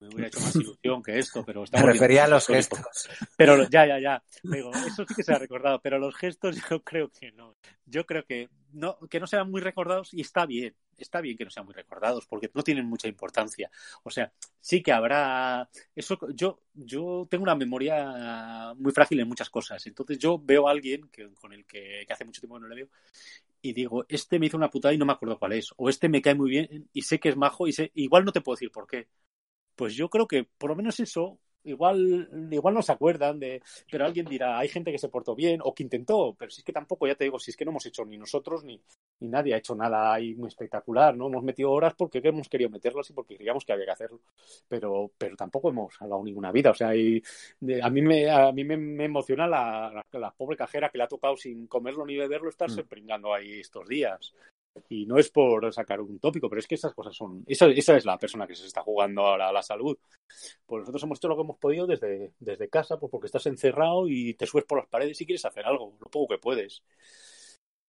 me 0.00 0.08
hubiera 0.08 0.28
hecho 0.28 0.40
más 0.40 0.54
ilusión 0.56 1.02
que 1.02 1.18
esto, 1.18 1.44
pero 1.44 1.64
Me 1.72 1.82
refería 1.82 2.24
a 2.24 2.28
los 2.28 2.48
histórico. 2.48 2.76
gestos. 2.76 3.08
Pero 3.36 3.56
ya, 3.70 3.86
ya, 3.86 3.98
ya. 3.98 4.22
Digo, 4.42 4.70
eso 4.72 5.04
sí 5.06 5.14
que 5.14 5.22
se 5.22 5.32
ha 5.32 5.38
recordado, 5.38 5.80
pero 5.80 5.98
los 5.98 6.14
gestos 6.16 6.56
yo 6.68 6.82
creo 6.82 7.10
que 7.10 7.32
no. 7.32 7.56
Yo 7.86 8.04
creo 8.04 8.24
que 8.24 8.48
no, 8.76 8.98
que 9.08 9.20
no 9.20 9.26
sean 9.26 9.50
muy 9.50 9.60
recordados 9.60 10.12
y 10.12 10.20
está 10.20 10.46
bien. 10.46 10.74
Está 10.96 11.20
bien 11.20 11.36
que 11.36 11.44
no 11.44 11.50
sean 11.50 11.66
muy 11.66 11.74
recordados 11.74 12.26
porque 12.26 12.50
no 12.54 12.62
tienen 12.62 12.86
mucha 12.86 13.08
importancia. 13.08 13.70
O 14.02 14.10
sea, 14.10 14.32
sí 14.60 14.82
que 14.82 14.92
habrá. 14.92 15.68
Eso, 15.94 16.18
yo, 16.34 16.60
yo 16.74 17.26
tengo 17.30 17.42
una 17.42 17.54
memoria 17.54 18.74
muy 18.76 18.92
frágil 18.92 19.20
en 19.20 19.28
muchas 19.28 19.50
cosas. 19.50 19.86
Entonces 19.86 20.18
yo 20.18 20.38
veo 20.38 20.68
a 20.68 20.70
alguien 20.70 21.08
que, 21.08 21.32
con 21.34 21.52
el 21.52 21.66
que, 21.66 22.06
hace 22.08 22.24
mucho 22.24 22.40
tiempo 22.40 22.58
no 22.58 22.68
le 22.68 22.76
veo 22.76 22.88
y 23.62 23.72
digo, 23.72 24.04
este 24.08 24.38
me 24.38 24.46
hizo 24.46 24.56
una 24.56 24.70
putada 24.70 24.94
y 24.94 24.98
no 24.98 25.06
me 25.06 25.12
acuerdo 25.12 25.38
cuál 25.38 25.54
es. 25.54 25.70
O 25.76 25.88
este 25.88 26.08
me 26.08 26.22
cae 26.22 26.34
muy 26.34 26.50
bien 26.50 26.88
y 26.92 27.02
sé 27.02 27.18
que 27.18 27.30
es 27.30 27.36
majo 27.36 27.66
y 27.66 27.72
sé, 27.72 27.90
igual 27.94 28.24
no 28.24 28.32
te 28.32 28.40
puedo 28.40 28.56
decir 28.56 28.70
por 28.70 28.86
qué 28.86 29.08
pues 29.76 29.94
yo 29.94 30.08
creo 30.08 30.26
que 30.26 30.44
por 30.44 30.70
lo 30.70 30.76
menos 30.76 30.98
eso, 31.00 31.38
igual, 31.66 32.28
igual 32.50 32.74
no 32.74 32.82
se 32.82 32.92
acuerdan 32.92 33.38
de, 33.38 33.62
pero 33.90 34.04
alguien 34.04 34.26
dirá, 34.26 34.58
hay 34.58 34.68
gente 34.68 34.92
que 34.92 34.98
se 34.98 35.08
portó 35.08 35.34
bien 35.34 35.60
o 35.62 35.74
que 35.74 35.82
intentó, 35.82 36.34
pero 36.38 36.50
si 36.50 36.60
es 36.60 36.64
que 36.64 36.72
tampoco, 36.72 37.06
ya 37.06 37.14
te 37.14 37.24
digo, 37.24 37.38
si 37.38 37.50
es 37.50 37.56
que 37.56 37.64
no 37.64 37.72
hemos 37.72 37.86
hecho 37.86 38.04
ni 38.04 38.16
nosotros 38.16 38.64
ni, 38.64 38.80
ni 39.20 39.28
nadie 39.28 39.54
ha 39.54 39.58
hecho 39.58 39.74
nada 39.74 40.12
ahí 40.12 40.34
muy 40.34 40.48
espectacular, 40.48 41.16
¿no? 41.16 41.26
Hemos 41.26 41.42
metido 41.42 41.70
horas 41.70 41.94
porque 41.94 42.20
hemos 42.22 42.48
querido 42.48 42.70
meterlos 42.70 43.10
y 43.10 43.12
porque 43.12 43.36
creíamos 43.36 43.64
que 43.64 43.72
había 43.72 43.86
que 43.86 43.92
hacerlo, 43.92 44.20
pero, 44.68 45.10
pero 45.18 45.36
tampoco 45.36 45.70
hemos 45.70 45.94
salvado 45.94 46.22
ninguna 46.24 46.52
vida, 46.52 46.70
o 46.70 46.74
sea, 46.74 46.94
y, 46.94 47.22
de, 47.60 47.82
a 47.82 47.90
mí 47.90 48.02
me, 48.02 48.30
a 48.30 48.52
mí 48.52 48.64
me, 48.64 48.76
me 48.76 49.04
emociona 49.04 49.46
la, 49.46 49.92
la, 49.92 50.18
la, 50.18 50.30
pobre 50.30 50.56
cajera 50.56 50.88
que 50.88 50.98
le 50.98 51.04
ha 51.04 51.08
tocado 51.08 51.36
sin 51.36 51.66
comerlo 51.66 52.06
ni 52.06 52.16
beberlo 52.16 52.48
estarse 52.48 52.82
mm. 52.82 52.86
pringando 52.86 53.34
ahí 53.34 53.60
estos 53.60 53.88
días. 53.88 54.34
Y 54.88 55.06
no 55.06 55.18
es 55.18 55.30
por 55.30 55.72
sacar 55.72 56.00
un 56.00 56.18
tópico, 56.18 56.48
pero 56.48 56.60
es 56.60 56.66
que 56.66 56.74
esas 56.74 56.94
cosas 56.94 57.14
son. 57.14 57.44
Esa, 57.46 57.66
esa 57.66 57.96
es 57.96 58.04
la 58.04 58.18
persona 58.18 58.46
que 58.46 58.54
se 58.54 58.66
está 58.66 58.82
jugando 58.82 59.22
ahora 59.22 59.48
a 59.48 59.52
la 59.52 59.62
salud. 59.62 59.96
Pues 60.66 60.80
nosotros 60.80 61.02
hemos 61.02 61.18
hecho 61.18 61.28
lo 61.28 61.36
que 61.36 61.42
hemos 61.42 61.58
podido 61.58 61.86
desde, 61.86 62.32
desde 62.38 62.68
casa, 62.68 62.98
pues 62.98 63.10
porque 63.10 63.26
estás 63.26 63.46
encerrado 63.46 64.08
y 64.08 64.34
te 64.34 64.46
subes 64.46 64.64
por 64.64 64.78
las 64.78 64.88
paredes 64.88 65.20
y 65.20 65.26
quieres 65.26 65.44
hacer 65.44 65.64
algo, 65.66 65.96
lo 66.00 66.10
poco 66.10 66.34
que 66.34 66.38
puedes. 66.38 66.82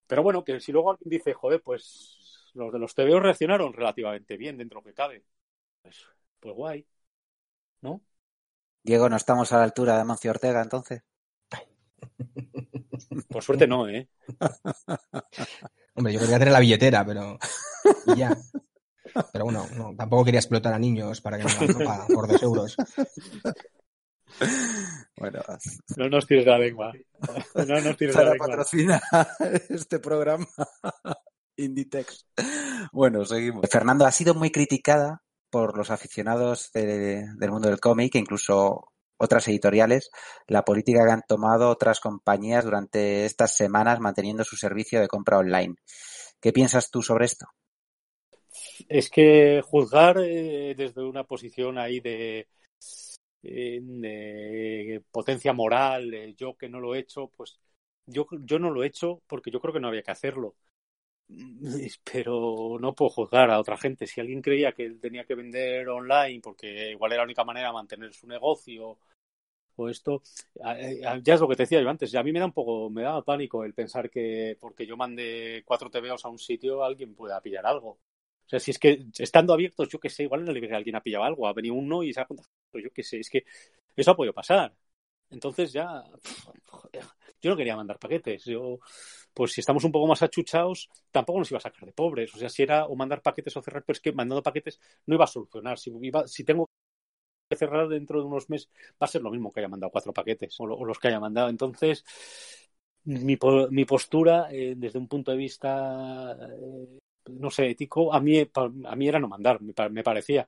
Pero 0.08 0.24
bueno, 0.24 0.44
que 0.44 0.60
si 0.60 0.72
luego 0.72 0.92
alguien 0.92 1.10
dice, 1.10 1.34
joder, 1.34 1.62
pues 1.62 2.52
los 2.54 2.72
de 2.72 2.80
los 2.80 2.96
TVO 2.96 3.20
reaccionaron 3.20 3.74
relativamente 3.74 4.38
bien 4.38 4.58
dentro 4.58 4.80
de 4.80 4.86
lo 4.86 4.90
que 4.90 4.96
cabe. 4.96 5.24
Pues, 5.82 6.06
pues 6.40 6.56
guay. 6.56 6.88
¿No? 7.82 8.02
Diego, 8.84 9.10
¿no 9.10 9.18
estamos 9.18 9.52
a 9.52 9.58
la 9.58 9.64
altura 9.64 9.98
de 9.98 10.06
Mancio 10.06 10.32
Ortega 10.32 10.62
entonces? 10.62 11.04
Por 13.30 13.44
suerte 13.44 13.68
no, 13.68 13.88
¿eh? 13.88 14.08
Hombre, 15.98 16.14
yo 16.14 16.20
quería 16.20 16.40
tener 16.40 16.54
la 16.54 16.60
billetera, 16.60 17.06
pero 17.06 17.38
ya. 18.16 18.38
Pero 19.34 19.46
bueno, 19.46 19.66
no, 19.76 19.96
tampoco 19.98 20.26
quería 20.26 20.40
explotar 20.40 20.74
a 20.74 20.80
niños 20.80 21.22
para 21.22 21.38
que 21.38 21.44
me 21.46 21.52
hagan 21.52 21.68
ropa 21.70 22.06
por 22.14 22.28
dos 22.28 22.44
euros. 22.44 22.76
Bueno, 25.18 25.42
no 25.96 26.10
nos 26.10 26.28
tires 26.28 26.46
la 26.46 26.60
lengua. 26.60 26.94
No 27.56 27.82
nos 27.82 27.98
tires 27.98 28.16
la 28.16 28.24
lengua. 28.26 28.48
patrocina 28.48 29.02
este 29.70 30.00
programa 30.00 30.46
Inditex. 31.56 32.28
Bueno, 32.92 33.26
seguimos. 33.26 33.66
Fernando 33.72 34.06
ha 34.06 34.12
sido 34.12 34.36
muy 34.36 34.52
criticada 34.52 35.24
por 35.50 35.76
los 35.78 35.90
aficionados 35.90 36.70
de- 36.74 37.26
del 37.38 37.52
mundo 37.52 37.70
del 37.70 37.80
cómic, 37.80 38.14
e 38.16 38.20
incluso 38.20 38.92
otras 39.18 39.48
editoriales, 39.48 40.10
la 40.48 40.64
política 40.64 41.06
que 41.06 41.12
han 41.12 41.24
tomado 41.28 41.70
otras 41.70 42.00
compañías 42.00 42.64
durante 42.64 43.26
estas 43.26 43.56
semanas 43.56 44.00
manteniendo 44.00 44.44
su 44.44 44.56
servicio 44.56 45.00
de 45.00 45.08
compra 45.08 45.40
online. 45.40 45.76
¿Qué 46.40 46.54
piensas 46.54 46.92
tú 46.92 47.02
sobre 47.02 47.26
esto? 47.26 47.48
Es 48.88 49.10
que 49.10 49.62
juzgar 49.64 50.18
eh, 50.20 50.74
desde 50.76 51.04
una 51.04 51.24
posición 51.24 51.78
ahí 51.78 52.00
de, 52.00 52.48
eh, 53.44 55.02
potencia 55.12 55.54
moral, 55.54 56.36
yo 56.36 56.56
que 56.56 56.70
no 56.70 56.80
lo 56.80 56.96
he 56.96 57.00
hecho, 57.00 57.32
pues 57.36 57.60
yo, 58.06 58.28
yo 58.44 58.60
no 58.60 58.72
lo 58.72 58.84
he 58.84 58.88
hecho 58.88 59.22
porque 59.28 59.52
yo 59.52 59.60
creo 59.60 59.74
que 59.74 59.80
no 59.80 59.90
había 59.90 60.04
que 60.04 60.12
hacerlo. 60.12 60.56
Pero 62.12 62.78
no 62.80 62.94
puedo 62.96 63.10
juzgar 63.10 63.52
a 63.52 63.60
otra 63.60 63.78
gente. 63.78 64.08
Si 64.08 64.22
alguien 64.22 64.42
creía 64.42 64.72
que 64.72 64.86
él 64.86 65.00
tenía 65.00 65.26
que 65.26 65.36
vender 65.36 65.88
online 65.90 66.42
porque 66.42 66.92
igual 66.92 67.12
era 67.12 67.22
la 67.22 67.26
única 67.26 67.44
manera 67.44 67.68
de 67.68 67.74
mantener 67.74 68.14
su 68.14 68.28
negocio 68.28 68.98
o 69.76 69.90
esto, 69.90 70.24
ya 71.24 71.34
es 71.34 71.40
lo 71.40 71.48
que 71.48 71.56
te 71.56 71.64
decía 71.64 71.82
yo 71.82 71.90
antes. 71.90 72.14
A 72.16 72.24
mí 72.24 72.32
me 72.32 72.40
da 72.40 72.46
un 72.46 72.54
poco, 72.54 72.90
me 72.90 73.04
da 73.04 73.22
pánico 73.24 73.64
el 73.64 73.74
pensar 73.74 74.10
que 74.10 74.58
porque 74.60 74.88
yo 74.88 74.98
mande 74.98 75.64
cuatro 75.66 75.90
TVOs 75.90 76.26
a 76.26 76.30
un 76.30 76.40
sitio 76.40 76.84
alguien 76.84 77.16
pueda 77.16 77.42
pillar 77.42 77.66
algo. 77.66 77.90
O 77.90 78.50
sea, 78.50 78.60
si 78.60 78.72
es 78.72 78.80
que 78.80 79.06
estando 79.20 79.54
abiertos, 79.54 79.90
yo 79.90 80.00
qué 80.00 80.10
sé, 80.10 80.24
igual 80.24 80.42
en 80.42 80.48
la 80.48 80.54
librería 80.54 80.78
alguien 80.78 80.96
ha 80.96 81.04
pillado 81.04 81.26
algo, 81.26 81.48
ha 81.48 81.54
venido 81.54 81.76
uno 81.76 82.02
y 82.04 82.14
se 82.14 82.22
ha 82.22 82.26
contagiado, 82.26 82.54
yo 82.74 82.90
qué 82.94 83.04
sé, 83.04 83.20
es 83.20 83.30
que 83.30 83.44
eso 83.96 84.12
ha 84.12 84.16
podido 84.16 84.34
pasar. 84.34 84.74
Entonces 85.30 85.74
ya, 85.74 86.04
yo 87.48 87.52
no 87.54 87.58
quería 87.58 87.76
mandar 87.76 88.00
paquetes. 88.00 88.46
Yo, 88.46 88.80
pues 89.34 89.54
si 89.54 89.62
estamos 89.62 89.84
un 89.84 89.92
poco 89.92 90.08
más 90.08 90.22
achuchados, 90.24 90.90
tampoco 91.12 91.40
nos 91.40 91.52
iba 91.52 91.58
a 91.60 91.62
sacar 91.62 91.86
de 91.86 91.94
pobres. 91.94 92.34
O 92.36 92.38
sea, 92.38 92.50
si 92.50 92.64
era 92.64 92.86
o 92.86 92.96
mandar 92.96 93.22
paquetes 93.22 93.56
o 93.58 93.62
cerrar, 93.62 93.84
pero 93.86 93.96
es 93.96 94.02
que 94.02 94.14
mandando 94.14 94.44
paquetes 94.44 94.80
no 95.06 95.16
iba 95.16 95.26
a 95.26 95.28
solucionar. 95.28 95.78
Si, 95.80 95.92
tengo 96.44 96.70
que 97.50 97.56
cerrar 97.58 97.88
dentro 97.90 98.20
de 98.22 98.26
unos 98.28 98.50
meses, 98.50 98.70
va 99.02 99.06
a 99.06 99.08
ser 99.08 99.22
lo 99.22 99.32
mismo 99.32 99.52
que 99.54 99.62
haya 99.62 99.70
mandado 99.70 99.92
cuatro 99.92 100.14
paquetes 100.14 100.56
o, 100.60 100.68
lo- 100.68 100.78
o 100.78 100.86
los 100.86 101.00
que 101.00 101.10
haya 101.10 101.20
mandado. 101.20 101.50
Entonces, 101.50 102.06
mi, 103.06 103.38
mi 103.72 103.86
postura, 103.86 104.48
eh, 104.52 104.74
desde 104.78 105.00
un 105.00 105.08
punto 105.08 105.32
de 105.32 105.38
vista, 105.38 106.38
eh, 106.42 107.00
no 107.30 107.50
sé, 107.52 107.70
ético, 107.70 108.14
a 108.14 108.20
mí, 108.20 108.40
a 108.86 108.96
mí 108.96 109.08
era 109.08 109.20
no 109.20 109.28
mandar, 109.28 109.62
me, 109.62 109.74
pa- 109.74 109.90
me 109.90 110.04
parecía. 110.04 110.48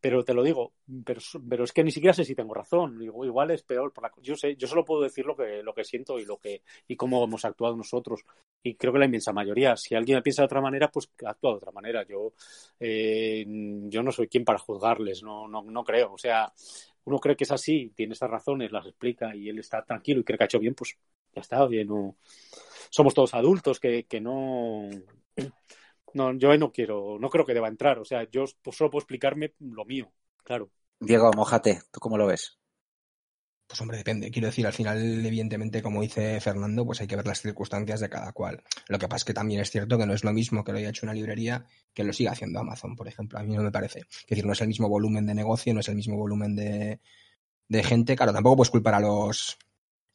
Pero 0.00 0.24
te 0.24 0.32
lo 0.34 0.42
digo, 0.42 0.72
pero, 1.04 1.20
pero 1.48 1.64
es 1.64 1.72
que 1.72 1.84
ni 1.84 1.90
siquiera 1.90 2.14
sé 2.14 2.24
si 2.24 2.34
tengo 2.34 2.54
razón. 2.54 3.02
Igual 3.02 3.50
es 3.50 3.62
peor. 3.62 3.92
Por 3.92 4.04
la, 4.04 4.12
yo 4.22 4.34
sé, 4.36 4.56
yo 4.56 4.66
solo 4.66 4.84
puedo 4.84 5.02
decir 5.02 5.26
lo 5.26 5.36
que, 5.36 5.62
lo 5.62 5.74
que 5.74 5.84
siento 5.84 6.18
y 6.18 6.24
lo 6.24 6.38
que 6.38 6.62
y 6.88 6.96
cómo 6.96 7.22
hemos 7.24 7.44
actuado 7.44 7.76
nosotros. 7.76 8.22
Y 8.62 8.74
creo 8.76 8.92
que 8.92 8.98
la 8.98 9.04
inmensa 9.06 9.32
mayoría. 9.32 9.76
Si 9.76 9.94
alguien 9.94 10.22
piensa 10.22 10.42
de 10.42 10.46
otra 10.46 10.60
manera, 10.62 10.88
pues 10.90 11.10
actúa 11.26 11.50
de 11.52 11.56
otra 11.58 11.72
manera. 11.72 12.04
Yo, 12.06 12.32
eh, 12.78 13.44
yo 13.88 14.02
no 14.02 14.10
soy 14.12 14.28
quien 14.28 14.44
para 14.44 14.58
juzgarles, 14.58 15.22
no, 15.22 15.48
no, 15.48 15.62
no 15.62 15.84
creo. 15.84 16.12
O 16.14 16.18
sea, 16.18 16.52
uno 17.04 17.18
cree 17.18 17.36
que 17.36 17.44
es 17.44 17.52
así, 17.52 17.92
tiene 17.94 18.12
estas 18.14 18.30
razones, 18.30 18.72
las 18.72 18.86
explica 18.86 19.34
y 19.34 19.48
él 19.48 19.58
está 19.58 19.82
tranquilo 19.84 20.20
y 20.20 20.24
cree 20.24 20.38
que 20.38 20.44
ha 20.44 20.46
hecho 20.46 20.58
bien, 20.58 20.74
pues 20.74 20.96
ya 21.34 21.40
está, 21.40 21.66
bien. 21.66 21.88
No... 21.88 22.16
Somos 22.90 23.14
todos 23.14 23.34
adultos 23.34 23.80
que, 23.80 24.04
que 24.04 24.20
no. 24.20 24.88
No, 26.14 26.32
yo 26.34 26.56
no 26.56 26.72
quiero, 26.72 27.18
no 27.18 27.28
creo 27.30 27.44
que 27.44 27.54
deba 27.54 27.68
entrar. 27.68 27.98
O 27.98 28.04
sea, 28.04 28.28
yo 28.30 28.44
pues, 28.62 28.76
solo 28.76 28.90
puedo 28.90 29.00
explicarme 29.00 29.54
lo 29.60 29.84
mío, 29.84 30.10
claro. 30.44 30.70
Diego, 30.98 31.30
mojate, 31.34 31.80
¿tú 31.90 32.00
cómo 32.00 32.18
lo 32.18 32.26
ves? 32.26 32.60
Pues 33.70 33.80
hombre, 33.82 33.98
depende. 33.98 34.32
Quiero 34.32 34.48
decir, 34.48 34.66
al 34.66 34.72
final, 34.72 34.98
evidentemente, 35.24 35.80
como 35.80 36.02
dice 36.02 36.40
Fernando, 36.40 36.84
pues 36.84 37.00
hay 37.00 37.06
que 37.06 37.14
ver 37.14 37.26
las 37.26 37.40
circunstancias 37.40 38.00
de 38.00 38.08
cada 38.08 38.32
cual. 38.32 38.64
Lo 38.88 38.98
que 38.98 39.06
pasa 39.06 39.18
es 39.18 39.24
que 39.24 39.32
también 39.32 39.60
es 39.60 39.70
cierto 39.70 39.96
que 39.96 40.06
no 40.06 40.12
es 40.12 40.24
lo 40.24 40.32
mismo 40.32 40.64
que 40.64 40.72
lo 40.72 40.78
haya 40.78 40.88
hecho 40.88 41.06
una 41.06 41.14
librería 41.14 41.64
que 41.94 42.02
lo 42.02 42.12
siga 42.12 42.32
haciendo 42.32 42.58
Amazon, 42.58 42.96
por 42.96 43.06
ejemplo. 43.06 43.38
A 43.38 43.44
mí 43.44 43.54
no 43.54 43.62
me 43.62 43.70
parece. 43.70 44.00
Es 44.00 44.26
decir, 44.28 44.44
no 44.44 44.54
es 44.54 44.60
el 44.60 44.66
mismo 44.66 44.88
volumen 44.88 45.24
de 45.24 45.34
negocio, 45.34 45.72
no 45.72 45.80
es 45.80 45.88
el 45.88 45.94
mismo 45.94 46.16
volumen 46.16 46.56
de, 46.56 46.98
de 47.68 47.82
gente. 47.84 48.16
Claro, 48.16 48.32
tampoco 48.32 48.56
puedes 48.56 48.70
culpar 48.70 48.94
a 48.94 49.00
los. 49.00 49.56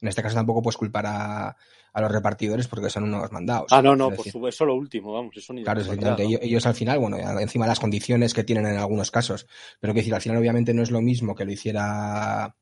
En 0.01 0.07
este 0.07 0.21
caso 0.21 0.35
tampoco 0.35 0.61
puedes 0.61 0.77
culpar 0.77 1.05
a, 1.07 1.55
a 1.93 2.01
los 2.01 2.11
repartidores 2.11 2.67
porque 2.67 2.89
son 2.89 3.03
unos 3.05 3.31
mandados. 3.31 3.67
Ah, 3.71 3.81
no, 3.81 3.95
no, 3.95 4.09
Es 4.09 4.15
por 4.17 4.25
supuesto, 4.25 4.63
eso 4.63 4.65
lo 4.65 4.75
último, 4.75 5.13
vamos, 5.13 5.35
eso 5.37 5.53
ni 5.53 5.63
Claro, 5.63 5.81
efectivamente, 5.81 6.23
ellos, 6.23 6.39
ellos 6.43 6.65
al 6.65 6.75
final, 6.75 6.99
bueno, 6.99 7.17
encima 7.39 7.65
las 7.67 7.79
condiciones 7.79 8.33
que 8.33 8.43
tienen 8.43 8.65
en 8.67 8.77
algunos 8.77 9.09
casos, 9.11 9.47
pero 9.79 9.93
que 9.93 10.01
decir, 10.01 10.13
al 10.13 10.21
final 10.21 10.37
obviamente 10.37 10.73
no 10.73 10.83
es 10.83 10.91
lo 10.91 11.01
mismo 11.01 11.33
que 11.33 11.45
lo 11.45 11.51
hiciera, 11.51 12.55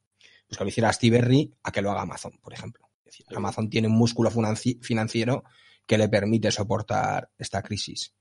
pues 0.48 0.58
que 0.58 0.64
lo 0.64 0.70
hiciera 0.70 0.94
Steve 0.94 1.18
Berry 1.20 1.54
a 1.64 1.72
que 1.72 1.82
lo 1.82 1.92
haga 1.92 2.02
Amazon, 2.02 2.34
por 2.42 2.54
ejemplo. 2.54 2.90
Es 3.00 3.06
decir, 3.06 3.26
Sí. 3.30 3.36
Amazon 3.36 3.70
tiene 3.70 3.88
un 3.88 3.96
músculo 3.96 4.30
financi- 4.32 4.80
financiero 4.82 5.44
que 5.86 5.98
le 5.98 6.08
permite 6.10 6.52
soportar 6.52 7.30
esta 7.38 7.62
crisis. 7.62 8.14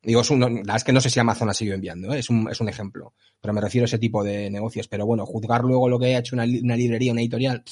Digo, 0.00 0.20
es 0.20 0.30
un, 0.30 0.38
la 0.40 0.48
verdad 0.48 0.76
es 0.76 0.84
que 0.84 0.92
no 0.92 1.00
sé 1.00 1.10
si 1.10 1.18
Amazon 1.18 1.50
ha 1.50 1.54
seguido 1.54 1.74
enviando, 1.74 2.12
¿eh? 2.14 2.20
es, 2.20 2.30
un, 2.30 2.48
es 2.48 2.60
un 2.60 2.68
ejemplo, 2.68 3.14
pero 3.40 3.52
me 3.52 3.60
refiero 3.60 3.84
a 3.84 3.86
ese 3.86 3.98
tipo 3.98 4.22
de 4.22 4.48
negocios. 4.48 4.86
Pero 4.86 5.04
bueno, 5.06 5.26
juzgar 5.26 5.64
luego 5.64 5.88
lo 5.88 5.98
que 5.98 6.06
haya 6.06 6.18
hecho 6.20 6.36
una, 6.36 6.46
li- 6.46 6.60
una 6.60 6.76
librería, 6.76 7.10
una 7.10 7.20
editorial, 7.20 7.64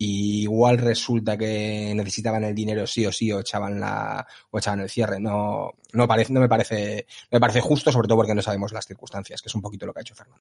y 0.00 0.42
igual 0.42 0.78
resulta 0.78 1.36
que 1.36 1.92
necesitaban 1.94 2.44
el 2.44 2.54
dinero 2.54 2.86
sí 2.86 3.04
o 3.04 3.10
sí 3.10 3.32
o 3.32 3.40
echaban 3.40 3.80
la 3.80 4.24
o 4.50 4.58
echaban 4.58 4.80
el 4.80 4.88
cierre 4.88 5.18
no 5.18 5.74
no 5.92 6.06
parece 6.06 6.32
no 6.32 6.40
me 6.40 6.48
parece 6.48 7.04
no 7.30 7.36
me 7.36 7.40
parece 7.40 7.60
justo 7.60 7.90
sobre 7.90 8.06
todo 8.06 8.18
porque 8.18 8.34
no 8.34 8.42
sabemos 8.42 8.72
las 8.72 8.86
circunstancias 8.86 9.42
que 9.42 9.48
es 9.48 9.54
un 9.56 9.62
poquito 9.62 9.86
lo 9.86 9.92
que 9.92 9.98
ha 10.00 10.02
hecho 10.02 10.14
Fernando 10.14 10.40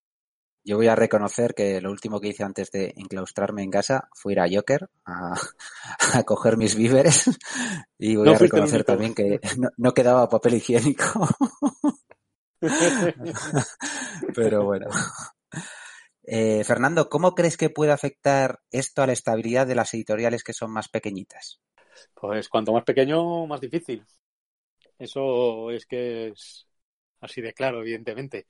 Yo 0.63 0.77
voy 0.77 0.87
a 0.87 0.95
reconocer 0.95 1.55
que 1.55 1.81
lo 1.81 1.89
último 1.89 2.21
que 2.21 2.27
hice 2.27 2.43
antes 2.43 2.69
de 2.69 2.93
enclaustrarme 2.97 3.63
en 3.63 3.71
casa 3.71 4.09
fue 4.13 4.33
ir 4.33 4.39
a 4.41 4.47
Joker 4.47 4.89
a, 5.05 5.33
a 6.13 6.23
coger 6.23 6.57
mis 6.57 6.75
víveres 6.75 7.25
y 7.97 8.15
voy 8.15 8.27
No 8.27 8.35
a 8.35 8.37
reconocer 8.37 8.83
también 8.83 9.15
que 9.15 9.39
no, 9.57 9.69
no 9.75 9.93
quedaba 9.93 10.29
papel 10.29 10.53
higiénico. 10.55 11.27
Pero 14.35 14.65
bueno. 14.65 14.87
Eh, 16.29 16.63
Fernando, 16.65 17.07
¿cómo 17.09 17.35
crees 17.35 17.55
que 17.55 17.69
puede 17.69 17.93
afectar 17.93 18.59
esto 18.69 19.01
a 19.01 19.07
la 19.07 19.13
estabilidad 19.13 19.65
de 19.65 19.75
las 19.75 19.93
editoriales 19.93 20.43
que 20.43 20.51
son 20.51 20.71
más 20.71 20.89
pequeñitas? 20.89 21.61
Pues 22.13 22.49
cuanto 22.49 22.73
más 22.73 22.83
pequeño, 22.83 23.47
más 23.47 23.61
difícil. 23.61 24.03
Eso 24.99 25.71
es 25.71 25.85
que 25.85 26.27
es 26.27 26.67
así 27.21 27.41
de 27.41 27.53
claro, 27.53 27.81
evidentemente. 27.81 28.47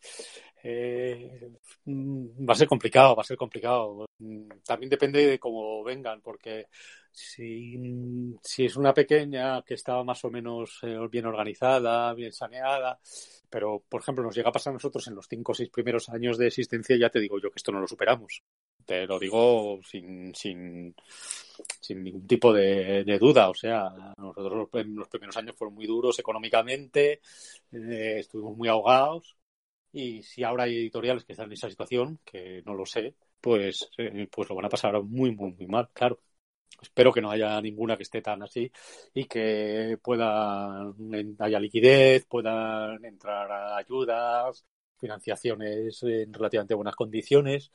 Eh, 0.70 1.50
va 1.88 2.54
a 2.54 2.58
ser 2.58 2.68
complicado, 2.68 3.16
va 3.16 3.22
a 3.22 3.26
ser 3.26 3.38
complicado. 3.38 4.06
También 4.66 4.90
depende 4.90 5.26
de 5.26 5.40
cómo 5.40 5.82
vengan, 5.82 6.20
porque 6.22 6.68
si, 7.10 8.36
si 8.44 8.66
es 8.66 8.76
una 8.76 8.94
pequeña 8.94 9.62
que 9.62 9.76
está 9.76 10.04
más 10.04 10.26
o 10.26 10.30
menos 10.30 10.80
eh, 10.82 10.98
bien 11.10 11.26
organizada, 11.26 12.14
bien 12.14 12.34
saneada, 12.34 13.00
pero 13.50 13.82
por 13.88 14.02
ejemplo 14.02 14.26
nos 14.26 14.36
llega 14.36 14.50
a 14.50 14.52
pasar 14.52 14.72
a 14.72 14.74
nosotros 14.74 15.08
en 15.08 15.16
los 15.16 15.28
cinco 15.30 15.54
o 15.54 15.56
seis 15.56 15.70
primeros 15.70 16.10
años 16.10 16.38
de 16.38 16.48
existencia, 16.48 16.98
ya 16.98 17.10
te 17.10 17.22
digo 17.22 17.40
yo 17.40 17.50
que 17.50 17.60
esto 17.60 17.72
no 17.72 17.80
lo 17.80 17.88
superamos. 17.88 18.42
Te 18.86 19.06
lo 19.08 19.20
digo 19.20 19.80
sin, 19.84 20.36
sin, 20.36 20.94
sin 21.80 22.04
ningún 22.04 22.28
tipo 22.28 22.52
de, 22.52 23.06
de 23.06 23.20
duda. 23.20 23.50
O 23.50 23.54
sea, 23.54 23.90
nosotros 24.18 24.68
en 24.74 24.96
los 24.96 25.08
primeros 25.08 25.38
años 25.38 25.56
fueron 25.58 25.76
muy 25.76 25.86
duros 25.86 26.20
económicamente, 26.20 27.22
eh, 27.72 28.18
estuvimos 28.20 28.58
muy 28.58 28.68
ahogados. 28.68 29.38
Y 30.00 30.22
si 30.22 30.44
ahora 30.44 30.66
hay 30.66 30.78
editoriales 30.78 31.26
que 31.26 31.34
están 31.34 31.48
en 31.48 31.54
esa 31.54 31.72
situación, 31.72 32.20
que 32.24 32.62
no 32.68 32.76
lo 32.76 32.86
sé, 32.86 33.16
pues, 33.42 33.90
eh, 33.98 34.28
pues 34.32 34.48
lo 34.48 34.54
van 34.54 34.66
a 34.66 34.70
pasar 34.70 35.02
muy, 35.02 35.36
muy, 35.36 35.54
muy 35.54 35.66
mal, 35.66 35.90
claro. 35.92 36.20
Espero 36.80 37.12
que 37.12 37.20
no 37.20 37.32
haya 37.32 37.60
ninguna 37.62 37.98
que 37.98 38.04
esté 38.04 38.22
tan 38.22 38.44
así 38.44 38.72
y 39.16 39.26
que 39.26 39.98
pueda 40.04 40.94
haya 41.40 41.60
liquidez, 41.60 42.26
puedan 42.26 43.04
entrar 43.04 43.52
ayudas, 43.76 44.64
financiaciones 45.00 46.04
en 46.04 46.32
relativamente 46.32 46.76
buenas 46.76 46.96
condiciones, 46.96 47.72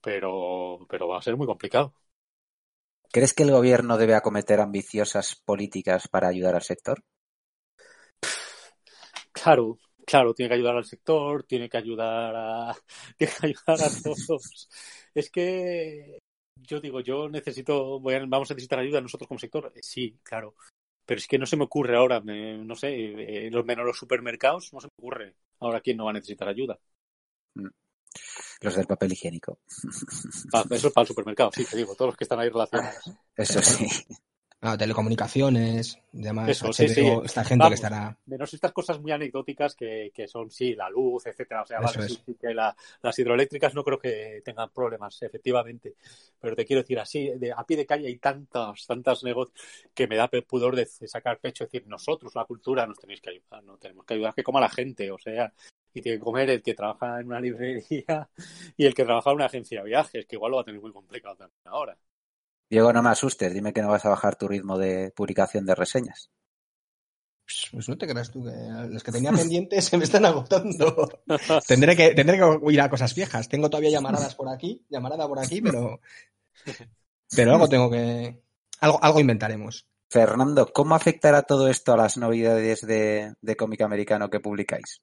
pero, 0.00 0.84
pero 0.88 1.06
va 1.06 1.18
a 1.18 1.22
ser 1.22 1.36
muy 1.36 1.46
complicado. 1.46 1.94
¿Crees 3.12 3.34
que 3.34 3.44
el 3.44 3.52
gobierno 3.52 3.98
debe 3.98 4.16
acometer 4.16 4.58
ambiciosas 4.58 5.36
políticas 5.36 6.08
para 6.08 6.26
ayudar 6.26 6.56
al 6.56 6.62
sector? 6.62 7.04
Claro, 9.30 9.78
claro, 10.06 10.34
tiene 10.34 10.48
que 10.50 10.54
ayudar 10.56 10.76
al 10.76 10.84
sector, 10.84 11.44
tiene 11.44 11.68
que 11.68 11.76
ayudar 11.78 12.34
a, 12.36 12.74
tiene 13.16 13.32
que 13.40 13.46
ayudar 13.48 13.82
a 13.88 13.90
todos. 14.02 14.68
Es 15.14 15.30
que 15.30 16.18
yo 16.56 16.80
digo, 16.80 17.00
yo 17.00 17.28
necesito, 17.28 18.00
voy 18.00 18.14
a- 18.14 18.20
vamos 18.26 18.50
a 18.50 18.54
necesitar 18.54 18.78
ayuda 18.78 19.00
nosotros 19.00 19.28
como 19.28 19.38
sector. 19.40 19.72
Eh, 19.74 19.80
Sí, 19.82 20.18
claro. 20.22 20.54
Pero 21.06 21.18
es 21.18 21.26
que 21.28 21.38
no 21.38 21.46
se 21.46 21.56
me 21.56 21.64
ocurre 21.64 21.96
ahora, 21.96 22.20
me- 22.20 22.58
no 22.58 22.76
sé, 22.76 22.88
eh, 23.46 23.50
los 23.50 23.64
menos 23.64 23.84
los 23.86 23.98
supermercados, 23.98 24.72
no 24.72 24.80
se 24.80 24.86
me 24.88 24.92
ocurre 24.98 25.36
ahora 25.60 25.80
quién 25.80 25.96
no 25.96 26.04
va 26.04 26.10
a 26.10 26.14
necesitar 26.14 26.48
ayuda. 26.48 26.78
Los 28.60 28.76
del 28.76 28.86
papel 28.86 29.12
higiénico. 29.12 29.58
Eso 30.70 30.88
es 30.88 30.92
para 30.92 31.02
el 31.02 31.08
supermercado, 31.08 31.50
sí, 31.52 31.64
te 31.64 31.76
digo, 31.76 31.94
todos 31.94 32.10
los 32.10 32.16
que 32.16 32.24
están 32.24 32.40
ahí 32.40 32.48
relacionados. 32.48 33.10
Eso 33.36 33.62
sí. 33.62 33.86
Ah, 34.64 34.78
telecomunicaciones, 34.78 35.98
demás. 36.12 36.48
Eso, 36.50 36.72
sí, 36.72 36.84
HBO, 36.84 37.20
sí. 37.20 37.26
Esta 37.26 37.44
gente 37.44 37.64
Vamos, 37.64 37.80
que 37.80 37.84
estará. 37.86 38.16
Menos 38.26 38.54
estas 38.54 38.70
cosas 38.72 39.00
muy 39.00 39.10
anecdóticas 39.10 39.74
que, 39.74 40.12
que 40.14 40.28
son, 40.28 40.52
sí, 40.52 40.76
la 40.76 40.88
luz, 40.88 41.26
etcétera. 41.26 41.62
O 41.62 41.66
sea, 41.66 41.80
vale, 41.80 42.08
sí, 42.08 42.16
sí, 42.24 42.36
que 42.40 42.54
la- 42.54 42.76
las 43.02 43.18
hidroeléctricas 43.18 43.74
no 43.74 43.82
creo 43.82 43.98
que 43.98 44.40
tengan 44.44 44.70
problemas, 44.70 45.20
efectivamente. 45.20 45.96
Pero 46.40 46.54
te 46.54 46.64
quiero 46.64 46.82
decir, 46.82 47.00
así, 47.00 47.30
de, 47.36 47.50
a 47.50 47.64
pie 47.64 47.76
de 47.76 47.86
calle 47.86 48.06
hay 48.06 48.18
tantas, 48.18 48.86
tantas 48.86 49.24
negocios 49.24 49.60
que 49.92 50.06
me 50.06 50.14
da 50.14 50.28
pudor 50.28 50.76
de 50.76 50.86
sacar 50.86 51.40
pecho, 51.40 51.64
decir, 51.64 51.84
nosotros, 51.88 52.32
la 52.36 52.44
cultura, 52.44 52.86
nos 52.86 53.00
tenéis 53.00 53.20
que 53.20 53.30
ayudar, 53.30 53.64
no 53.64 53.78
tenemos 53.78 54.06
que 54.06 54.14
ayudar 54.14 54.32
que 54.32 54.44
coma 54.44 54.60
la 54.60 54.68
gente, 54.68 55.10
o 55.10 55.18
sea, 55.18 55.52
y 55.92 56.00
tiene 56.00 56.18
que 56.18 56.24
comer 56.24 56.50
el 56.50 56.62
que 56.62 56.74
trabaja 56.74 57.20
en 57.20 57.26
una 57.26 57.40
librería 57.40 58.30
y 58.76 58.86
el 58.86 58.94
que 58.94 59.04
trabaja 59.04 59.30
en 59.30 59.36
una 59.36 59.46
agencia 59.46 59.80
de 59.80 59.88
viajes, 59.88 60.24
que 60.26 60.36
igual 60.36 60.52
lo 60.52 60.56
va 60.58 60.62
a 60.62 60.64
tener 60.64 60.80
muy 60.80 60.92
complicado 60.92 61.34
también 61.34 61.58
ahora. 61.64 61.98
Diego, 62.72 62.90
no 62.90 63.02
me 63.02 63.10
asustes, 63.10 63.52
dime 63.52 63.74
que 63.74 63.82
no 63.82 63.90
vas 63.90 64.06
a 64.06 64.08
bajar 64.08 64.34
tu 64.36 64.48
ritmo 64.48 64.78
de 64.78 65.10
publicación 65.10 65.66
de 65.66 65.74
reseñas. 65.74 66.30
Pues 67.70 67.86
no 67.86 67.98
te 67.98 68.08
creas 68.08 68.30
tú 68.30 68.42
que 68.42 68.50
los 68.88 69.02
que 69.02 69.12
tenía 69.12 69.30
pendientes 69.30 69.84
se 69.90 69.98
me 69.98 70.04
están 70.04 70.24
agotando. 70.24 71.20
Tendré 71.68 71.94
que, 71.94 72.14
tendré 72.14 72.38
que 72.38 72.72
ir 72.72 72.80
a 72.80 72.88
cosas 72.88 73.14
viejas. 73.14 73.46
Tengo 73.50 73.68
todavía 73.68 73.90
llamaradas 73.90 74.34
por 74.34 74.48
aquí, 74.48 74.86
llamarada 74.88 75.28
por 75.28 75.38
aquí, 75.38 75.60
pero. 75.60 76.00
Pero 77.36 77.52
algo 77.52 77.68
tengo 77.68 77.90
que. 77.90 78.40
Algo, 78.80 79.04
algo 79.04 79.20
inventaremos. 79.20 79.86
Fernando, 80.08 80.72
¿cómo 80.72 80.94
afectará 80.94 81.42
todo 81.42 81.68
esto 81.68 81.92
a 81.92 81.98
las 81.98 82.16
novedades 82.16 82.86
de, 82.86 83.34
de 83.38 83.54
cómic 83.54 83.82
americano 83.82 84.30
que 84.30 84.40
publicáis? 84.40 85.02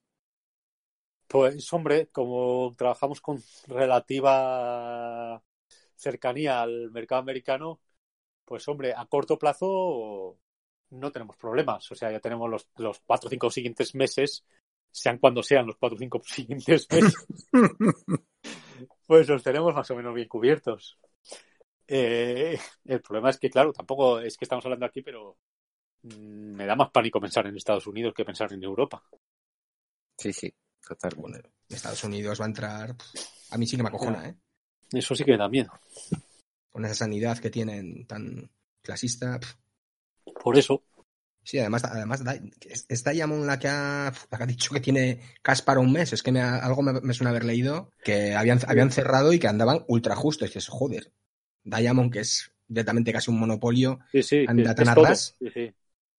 Pues 1.28 1.72
hombre, 1.72 2.08
como 2.08 2.74
trabajamos 2.76 3.22
con 3.22 3.40
relativa 3.68 5.44
cercanía 6.00 6.62
al 6.62 6.92
mercado 6.92 7.22
americano, 7.22 7.82
pues 8.46 8.68
hombre, 8.68 8.94
a 8.96 9.06
corto 9.06 9.38
plazo 9.38 10.40
no 10.92 11.12
tenemos 11.12 11.38
problemas. 11.38 11.92
O 11.92 11.96
sea, 11.96 12.12
ya 12.12 12.20
tenemos 12.20 12.50
los, 12.50 12.68
los 12.78 13.00
cuatro 13.02 13.28
o 13.28 13.30
cinco 13.30 13.52
siguientes 13.52 13.94
meses, 13.96 14.46
sean 14.90 15.20
cuando 15.20 15.44
sean 15.44 15.68
los 15.68 15.76
cuatro 15.76 15.98
o 15.98 16.00
cinco 16.00 16.22
siguientes 16.26 16.88
meses, 16.90 17.14
pues 19.06 19.28
los 19.28 19.44
tenemos 19.44 19.74
más 19.74 19.90
o 19.92 19.96
menos 19.96 20.14
bien 20.14 20.28
cubiertos. 20.28 20.98
Eh, 21.88 22.58
el 22.86 23.02
problema 23.02 23.32
es 23.32 23.38
que, 23.38 23.50
claro, 23.50 23.74
tampoco 23.74 24.20
es 24.20 24.38
que 24.38 24.46
estamos 24.46 24.64
hablando 24.66 24.86
aquí, 24.86 25.02
pero 25.02 25.38
mm, 26.04 26.54
me 26.56 26.66
da 26.66 26.76
más 26.76 26.92
pánico 26.92 27.20
pensar 27.20 27.48
en 27.48 27.58
Estados 27.58 27.88
Unidos 27.88 28.14
que 28.16 28.26
pensar 28.26 28.52
en 28.54 28.64
Europa. 28.64 29.04
Sí, 30.18 30.34
sí, 30.34 30.54
totalmente. 30.86 31.22
Bueno, 31.22 31.50
Estados 31.68 32.04
Unidos 32.04 32.40
va 32.40 32.46
a 32.46 32.48
entrar. 32.48 32.96
A 33.52 33.58
mí 33.58 33.66
sí 33.66 33.78
que 33.78 33.84
me 33.84 33.90
acojona, 33.90 34.30
¿eh? 34.30 34.36
Eso 34.92 35.16
sí 35.16 35.24
que 35.24 35.32
me 35.32 35.38
da 35.38 35.50
miedo. 35.50 35.72
Con 36.72 36.86
esa 36.86 36.96
sanidad 36.96 37.38
que 37.38 37.50
tienen 37.50 38.06
tan 38.06 38.50
clasista. 38.82 39.40
Por 40.42 40.58
eso, 40.58 40.84
Sí, 41.50 41.58
además, 41.58 41.84
además 41.84 42.24
esta 42.90 43.10
Diamond 43.10 43.46
la 43.46 43.58
que 43.58 43.68
ha, 43.68 44.14
la 44.30 44.38
que 44.38 44.44
ha 44.44 44.48
dicho 44.48 44.72
que 44.72 44.82
tiene 44.82 45.20
CAS 45.42 45.64
para 45.64 45.80
un 45.80 45.92
mes, 45.92 46.14
es 46.14 46.22
que 46.22 46.32
me 46.32 46.42
algo 46.42 46.84
me, 46.84 47.02
me 47.02 47.14
suena 47.16 47.32
haber 47.32 47.44
leído 47.44 47.92
que 48.04 48.36
habían, 48.36 48.60
habían 48.68 48.92
cerrado 48.92 49.34
y 49.34 49.40
que 49.40 49.48
andaban 49.48 49.84
ultra 49.88 50.16
justo. 50.16 50.46
Y 50.46 50.50
dices, 50.50 50.68
joder, 50.68 51.12
Diamond, 51.64 52.14
que 52.14 52.20
es 52.20 52.52
directamente 52.68 53.12
casi 53.12 53.32
un 53.32 53.40
monopolio, 53.40 54.00
Sí, 54.12 54.46
Anda 54.48 54.76
tan 54.76 54.90
atrás. 54.90 55.36
Sí, 55.40 55.50
sí. 55.50 55.74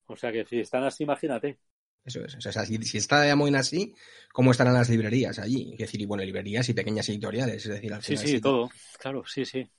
O 0.06 0.16
sea 0.16 0.32
que 0.32 0.44
si 0.46 0.58
están 0.58 0.82
así, 0.82 1.04
imagínate. 1.04 1.58
Eso 2.04 2.24
es. 2.24 2.34
O 2.36 2.40
sea, 2.40 2.64
si, 2.66 2.78
si 2.82 2.98
está 2.98 3.22
Diamond 3.22 3.56
así, 3.56 3.94
¿cómo 4.32 4.50
estarán 4.50 4.74
las 4.74 4.88
librerías 4.90 5.38
allí? 5.38 5.70
Es 5.72 5.78
decir, 5.78 6.00
y 6.00 6.06
bueno, 6.06 6.24
librerías 6.24 6.68
y 6.68 6.74
pequeñas 6.74 7.08
editoriales, 7.08 7.64
es 7.66 7.72
decir, 7.72 7.92
al 7.92 8.02
Sí, 8.02 8.16
final 8.16 8.26
sí, 8.26 8.40
todo. 8.40 8.70
Claro, 8.98 9.24
sí, 9.26 9.44
sí. 9.44 9.70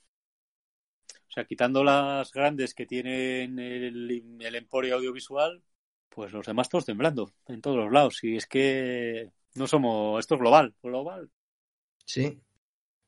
O 1.28 1.32
sea, 1.34 1.44
quitando 1.46 1.82
las 1.84 2.30
grandes 2.32 2.74
que 2.74 2.86
tienen 2.86 3.58
el, 3.58 4.22
el 4.40 4.54
emporio 4.54 4.96
audiovisual, 4.96 5.62
pues 6.08 6.32
los 6.32 6.46
demás 6.46 6.68
todos 6.68 6.84
temblando 6.86 7.32
en 7.48 7.60
todos 7.62 7.78
los 7.78 7.92
lados. 7.92 8.22
Y 8.24 8.36
es 8.36 8.46
que 8.46 9.30
no 9.54 9.66
somos, 9.66 10.20
esto 10.20 10.34
es 10.34 10.40
global, 10.40 10.74
global. 10.82 11.30
Sí. 12.04 12.42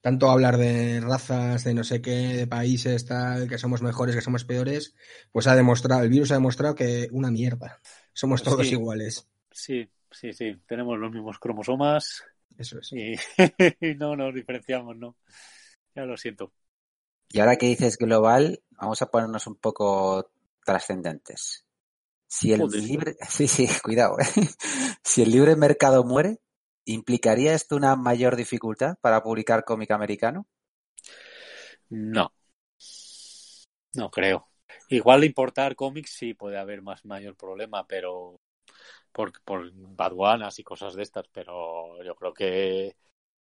Tanto 0.02 0.30
hablar 0.30 0.56
de 0.58 1.00
razas, 1.00 1.64
de 1.64 1.74
no 1.74 1.84
sé 1.84 2.02
qué, 2.02 2.10
de 2.36 2.46
países, 2.48 3.06
tal, 3.06 3.48
que 3.48 3.58
somos 3.58 3.82
mejores, 3.82 4.14
que 4.16 4.22
somos 4.22 4.44
peores, 4.44 4.94
pues 5.32 5.46
ha 5.48 5.56
demostrado, 5.56 6.02
el 6.04 6.10
virus 6.10 6.30
ha 6.32 6.34
demostrado 6.34 6.74
que 6.76 7.08
una 7.12 7.30
mierda. 7.30 7.80
Somos 8.14 8.42
Pues 8.42 8.54
todos 8.54 8.66
sí. 8.66 8.72
iguales. 8.72 9.28
Sí, 9.50 9.88
sí, 10.10 10.32
sí. 10.32 10.56
Tenemos 10.66 10.98
los 10.98 11.12
mismos 11.12 11.38
cromosomas 11.38 12.24
Eso 12.56 12.78
es. 12.78 12.92
y, 13.80 13.94
no 13.96 14.16
nos 14.16 14.34
diferenciamos, 14.34 14.96
¿no? 14.96 15.16
Ya 15.94 16.04
lo 16.04 16.16
siento. 16.16 16.52
Y 17.30 17.40
ahora 17.40 17.56
que 17.56 17.66
dices 17.66 17.98
global, 17.98 18.62
vamos 18.70 19.02
a 19.02 19.10
ponernos 19.10 19.46
un 19.46 19.56
poco 19.56 20.30
trascendentes. 20.64 21.66
Si 22.28 22.52
el 22.52 22.60
Joder. 22.60 22.82
libre, 22.82 23.16
sí, 23.28 23.48
sí, 23.48 23.68
cuidado, 23.82 24.16
¿eh? 24.20 24.24
Si 25.04 25.22
el 25.22 25.30
libre 25.30 25.56
mercado 25.56 26.04
muere, 26.04 26.40
¿implicaría 26.84 27.54
esto 27.54 27.76
una 27.76 27.96
mayor 27.96 28.36
dificultad 28.36 28.96
para 29.00 29.22
publicar 29.22 29.64
cómic 29.64 29.90
americano? 29.90 30.46
No. 31.90 32.32
No 33.94 34.10
creo. 34.10 34.48
Igual 34.88 35.24
importar 35.24 35.74
cómics 35.74 36.10
sí 36.10 36.34
puede 36.34 36.58
haber 36.58 36.82
más 36.82 37.04
mayor 37.04 37.36
problema, 37.36 37.86
pero 37.86 38.40
por, 39.12 39.32
por 39.42 39.72
aduanas 39.98 40.58
y 40.58 40.64
cosas 40.64 40.94
de 40.94 41.02
estas, 41.02 41.26
pero 41.28 42.02
yo 42.02 42.14
creo 42.14 42.34
que 42.34 42.96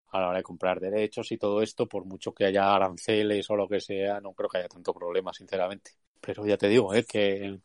a 0.08 0.20
la 0.20 0.28
hora 0.28 0.38
de 0.38 0.44
comprar 0.44 0.80
derechos 0.80 1.32
y 1.32 1.38
todo 1.38 1.60
esto, 1.60 1.88
por 1.88 2.04
mucho 2.04 2.32
que 2.32 2.46
haya 2.46 2.74
aranceles 2.74 3.50
o 3.50 3.56
lo 3.56 3.68
que 3.68 3.80
sea, 3.80 4.20
no 4.20 4.32
creo 4.32 4.48
que 4.48 4.58
haya 4.58 4.68
tanto 4.68 4.94
problema, 4.94 5.32
sinceramente. 5.32 5.92
Pero 6.20 6.46
ya 6.46 6.56
te 6.56 6.68
digo, 6.68 6.94
¿eh? 6.94 7.04
que 7.04 7.58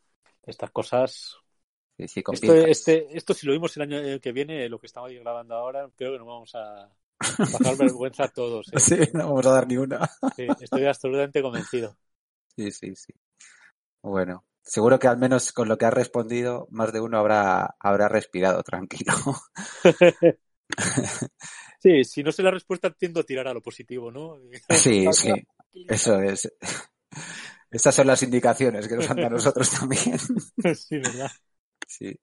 estas 0.46 0.72
cosas 0.72 1.38
Sí, 1.98 2.08
sí, 2.08 2.24
Esto, 2.32 2.54
este, 2.54 3.08
esto 3.18 3.34
si 3.34 3.46
lo 3.46 3.52
vimos 3.52 3.76
el 3.76 3.84
año 3.84 4.20
que 4.22 4.32
viene, 4.32 4.70
lo 4.70 4.80
que 4.80 4.88
estamos 4.88 5.12
grabando 5.12 5.56
ahora, 5.56 5.90
creo 5.98 6.14
que 6.14 6.18
nos 6.18 6.28
vamos 6.28 6.56
a 6.56 6.90
pasar 7.52 7.78
vergüenza 7.78 8.28
todos. 8.30 8.72
¿eh? 8.72 8.80
Sí, 8.80 8.96
no 9.14 9.28
vamos 9.28 9.46
a 9.48 9.52
dar 9.52 9.68
ni 9.68 9.78
una. 9.78 10.10
Sí, 10.36 10.48
estoy 10.62 10.86
absolutamente 10.86 11.42
convencido. 11.42 11.96
Sí, 12.56 12.72
sí, 12.72 12.96
sí. 12.96 13.14
Bueno, 14.02 14.46
seguro 14.62 15.00
que 15.00 15.08
al 15.08 15.18
menos 15.18 15.52
con 15.52 15.68
lo 15.68 15.78
que 15.78 15.86
has 15.86 15.94
respondido, 15.94 16.68
más 16.72 16.94
de 16.94 17.02
uno 17.02 17.18
habrá, 17.18 17.76
habrá 17.80 18.08
respirado 18.08 18.64
tranquilo. 18.64 19.14
Sí, 21.82 22.04
si 22.04 22.24
no 22.24 22.32
sé 22.32 22.44
la 22.44 22.52
respuesta, 22.52 22.92
tiendo 22.92 23.22
a 23.22 23.24
tirar 23.24 23.48
a 23.48 23.54
lo 23.54 23.62
positivo, 23.62 24.12
¿no? 24.12 24.38
Sí, 24.70 25.08
sí, 25.14 25.32
eso 25.88 26.20
es. 26.22 26.54
Estas 27.72 27.96
son 27.96 28.08
las 28.08 28.22
indicaciones 28.24 28.88
que 28.88 28.96
nos 28.96 29.08
dan 29.08 29.20
a 29.24 29.30
nosotros 29.30 29.70
también. 29.72 30.18
Sí, 30.76 30.98
¿verdad? 30.98 31.32
Sí. 31.88 32.20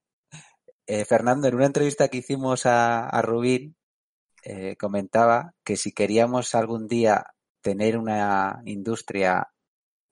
Eh, 0.87 1.05
Fernando, 1.05 1.49
en 1.49 1.55
una 1.55 1.67
entrevista 1.67 2.09
que 2.09 2.19
hicimos 2.19 2.67
a, 2.67 3.09
a 3.09 3.23
Rubín, 3.23 3.77
eh, 4.45 4.77
comentaba 4.77 5.55
que 5.65 5.77
si 5.77 5.93
queríamos 5.93 6.55
algún 6.55 6.87
día 6.87 7.27
tener 7.61 7.97
una 7.97 8.61
industria 8.65 9.49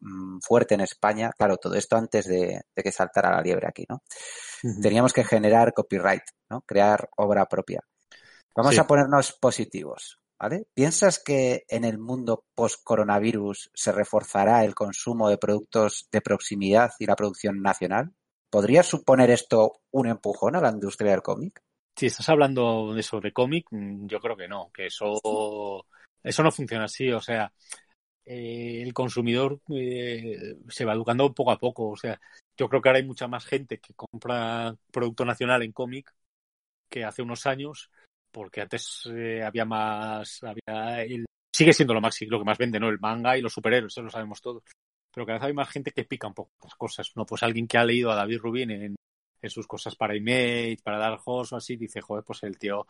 mm, 0.05 0.39
fuerte 0.41 0.75
en 0.75 0.83
España, 0.83 1.31
claro, 1.37 1.57
todo 1.57 1.75
esto 1.75 1.97
antes 1.97 2.27
de, 2.27 2.61
de 2.75 2.83
que 2.83 2.93
saltara 2.93 3.31
la 3.35 3.43
liebre 3.43 3.67
aquí, 3.69 3.85
¿no? 3.89 4.03
Teníamos 4.81 5.13
que 5.13 5.25
generar 5.25 5.73
copyright, 5.75 6.23
¿no? 6.51 6.63
Crear 6.63 7.09
obra 7.17 7.47
propia. 7.47 7.81
Vamos 8.57 8.75
Sí. 8.75 8.81
a 8.81 8.87
ponernos 8.87 9.33
positivos, 9.33 10.21
¿vale? 10.41 10.67
¿Piensas 10.75 11.19
que 11.19 11.65
en 11.69 11.85
el 11.85 11.99
mundo 11.99 12.45
post-coronavirus 12.55 13.71
se 13.75 13.93
reforzará 13.93 14.65
el 14.65 14.75
consumo 14.75 15.29
de 15.29 15.39
productos 15.39 16.07
de 16.13 16.21
proximidad 16.21 16.93
y 16.99 17.07
la 17.07 17.17
producción 17.17 17.61
nacional? 17.63 18.13
¿Podría 18.51 18.83
suponer 18.85 19.31
esto 19.31 19.81
un 19.91 20.07
empujón 20.07 20.55
a 20.55 20.61
la 20.61 20.71
industria 20.71 21.11
del 21.11 21.23
cómic? 21.23 21.61
Si 21.97 22.07
estás 22.07 22.29
hablando 22.29 22.95
de 22.95 23.01
eso 23.01 23.21
de 23.21 23.33
cómic, 23.33 23.67
mm, 23.71 24.07
yo 24.07 24.21
creo 24.21 24.37
que 24.37 24.49
no, 24.49 24.71
que 24.73 24.87
eso, 24.87 25.85
eso 26.23 26.43
no 26.43 26.51
funciona 26.53 26.85
así. 26.85 27.11
O 27.13 27.21
sea, 27.21 27.53
eh, 28.27 28.83
el 28.83 28.93
consumidor 28.95 29.61
eh, 29.75 30.57
se 30.69 30.85
va 30.85 30.95
educando 30.95 31.33
poco 31.35 31.51
a 31.53 31.59
poco. 31.59 31.91
O 31.91 31.97
sea, 31.97 32.21
yo 32.57 32.69
creo 32.69 32.81
que 32.83 32.89
ahora 32.89 32.99
hay 32.99 33.07
mucha 33.07 33.29
más 33.29 33.45
gente 33.47 33.79
que 33.81 33.95
compra 33.95 34.75
producto 34.93 35.25
nacional 35.25 35.63
en 35.63 35.73
cómic 35.73 36.13
que 36.89 37.05
hace 37.05 37.23
unos 37.23 37.47
años, 37.47 37.91
porque 38.31 38.61
antes 38.63 39.03
eh, 39.13 39.43
había 39.43 39.65
más, 39.65 40.43
había 40.43 41.03
el- 41.05 41.27
sigue 41.55 41.73
siendo 41.73 41.95
lo 41.95 42.01
más 42.01 42.21
lo 42.23 42.39
que 42.39 42.45
más 42.45 42.59
vende, 42.59 42.81
¿no? 42.81 42.89
El 42.89 42.99
manga 43.01 43.37
y 43.39 43.43
los 43.43 43.53
superhéroes, 43.53 43.93
eso 43.93 44.03
lo 44.03 44.11
sabemos 44.11 44.41
todos. 44.41 44.63
Pero 45.13 45.27
cada 45.27 45.39
vez 45.39 45.47
hay 45.49 45.53
más 45.55 45.71
gente 45.71 45.93
que 45.93 46.05
pica 46.05 46.27
un 46.29 46.35
poco 46.35 46.51
las 46.63 46.75
cosas, 46.75 47.13
¿no? 47.17 47.25
Pues 47.27 47.43
alguien 47.43 47.67
que 47.69 47.79
ha 47.79 47.85
leído 47.85 48.11
a 48.11 48.17
David 48.17 48.39
Rubin 48.41 48.71
en, 48.71 48.97
en 49.45 49.51
sus 49.51 49.67
cosas 49.67 49.95
para 49.95 50.17
Image, 50.17 50.79
para 50.83 50.99
Dark 50.99 51.21
Horse 51.25 51.55
o 51.55 51.59
así, 51.59 51.77
dice, 51.77 52.01
joder, 52.01 52.25
pues 52.25 52.43
el 52.45 52.59
tío 52.59 52.87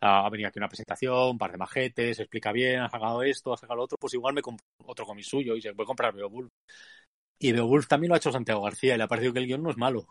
ha 0.00 0.28
venido 0.30 0.48
aquí 0.48 0.58
a 0.58 0.62
una 0.62 0.68
presentación, 0.68 1.30
un 1.30 1.38
par 1.38 1.52
de 1.52 1.58
majetes, 1.58 2.18
explica 2.18 2.52
bien, 2.52 2.80
ha 2.80 2.90
sacado 2.90 3.22
esto, 3.22 3.52
ha 3.52 3.56
sacado 3.56 3.76
lo 3.76 3.84
otro, 3.84 3.98
pues 4.00 4.14
igual 4.14 4.34
me 4.34 4.42
compro 4.42 4.66
otro 4.84 5.06
con 5.06 5.16
mi 5.16 5.22
suyo 5.22 5.54
y 5.56 5.62
se 5.62 5.74
puede 5.74 5.86
comprar 5.86 6.14
Beowulf. 6.14 6.50
Y 7.38 7.52
Beowulf 7.52 7.86
también 7.88 8.08
lo 8.10 8.14
ha 8.14 8.18
hecho 8.18 8.32
Santiago 8.32 8.62
García 8.62 8.94
y 8.94 8.98
le 8.98 9.04
ha 9.04 9.08
parecido 9.08 9.32
que 9.32 9.40
el 9.40 9.46
guion 9.46 9.62
no 9.62 9.70
es 9.70 9.76
malo. 9.76 10.06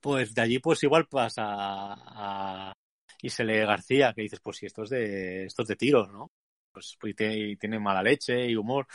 Pues 0.00 0.34
de 0.34 0.42
allí 0.42 0.58
pues 0.58 0.82
igual 0.82 1.06
pasa 1.08 1.42
a, 1.44 2.72
y 3.20 3.30
se 3.30 3.44
lee 3.44 3.58
García, 3.66 4.12
que 4.14 4.22
dices, 4.22 4.40
pues 4.40 4.58
si 4.58 4.66
esto 4.66 4.84
es 4.84 4.90
de, 4.90 5.44
esto 5.46 5.62
es 5.62 5.68
de 5.68 5.76
tiros, 5.76 6.10
¿no? 6.10 6.30
pues, 6.72 6.96
y 7.02 7.56
tiene, 7.56 7.78
mala 7.78 8.02
leche 8.02 8.48
y 8.48 8.56
humor, 8.56 8.86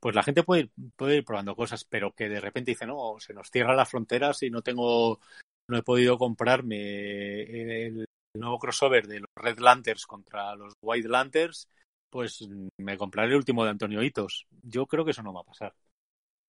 pues 0.00 0.14
la 0.14 0.22
gente 0.22 0.42
puede 0.42 0.62
ir, 0.62 0.70
puede 0.96 1.16
ir 1.18 1.24
probando 1.24 1.54
cosas, 1.54 1.84
pero 1.84 2.12
que 2.12 2.28
de 2.28 2.40
repente 2.40 2.72
dice, 2.72 2.86
no, 2.86 3.16
se 3.18 3.34
nos 3.34 3.50
cierran 3.50 3.76
las 3.76 3.88
fronteras 3.90 4.42
y 4.42 4.50
no 4.50 4.62
tengo, 4.62 5.20
no 5.68 5.78
he 5.78 5.82
podido 5.82 6.18
comprarme 6.18 7.42
el 7.42 8.06
nuevo 8.34 8.58
crossover 8.58 9.06
de 9.06 9.20
los 9.20 9.30
Red 9.34 9.58
Lanterns 9.58 10.06
contra 10.06 10.54
los 10.54 10.74
White 10.80 11.08
Lanterns, 11.08 11.68
pues 12.10 12.46
me 12.78 12.96
compraré 12.96 13.30
el 13.30 13.36
último 13.36 13.64
de 13.64 13.70
Antonio 13.70 14.02
Hitos. 14.02 14.46
Yo 14.62 14.86
creo 14.86 15.04
que 15.04 15.10
eso 15.10 15.22
no 15.22 15.32
va 15.32 15.40
a 15.40 15.44
pasar. 15.44 15.74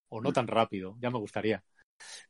O 0.09 0.22
no 0.22 0.30
mm. 0.30 0.34
tan 0.34 0.47
rápido, 0.47 0.95
ya 0.99 1.09
me 1.09 1.20
gustaría. 1.20 1.63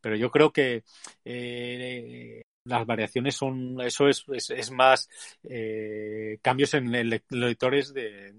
Pero 0.01 0.15
yo 0.15 0.31
creo 0.31 0.51
que 0.51 0.83
eh, 1.25 2.41
las 2.63 2.85
variaciones 2.85 3.35
son, 3.35 3.79
eso 3.81 4.07
es, 4.07 4.25
es, 4.29 4.71
más 4.71 5.09
eh, 5.43 6.39
cambios 6.41 6.73
en 6.73 6.91
lectores 7.29 7.93
de, 7.93 8.35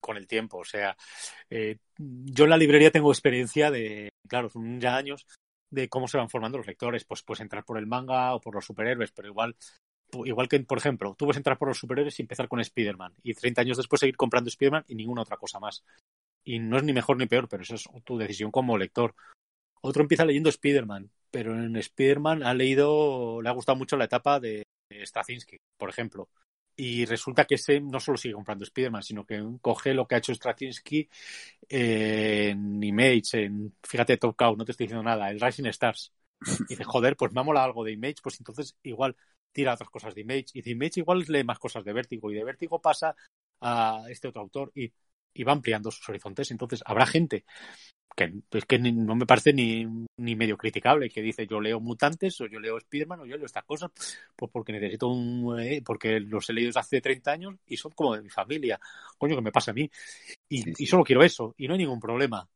con 0.00 0.16
el 0.16 0.26
tiempo. 0.26 0.58
O 0.58 0.64
sea, 0.64 0.96
eh, 1.50 1.76
yo 1.98 2.44
en 2.44 2.50
la 2.50 2.56
librería 2.56 2.90
tengo 2.90 3.12
experiencia 3.12 3.70
de, 3.70 4.10
claro, 4.26 4.48
son 4.48 4.80
ya 4.80 4.96
años 4.96 5.26
de 5.70 5.88
cómo 5.88 6.08
se 6.08 6.18
van 6.18 6.28
formando 6.28 6.58
los 6.58 6.66
lectores. 6.66 7.04
Pues 7.04 7.22
puedes 7.22 7.40
entrar 7.40 7.64
por 7.64 7.78
el 7.78 7.86
manga 7.86 8.34
o 8.34 8.40
por 8.40 8.54
los 8.54 8.64
superhéroes, 8.64 9.12
pero 9.12 9.28
igual, 9.28 9.56
igual 10.24 10.48
que, 10.48 10.60
por 10.60 10.78
ejemplo, 10.78 11.14
tú 11.16 11.26
puedes 11.26 11.38
entrar 11.38 11.58
por 11.58 11.68
los 11.68 11.78
superhéroes 11.78 12.18
y 12.18 12.22
empezar 12.22 12.48
con 12.48 12.60
Spider-Man 12.60 13.14
y 13.22 13.34
30 13.34 13.62
años 13.62 13.76
después 13.76 14.00
seguir 14.00 14.16
comprando 14.16 14.48
Spider-Man 14.48 14.84
y 14.88 14.94
ninguna 14.94 15.22
otra 15.22 15.36
cosa 15.36 15.60
más. 15.60 15.84
Y 16.44 16.58
no 16.58 16.76
es 16.76 16.82
ni 16.82 16.92
mejor 16.92 17.16
ni 17.16 17.26
peor, 17.26 17.48
pero 17.48 17.62
eso 17.62 17.74
es 17.74 17.88
tu 18.04 18.18
decisión 18.18 18.50
como 18.50 18.78
lector. 18.78 19.14
Otro 19.82 20.02
empieza 20.02 20.24
leyendo 20.24 20.50
Spider-Man, 20.50 21.10
pero 21.30 21.54
en 21.54 21.76
Spider-Man 21.76 22.42
ha 22.42 22.54
leído, 22.54 23.40
le 23.42 23.48
ha 23.48 23.52
gustado 23.52 23.76
mucho 23.76 23.96
la 23.96 24.04
etapa 24.04 24.40
de 24.40 24.64
Straczynski, 25.04 25.56
por 25.78 25.88
ejemplo. 25.88 26.28
Y 26.76 27.04
resulta 27.04 27.44
que 27.44 27.56
ese 27.56 27.80
no 27.80 28.00
solo 28.00 28.16
sigue 28.16 28.34
comprando 28.34 28.64
Spider-Man, 28.64 29.02
sino 29.02 29.26
que 29.26 29.42
coge 29.60 29.92
lo 29.92 30.06
que 30.06 30.14
ha 30.14 30.18
hecho 30.18 30.34
Straczynski 30.34 31.08
en 31.68 32.82
Image, 32.82 33.44
en, 33.44 33.74
fíjate, 33.82 34.16
Top 34.16 34.36
Cow, 34.36 34.56
no 34.56 34.64
te 34.64 34.72
estoy 34.72 34.86
diciendo 34.86 35.02
nada, 35.02 35.30
el 35.30 35.40
Rising 35.40 35.66
Stars. 35.66 36.12
Y 36.68 36.74
dice, 36.74 36.84
joder, 36.84 37.16
pues 37.16 37.32
me 37.32 37.40
ha 37.40 37.44
molado 37.44 37.66
algo 37.66 37.84
de 37.84 37.92
Image, 37.92 38.16
pues 38.22 38.40
entonces 38.40 38.74
igual 38.82 39.14
tira 39.52 39.74
otras 39.74 39.90
cosas 39.90 40.14
de 40.14 40.22
Image. 40.22 40.46
Y 40.54 40.62
de 40.62 40.70
Image 40.70 41.00
igual 41.00 41.24
lee 41.28 41.44
más 41.44 41.58
cosas 41.58 41.84
de 41.84 41.92
Vértigo. 41.92 42.30
Y 42.30 42.34
de 42.34 42.44
Vértigo 42.44 42.80
pasa 42.80 43.14
a 43.60 44.04
este 44.08 44.28
otro 44.28 44.40
autor 44.40 44.72
y, 44.74 44.90
y 45.34 45.44
va 45.44 45.52
ampliando 45.52 45.90
sus 45.90 46.08
horizontes. 46.08 46.50
Entonces 46.50 46.82
habrá 46.86 47.04
gente 47.06 47.44
que 48.28 48.58
es 48.58 48.64
que 48.64 48.78
no 48.78 49.14
me 49.14 49.26
parece 49.26 49.52
ni, 49.52 49.86
ni 50.16 50.36
medio 50.36 50.56
criticable, 50.56 51.10
que 51.10 51.22
dice 51.22 51.46
yo 51.46 51.60
leo 51.60 51.80
mutantes 51.80 52.40
o 52.40 52.46
yo 52.46 52.60
leo 52.60 52.78
Spiderman 52.78 53.20
o 53.20 53.26
yo 53.26 53.36
leo 53.36 53.46
estas 53.46 53.64
cosas, 53.64 53.90
pues 54.36 54.50
porque 54.52 54.72
necesito 54.72 55.08
un, 55.08 55.58
eh, 55.60 55.82
porque 55.84 56.20
los 56.20 56.48
he 56.50 56.52
leído 56.52 56.78
hace 56.78 57.00
30 57.00 57.32
años 57.32 57.54
y 57.66 57.76
son 57.76 57.92
como 57.92 58.14
de 58.14 58.22
mi 58.22 58.30
familia, 58.30 58.80
coño 59.18 59.36
que 59.36 59.42
me 59.42 59.52
pasa 59.52 59.70
a 59.70 59.74
mí, 59.74 59.90
y, 60.48 60.82
y 60.82 60.86
solo 60.86 61.04
quiero 61.04 61.22
eso, 61.22 61.54
y 61.56 61.66
no 61.66 61.74
hay 61.74 61.78
ningún 61.78 62.00
problema. 62.00 62.48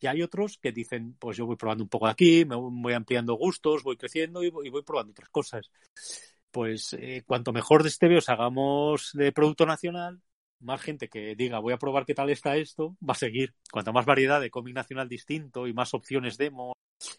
Y 0.00 0.08
hay 0.08 0.20
otros 0.20 0.58
que 0.58 0.72
dicen, 0.72 1.14
pues 1.18 1.36
yo 1.36 1.46
voy 1.46 1.54
probando 1.56 1.84
un 1.84 1.88
poco 1.88 2.06
de 2.06 2.12
aquí, 2.12 2.44
me 2.44 2.56
voy 2.56 2.92
ampliando 2.92 3.34
gustos, 3.34 3.84
voy 3.84 3.96
creciendo 3.96 4.42
y 4.42 4.50
voy, 4.50 4.82
probando 4.82 5.12
otras 5.12 5.28
cosas. 5.28 5.70
Pues 6.50 6.92
eh, 6.94 7.22
cuanto 7.24 7.52
mejor 7.52 7.84
de 7.84 7.88
este 7.88 8.14
os 8.16 8.28
hagamos 8.28 9.10
de 9.14 9.30
producto 9.30 9.64
nacional, 9.64 10.20
más 10.62 10.80
gente 10.80 11.08
que 11.08 11.34
diga 11.36 11.58
voy 11.58 11.72
a 11.72 11.78
probar 11.78 12.04
qué 12.06 12.14
tal 12.14 12.30
está 12.30 12.56
esto, 12.56 12.96
va 13.06 13.12
a 13.12 13.16
seguir. 13.16 13.54
Cuanta 13.70 13.92
más 13.92 14.06
variedad 14.06 14.40
de 14.40 14.50
cómic 14.50 14.74
nacional 14.74 15.08
distinto 15.08 15.66
y 15.66 15.72
más 15.72 15.94
opciones 15.94 16.38
demo 16.38 16.74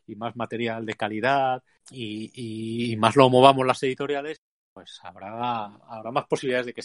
y 0.07 0.15
más 0.15 0.35
material 0.35 0.85
de 0.85 0.93
calidad 0.93 1.63
y, 1.91 2.95
más 2.97 3.15
lo 3.15 3.29
movamos 3.29 3.65
las 3.65 3.83
editoriales, 3.83 4.37
pues 4.73 4.99
habrá, 5.03 5.65
habrá 5.65 6.11
más 6.11 6.25
posibilidades 6.25 6.67
de 6.67 6.73
que, 6.73 6.81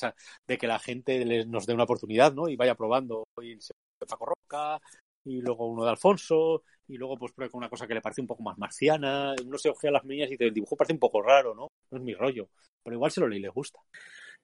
de 0.47 0.59
que 0.59 0.67
la 0.67 0.79
gente 0.79 1.25
les, 1.25 1.47
nos 1.47 1.67
dé 1.67 1.75
una 1.75 1.85
oportunidad, 1.85 2.33
¿no? 2.35 2.49
Y 2.49 2.57
vaya 2.57 2.75
probando 2.75 3.25
hoy 3.37 3.53
el 3.53 3.59
de 3.59 4.07
Paco 4.07 4.27
Roca 4.27 4.81
y 5.25 5.41
luego 5.41 5.67
uno 5.67 5.85
de 5.85 5.91
Alfonso 5.91 6.63
y 6.87 6.97
luego 6.97 7.19
pues 7.19 7.33
pruebe 7.33 7.51
con 7.51 7.59
una 7.59 7.69
cosa 7.69 7.87
que 7.87 7.95
le 7.95 8.01
parece 8.01 8.21
un 8.21 8.27
poco 8.27 8.43
más 8.43 8.59
marciana, 8.59 9.35
uno 9.45 9.59
se 9.59 9.69
ojea 9.69 9.91
las 9.91 10.05
niñas 10.05 10.29
y 10.29 10.33
dice, 10.33 10.45
el 10.45 10.55
dibujo 10.55 10.77
parece 10.77 10.95
un 10.95 10.99
poco 10.99 11.23
raro, 11.23 11.55
¿no? 11.55 11.69
No 11.91 11.99
es 11.99 12.05
mi 12.05 12.15
rollo, 12.15 12.49
pero 12.83 12.97
igual 12.97 13.11
se 13.11 13.21
lo 13.21 13.29
lee 13.29 13.37
y 13.37 13.41
le 13.41 13.49
gusta. 13.49 13.79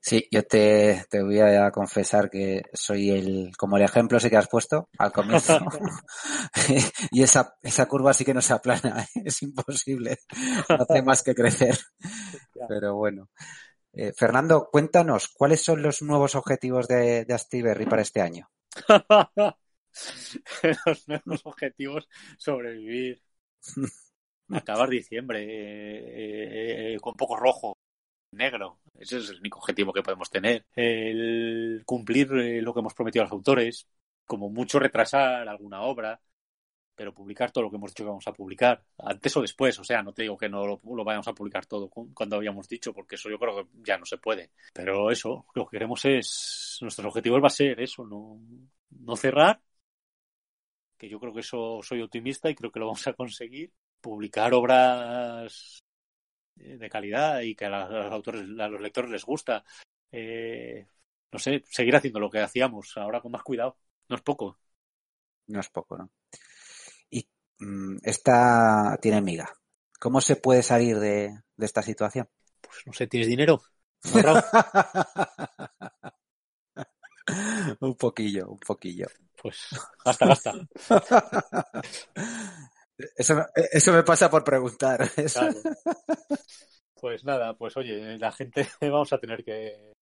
Sí, 0.06 0.28
yo 0.30 0.42
te, 0.42 1.06
te 1.08 1.22
voy 1.22 1.40
a 1.40 1.70
confesar 1.70 2.28
que 2.28 2.60
soy 2.74 3.08
el, 3.08 3.52
como 3.56 3.78
el 3.78 3.84
ejemplo 3.84 4.18
ese 4.18 4.28
que 4.28 4.36
has 4.36 4.48
puesto 4.48 4.90
al 4.98 5.10
comienzo. 5.10 5.58
y 7.10 7.22
esa, 7.22 7.56
esa 7.62 7.86
curva 7.86 8.12
sí 8.12 8.22
que 8.22 8.34
no 8.34 8.42
se 8.42 8.52
aplana, 8.52 9.02
¿eh? 9.02 9.06
es 9.24 9.42
imposible. 9.42 10.18
No 10.68 10.84
hace 10.86 11.02
más 11.02 11.22
que 11.22 11.34
crecer. 11.34 11.78
Pero 12.68 12.96
bueno. 12.96 13.30
Eh, 13.94 14.12
Fernando, 14.14 14.68
cuéntanos, 14.70 15.28
¿cuáles 15.28 15.62
son 15.62 15.80
los 15.80 16.02
nuevos 16.02 16.34
objetivos 16.34 16.86
de, 16.86 17.24
de 17.24 17.32
Astiberri 17.32 17.86
para 17.86 18.02
este 18.02 18.20
año? 18.20 18.50
los 20.84 21.08
nuevos 21.08 21.40
objetivos, 21.44 22.10
sobrevivir. 22.36 23.22
Acabar 24.50 24.90
diciembre 24.90 25.42
eh, 25.42 26.94
eh, 26.94 27.00
con 27.00 27.14
poco 27.14 27.36
rojo, 27.36 27.73
negro. 28.36 28.78
Ese 28.98 29.18
es 29.18 29.30
el 29.30 29.40
único 29.40 29.58
objetivo 29.58 29.92
que 29.92 30.02
podemos 30.02 30.30
tener. 30.30 30.66
El 30.74 31.82
cumplir 31.84 32.32
eh, 32.34 32.62
lo 32.62 32.72
que 32.72 32.80
hemos 32.80 32.94
prometido 32.94 33.22
a 33.22 33.26
los 33.26 33.32
autores, 33.32 33.86
como 34.24 34.48
mucho 34.50 34.78
retrasar 34.78 35.48
alguna 35.48 35.82
obra, 35.82 36.20
pero 36.94 37.12
publicar 37.12 37.50
todo 37.50 37.64
lo 37.64 37.70
que 37.70 37.76
hemos 37.76 37.90
dicho 37.90 38.04
que 38.04 38.08
vamos 38.08 38.26
a 38.28 38.32
publicar, 38.32 38.84
antes 38.98 39.36
o 39.36 39.40
después. 39.42 39.78
O 39.78 39.84
sea, 39.84 40.02
no 40.02 40.12
te 40.12 40.22
digo 40.22 40.36
que 40.36 40.48
no 40.48 40.66
lo, 40.66 41.04
vayamos 41.04 41.28
a 41.28 41.34
publicar 41.34 41.66
todo 41.66 41.88
cuando 41.88 42.36
habíamos 42.36 42.68
dicho, 42.68 42.92
porque 42.92 43.16
eso 43.16 43.28
yo 43.28 43.38
creo 43.38 43.56
que 43.56 43.68
ya 43.82 43.98
no 43.98 44.06
se 44.06 44.18
puede. 44.18 44.50
Pero 44.72 45.10
eso, 45.10 45.46
lo 45.54 45.66
que 45.66 45.76
queremos 45.76 46.04
es, 46.04 46.78
nuestros 46.80 47.06
objetivos 47.06 47.42
va 47.42 47.48
a 47.48 47.50
ser 47.50 47.80
eso, 47.80 48.04
no, 48.04 48.40
no 48.90 49.16
cerrar, 49.16 49.60
que 50.96 51.08
yo 51.08 51.18
creo 51.18 51.32
que 51.32 51.40
eso 51.40 51.80
soy 51.82 52.02
optimista 52.02 52.50
y 52.50 52.54
creo 52.54 52.70
que 52.70 52.80
lo 52.80 52.86
vamos 52.86 53.06
a 53.06 53.12
conseguir. 53.12 53.72
Publicar 54.00 54.52
obras 54.52 55.83
de 56.56 56.90
calidad 56.90 57.40
y 57.40 57.54
que 57.54 57.66
a, 57.66 57.88
los 57.88 58.12
autores, 58.12 58.42
a 58.58 58.68
los 58.68 58.80
lectores 58.80 59.10
les 59.10 59.24
gusta. 59.24 59.64
Eh, 60.10 60.86
no 61.32 61.38
sé, 61.38 61.64
seguir 61.68 61.96
haciendo 61.96 62.20
lo 62.20 62.30
que 62.30 62.40
hacíamos, 62.40 62.96
ahora 62.96 63.20
con 63.20 63.32
más 63.32 63.42
cuidado. 63.42 63.76
No 64.08 64.16
es 64.16 64.22
poco. 64.22 64.58
No 65.48 65.60
es 65.60 65.68
poco, 65.68 65.98
¿no? 65.98 66.10
Y 67.10 67.28
mm, 67.58 67.96
esta 68.02 68.96
tiene 69.00 69.20
miga. 69.20 69.52
¿Cómo 69.98 70.20
se 70.20 70.36
puede 70.36 70.62
salir 70.62 70.98
de, 70.98 71.42
de 71.56 71.66
esta 71.66 71.82
situación? 71.82 72.28
Pues 72.60 72.86
no 72.86 72.92
sé, 72.92 73.06
¿tienes 73.06 73.28
dinero? 73.28 73.62
un 77.80 77.94
poquillo, 77.96 78.48
un 78.48 78.58
poquillo. 78.58 79.06
Pues 79.40 79.68
gasta, 80.04 80.26
gasta. 80.26 80.52
Eso, 83.16 83.44
eso 83.72 83.92
me 83.92 84.02
pasa 84.02 84.30
por 84.30 84.44
preguntar. 84.44 85.00
Pues 87.04 87.22
nada, 87.22 87.52
pues 87.52 87.76
oye, 87.76 88.16
la 88.16 88.32
gente 88.32 88.66
vamos 88.80 89.12
a 89.12 89.18
tener 89.18 89.44
que, 89.44 89.92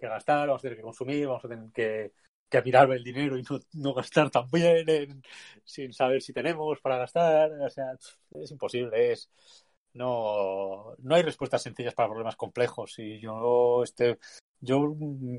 gastar, 0.00 0.48
vamos 0.48 0.60
a 0.60 0.62
tener 0.62 0.78
que 0.78 0.82
consumir, 0.82 1.28
vamos 1.28 1.44
a 1.44 1.48
tener 1.48 1.70
que, 1.70 2.12
que 2.48 2.62
mirar 2.62 2.90
el 2.90 3.04
dinero 3.04 3.38
y 3.38 3.44
no, 3.74 3.94
gastar 3.94 4.30
también 4.30 5.22
sin 5.64 5.92
saber 5.92 6.20
si 6.20 6.32
tenemos 6.32 6.80
para 6.80 6.98
gastar. 6.98 7.52
O 7.52 7.70
sea, 7.70 7.92
es 8.32 8.50
imposible, 8.50 9.12
es 9.12 9.30
no, 9.92 10.96
no 10.98 11.14
hay 11.14 11.22
respuestas 11.22 11.62
sencillas 11.62 11.94
para 11.94 12.08
problemas 12.08 12.34
complejos. 12.34 12.98
Y 12.98 13.20
yo, 13.20 13.84
este, 13.84 14.18
yo 14.58 14.92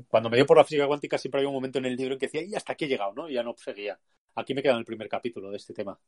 cuando 0.08 0.30
me 0.30 0.36
dio 0.36 0.46
por 0.46 0.56
la 0.56 0.64
física 0.64 0.86
cuántica 0.86 1.18
siempre 1.18 1.40
había 1.40 1.50
un 1.50 1.56
momento 1.56 1.78
en 1.78 1.84
el 1.84 1.96
libro 1.96 2.14
en 2.14 2.20
que 2.20 2.28
decía, 2.28 2.42
y 2.42 2.54
hasta 2.54 2.72
aquí 2.72 2.86
he 2.86 2.88
llegado, 2.88 3.12
¿no? 3.12 3.28
Y 3.28 3.34
ya 3.34 3.42
no 3.42 3.54
seguía. 3.58 4.00
Aquí 4.34 4.54
me 4.54 4.62
queda 4.62 4.72
en 4.72 4.78
el 4.78 4.86
primer 4.86 5.10
capítulo 5.10 5.50
de 5.50 5.58
este 5.58 5.74
tema 5.74 6.00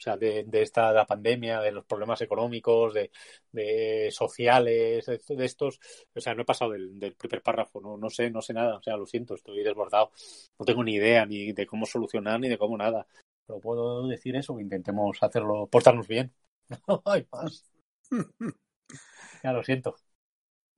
o 0.00 0.02
sea, 0.02 0.16
de, 0.16 0.44
de 0.44 0.62
esta 0.62 0.92
la 0.92 1.04
pandemia, 1.04 1.60
de 1.60 1.72
los 1.72 1.84
problemas 1.84 2.22
económicos, 2.22 2.94
de, 2.94 3.10
de 3.52 4.08
sociales, 4.10 5.04
de, 5.04 5.44
estos, 5.44 5.78
o 6.14 6.20
sea, 6.20 6.34
no 6.34 6.40
he 6.40 6.46
pasado 6.46 6.70
del, 6.70 6.98
del, 6.98 7.14
primer 7.14 7.42
párrafo, 7.42 7.82
no, 7.82 7.98
no 7.98 8.08
sé, 8.08 8.30
no 8.30 8.40
sé 8.40 8.54
nada, 8.54 8.78
o 8.78 8.82
sea, 8.82 8.96
lo 8.96 9.04
siento, 9.04 9.34
estoy 9.34 9.62
desbordado, 9.62 10.10
no 10.58 10.64
tengo 10.64 10.82
ni 10.82 10.94
idea 10.94 11.26
ni 11.26 11.52
de 11.52 11.66
cómo 11.66 11.84
solucionar 11.84 12.40
ni 12.40 12.48
de 12.48 12.56
cómo 12.56 12.78
nada, 12.78 13.06
pero 13.46 13.60
puedo 13.60 14.08
decir 14.08 14.34
eso, 14.36 14.56
que 14.56 14.62
intentemos 14.62 15.22
hacerlo, 15.22 15.66
portarnos 15.66 16.08
bien, 16.08 16.32
no 16.88 17.02
hay 17.04 17.26
más. 17.30 17.70
ya 19.42 19.52
lo 19.52 19.62
siento. 19.62 19.96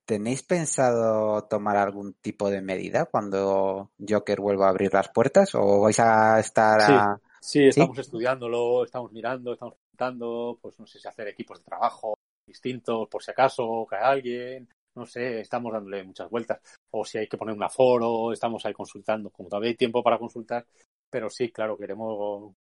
¿Tenéis 0.05 0.43
pensado 0.43 1.45
tomar 1.45 1.77
algún 1.77 2.13
tipo 2.15 2.49
de 2.49 2.61
medida 2.61 3.05
cuando 3.05 3.91
Joker 4.05 4.41
vuelva 4.41 4.65
a 4.65 4.69
abrir 4.71 4.93
las 4.93 5.07
puertas 5.07 5.55
o 5.55 5.79
vais 5.79 5.97
a 6.01 6.41
estar 6.41 6.81
a... 6.81 7.15
Sí, 7.15 7.32
estamos 7.51 7.97
estudiándolo, 7.97 8.85
estamos 8.85 9.11
mirando, 9.11 9.53
estamos 9.53 9.75
preguntando, 9.75 10.57
pues 10.61 10.79
no 10.79 10.87
sé 10.87 10.99
si 10.99 11.07
hacer 11.07 11.27
equipos 11.27 11.59
de 11.59 11.65
trabajo 11.65 12.15
distintos 12.45 13.07
por 13.09 13.23
si 13.23 13.31
acaso 13.31 13.85
cae 13.89 14.01
alguien, 14.03 14.69
no 14.95 15.05
sé, 15.05 15.39
estamos 15.41 15.73
dándole 15.73 16.03
muchas 16.03 16.29
vueltas. 16.29 16.59
O 16.91 17.05
si 17.05 17.17
hay 17.17 17.27
que 17.27 17.37
poner 17.37 17.55
un 17.55 17.63
aforo, 17.63 18.31
estamos 18.31 18.65
ahí 18.65 18.73
consultando, 18.73 19.29
como 19.29 19.49
todavía 19.49 19.69
hay 19.69 19.75
tiempo 19.75 20.03
para 20.03 20.19
consultar, 20.19 20.65
pero 21.09 21.29
sí, 21.29 21.51
claro, 21.51 21.77
queremos, 21.77 22.55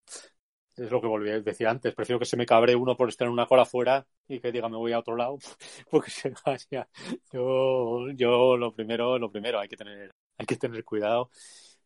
es 0.76 0.91
lo 0.91 1.01
que 1.01 1.07
volví 1.07 1.30
a 1.30 1.41
decir 1.41 1.66
antes, 1.66 1.95
prefiero 1.95 2.18
que 2.18 2.24
se 2.24 2.37
me 2.37 2.47
cabre 2.47 2.74
uno 2.74 2.97
por 2.97 3.09
estar 3.09 3.26
en 3.26 3.33
una 3.33 3.47
cola 3.47 3.62
afuera 3.62 4.07
y 4.28 4.41
que 4.41 4.53
diga 4.53 4.68
me 4.68 4.76
voy 4.78 4.93
a 4.93 5.01
otro 5.01 5.16
lado, 5.16 5.39
porque 5.91 6.11
se 6.11 6.33
vaya. 6.45 6.89
Yo, 7.33 8.11
yo 8.14 8.57
lo 8.57 8.74
primero, 8.74 9.18
lo 9.18 9.30
primero, 9.30 9.61
hay 9.61 9.68
que 9.68 9.76
tener, 9.76 10.11
hay 10.39 10.47
que 10.47 10.57
tener 10.57 10.85
cuidado 10.85 11.30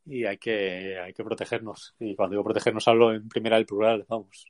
y 0.06 0.24
hay 0.24 0.38
que, 0.38 0.98
hay 0.98 1.12
que 1.12 1.24
protegernos. 1.24 1.94
Y 1.98 2.14
cuando 2.14 2.34
digo 2.34 2.44
protegernos 2.44 2.86
hablo 2.88 3.12
en 3.12 3.28
primera 3.28 3.56
del 3.56 3.66
plural, 3.66 4.06
vamos. 4.08 4.46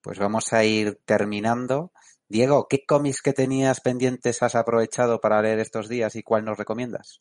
Pues 0.00 0.18
vamos 0.18 0.52
a 0.52 0.64
ir 0.64 0.98
terminando. 1.04 1.92
Diego, 2.28 2.66
¿qué 2.68 2.84
cómics 2.86 3.22
que 3.22 3.32
tenías 3.32 3.80
pendientes 3.80 4.42
has 4.42 4.54
aprovechado 4.54 5.20
para 5.20 5.40
leer 5.42 5.60
estos 5.60 5.88
días 5.88 6.16
y 6.16 6.22
cuál 6.22 6.44
nos 6.44 6.58
recomiendas? 6.58 7.20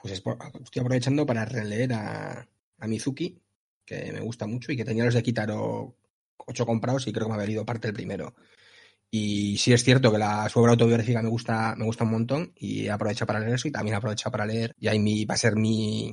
Pues 0.00 0.14
estoy 0.14 0.80
aprovechando 0.80 1.26
para 1.26 1.44
releer 1.44 1.92
a, 1.92 2.48
a 2.78 2.86
Mizuki, 2.86 3.40
que 3.84 4.12
me 4.12 4.20
gusta 4.20 4.46
mucho 4.46 4.72
y 4.72 4.76
que 4.76 4.84
tenía 4.84 5.04
los 5.04 5.14
de 5.14 5.22
Kitaro 5.22 5.96
ocho 6.46 6.66
comprados 6.66 7.06
y 7.06 7.12
creo 7.12 7.26
que 7.26 7.32
me 7.32 7.36
ha 7.36 7.44
venido 7.44 7.64
parte 7.66 7.88
el 7.88 7.94
primero. 7.94 8.34
Y 9.10 9.56
sí 9.58 9.72
es 9.72 9.84
cierto 9.84 10.12
que 10.12 10.18
la 10.18 10.48
su 10.48 10.60
obra 10.60 10.72
autobiográfica 10.72 11.22
me 11.22 11.28
gusta, 11.28 11.74
me 11.76 11.84
gusta 11.84 12.04
un 12.04 12.10
montón 12.10 12.52
y 12.56 12.88
aprovecha 12.88 13.26
para 13.26 13.40
leer 13.40 13.54
eso 13.54 13.68
y 13.68 13.72
también 13.72 13.96
aprovecha 13.96 14.30
para 14.30 14.46
leer, 14.46 14.74
y 14.78 14.88
ahí 14.88 14.98
mi, 14.98 15.24
va 15.24 15.34
a 15.34 15.38
ser 15.38 15.54
mi, 15.56 16.12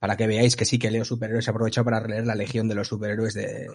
para 0.00 0.16
que 0.16 0.26
veáis 0.26 0.56
que 0.56 0.64
sí 0.64 0.78
que 0.78 0.90
leo 0.90 1.04
superhéroes, 1.04 1.48
aprovecho 1.48 1.84
para 1.84 2.00
releer 2.00 2.26
la 2.26 2.34
Legión 2.34 2.66
de 2.68 2.74
los 2.74 2.88
Superhéroes 2.88 3.34
de, 3.34 3.68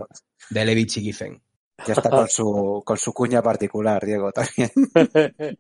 de 0.50 0.66
Levitch 0.66 0.98
y 0.98 1.02
Giffen. 1.02 1.42
Ya 1.86 1.94
está 1.94 2.10
con 2.10 2.28
su, 2.28 2.82
con 2.84 2.98
su 2.98 3.14
cuña 3.14 3.44
particular, 3.44 4.04
Diego, 4.04 4.32
también. 4.32 4.72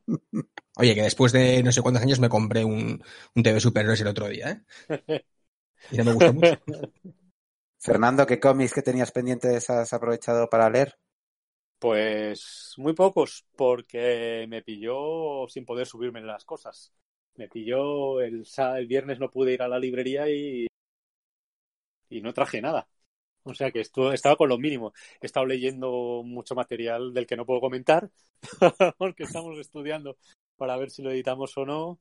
Oye, 0.77 0.95
que 0.95 1.03
después 1.03 1.31
de 1.31 1.61
no 1.61 1.71
sé 1.71 1.81
cuántos 1.81 2.03
años 2.03 2.19
me 2.19 2.29
compré 2.29 2.65
un, 2.65 3.01
un 3.35 3.43
TV 3.43 3.59
Superhéroes 3.59 4.01
el 4.01 4.07
otro 4.07 4.27
día, 4.27 4.63
¿eh? 4.89 5.25
Y 5.91 5.97
no 5.97 6.05
me 6.05 6.13
gustó 6.13 6.33
mucho. 6.33 6.59
Fernando, 7.79 8.25
¿qué 8.25 8.39
cómics 8.39 8.73
que 8.73 8.81
tenías 8.81 9.11
pendientes 9.11 9.69
has 9.69 9.93
aprovechado 9.93 10.49
para 10.49 10.67
leer? 10.67 10.97
Pues 11.77 12.73
muy 12.77 12.93
pocos, 12.93 13.45
porque 13.55 14.47
me 14.49 14.63
pilló 14.63 15.47
sin 15.47 15.65
poder 15.65 15.85
subirme 15.85 16.21
las 16.21 16.43
cosas. 16.43 16.91
Me 17.37 17.47
pilló 17.47 18.21
el, 18.21 18.45
el 18.77 18.87
viernes 18.87 19.19
no 19.19 19.29
pude 19.29 19.53
ir 19.53 19.61
a 19.61 19.67
la 19.67 19.79
librería 19.79 20.29
y, 20.29 20.67
y 22.09 22.21
no 22.21 22.33
traje 22.33 22.61
nada. 22.61 22.87
O 23.43 23.53
sea 23.53 23.71
que 23.71 23.79
esto, 23.79 24.11
estaba 24.11 24.35
con 24.35 24.49
lo 24.49 24.57
mínimo. 24.57 24.93
He 25.21 25.27
estado 25.27 25.45
leyendo 25.45 26.23
mucho 26.23 26.55
material 26.55 27.13
del 27.13 27.27
que 27.27 27.35
no 27.35 27.45
puedo 27.45 27.61
comentar, 27.61 28.09
porque 28.97 29.23
estamos 29.23 29.57
estudiando 29.59 30.17
para 30.57 30.77
ver 30.77 30.89
si 30.89 31.03
lo 31.03 31.11
editamos 31.11 31.55
o 31.57 31.65
no, 31.65 31.99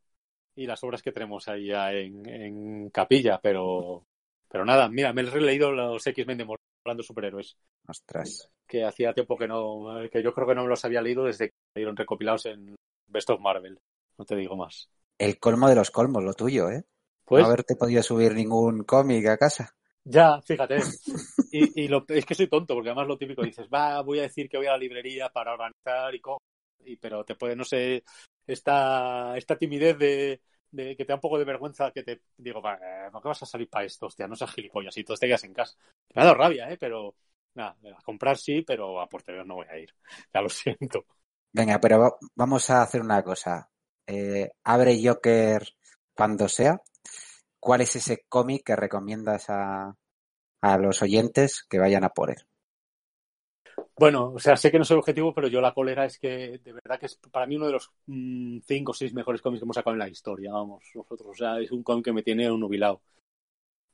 y 0.54 0.66
las 0.66 0.82
obras 0.84 1.02
que 1.02 1.12
tenemos 1.12 1.48
ahí 1.48 1.66
ya 1.66 1.92
en, 1.92 2.26
en 2.28 2.90
capilla, 2.90 3.40
pero, 3.42 4.06
pero 4.48 4.64
nada, 4.64 4.88
mira, 4.88 5.12
me 5.12 5.22
he 5.22 5.26
releído 5.26 5.72
los 5.72 6.06
X-Men 6.06 6.38
de 6.38 6.44
hablando 6.44 7.02
de 7.02 7.06
superhéroes. 7.06 7.56
Ostras. 7.88 8.50
Que 8.66 8.84
hacía 8.84 9.12
tiempo 9.12 9.36
que 9.36 9.48
no, 9.48 10.08
que 10.10 10.22
yo 10.22 10.32
creo 10.32 10.46
que 10.46 10.54
no 10.54 10.62
me 10.62 10.68
los 10.68 10.84
había 10.84 11.02
leído 11.02 11.24
desde 11.24 11.48
que 11.48 11.54
salieron 11.74 11.96
recopilados 11.96 12.46
en 12.46 12.74
Best 13.08 13.30
of 13.30 13.40
Marvel. 13.40 13.78
No 14.16 14.24
te 14.24 14.36
digo 14.36 14.56
más. 14.56 14.88
El 15.18 15.40
colmo 15.40 15.68
de 15.68 15.74
los 15.74 15.90
colmos, 15.90 16.22
lo 16.22 16.34
tuyo, 16.34 16.70
¿eh? 16.70 16.84
Pues, 17.24 17.40
No 17.40 17.44
haberte 17.46 17.74
podido 17.74 18.00
subir 18.00 18.32
ningún 18.32 18.84
cómic 18.84 19.26
a 19.26 19.36
casa. 19.36 19.74
Ya, 20.04 20.40
fíjate. 20.42 20.90
Y, 21.50 21.84
y 21.84 21.88
lo, 21.88 22.04
es 22.08 22.26
que 22.26 22.34
soy 22.34 22.48
tonto, 22.48 22.74
porque 22.74 22.90
además 22.90 23.08
lo 23.08 23.18
típico 23.18 23.42
dices, 23.42 23.68
va, 23.72 24.02
voy 24.02 24.18
a 24.18 24.22
decir 24.22 24.48
que 24.48 24.56
voy 24.58 24.66
a 24.66 24.72
la 24.72 24.78
librería 24.78 25.30
para 25.30 25.52
organizar 25.54 26.14
y, 26.14 26.20
co 26.20 26.42
y 26.84 26.96
pero 26.96 27.24
te 27.24 27.36
puede, 27.36 27.56
no 27.56 27.64
sé, 27.64 28.04
esta, 28.46 29.36
esta 29.36 29.56
timidez 29.58 29.98
de, 29.98 30.42
de, 30.70 30.96
que 30.96 31.04
te 31.04 31.08
da 31.12 31.16
un 31.16 31.20
poco 31.20 31.38
de 31.38 31.44
vergüenza 31.44 31.92
que 31.92 32.02
te 32.02 32.22
digo, 32.36 32.60
va, 32.62 32.78
¿no 33.12 33.20
que 33.22 33.28
vas 33.28 33.42
a 33.42 33.46
salir 33.46 33.68
para 33.70 33.86
esto? 33.86 34.06
Hostia, 34.06 34.28
no 34.28 34.36
seas 34.36 34.52
gilipollas 34.54 34.96
y 34.98 35.04
todos 35.04 35.20
te 35.20 35.26
quedas 35.28 35.44
en 35.44 35.54
casa. 35.54 35.76
Me 36.14 36.22
ha 36.22 36.24
dado 36.26 36.36
rabia, 36.38 36.70
¿eh? 36.70 36.76
Pero 36.78 37.16
nada, 37.54 37.76
a 37.98 38.02
comprar 38.02 38.36
sí, 38.38 38.62
pero 38.62 39.00
a 39.00 39.08
posterior 39.08 39.46
no 39.46 39.56
voy 39.56 39.66
a 39.70 39.78
ir. 39.78 39.90
Ya 40.34 40.42
lo 40.42 40.48
siento. 40.50 41.06
Venga, 41.58 41.76
pero 41.80 41.98
va- 42.02 42.16
vamos 42.34 42.68
a 42.68 42.82
hacer 42.82 43.00
una 43.00 43.22
cosa. 43.22 43.70
Eh, 44.06 44.50
abre 44.64 45.00
Joker 45.02 45.66
cuando 46.14 46.48
sea. 46.48 46.80
¿Cuál 47.58 47.80
es 47.80 47.96
ese 47.96 48.24
cómic 48.28 48.64
que 48.64 48.76
recomiendas 48.76 49.48
a, 49.48 49.96
a 50.60 50.78
los 50.78 51.00
oyentes 51.02 51.64
que 51.68 51.78
vayan 51.78 52.04
a 52.04 52.10
por 52.10 52.30
él? 52.30 52.44
Bueno, 53.96 54.32
o 54.34 54.38
sea, 54.38 54.56
sé 54.56 54.70
que 54.70 54.78
no 54.78 54.84
soy 54.84 54.98
objetivo, 54.98 55.32
pero 55.32 55.46
yo 55.46 55.60
la 55.60 55.72
cólera 55.72 56.04
es 56.04 56.18
que 56.18 56.58
de 56.58 56.72
verdad 56.72 56.98
que 56.98 57.06
es 57.06 57.16
para 57.30 57.46
mí 57.46 57.56
uno 57.56 57.66
de 57.66 57.72
los 57.72 57.92
mm, 58.06 58.58
cinco 58.66 58.90
o 58.90 58.94
seis 58.94 59.14
mejores 59.14 59.40
cómics 59.40 59.60
que 59.60 59.64
hemos 59.64 59.76
sacado 59.76 59.94
en 59.94 60.00
la 60.00 60.08
historia, 60.08 60.52
vamos, 60.52 60.84
nosotros. 60.94 61.28
O 61.30 61.34
sea, 61.34 61.60
es 61.60 61.70
un 61.70 61.82
cómic 61.82 62.06
que 62.06 62.12
me 62.12 62.22
tiene 62.22 62.50
un 62.50 62.60
nubilado. 62.60 63.02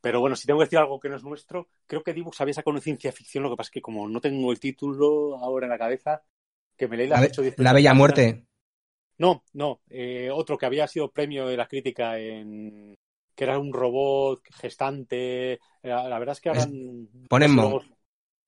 Pero 0.01 0.21
bueno, 0.21 0.35
si 0.37 0.47
tengo 0.47 0.61
que 0.61 0.65
decir 0.65 0.79
algo 0.79 0.99
que 0.99 1.11
no 1.11 1.17
es 1.17 1.23
nuestro, 1.23 1.69
creo 1.87 2.03
que 2.03 2.15
Dibux 2.15 2.41
había 2.41 2.55
sacado 2.55 2.73
una 2.73 2.81
ciencia 2.81 3.13
ficción, 3.13 3.45
lo 3.45 3.51
que 3.51 3.57
pasa 3.57 3.69
es 3.69 3.73
que 3.73 3.83
como 3.83 4.09
no 4.09 4.21
tengo 4.21 4.51
el 4.51 4.59
título 4.59 5.37
ahora 5.37 5.67
en 5.67 5.71
la 5.71 5.79
cabeza, 5.79 6.23
que 6.77 6.89
me 6.89 6.97
leí 6.97 7.07
La, 7.07 7.21
las 7.21 7.59
la 7.59 7.73
Bella. 7.75 7.93
Muerte. 7.93 8.47
No, 9.21 9.45
no, 9.53 9.83
eh, 9.91 10.31
otro 10.33 10.57
que 10.57 10.65
había 10.65 10.87
sido 10.87 11.11
premio 11.11 11.47
de 11.47 11.55
la 11.55 11.69
crítica 11.69 12.19
en 12.19 12.97
que 13.35 13.45
era 13.45 13.59
un 13.59 13.71
robot 13.71 14.41
gestante. 14.51 15.61
La, 15.83 16.09
la 16.09 16.19
verdad 16.19 16.33
es 16.33 16.41
que 16.41 16.49
ahora 16.49 16.67
Ponemon. 17.29 17.83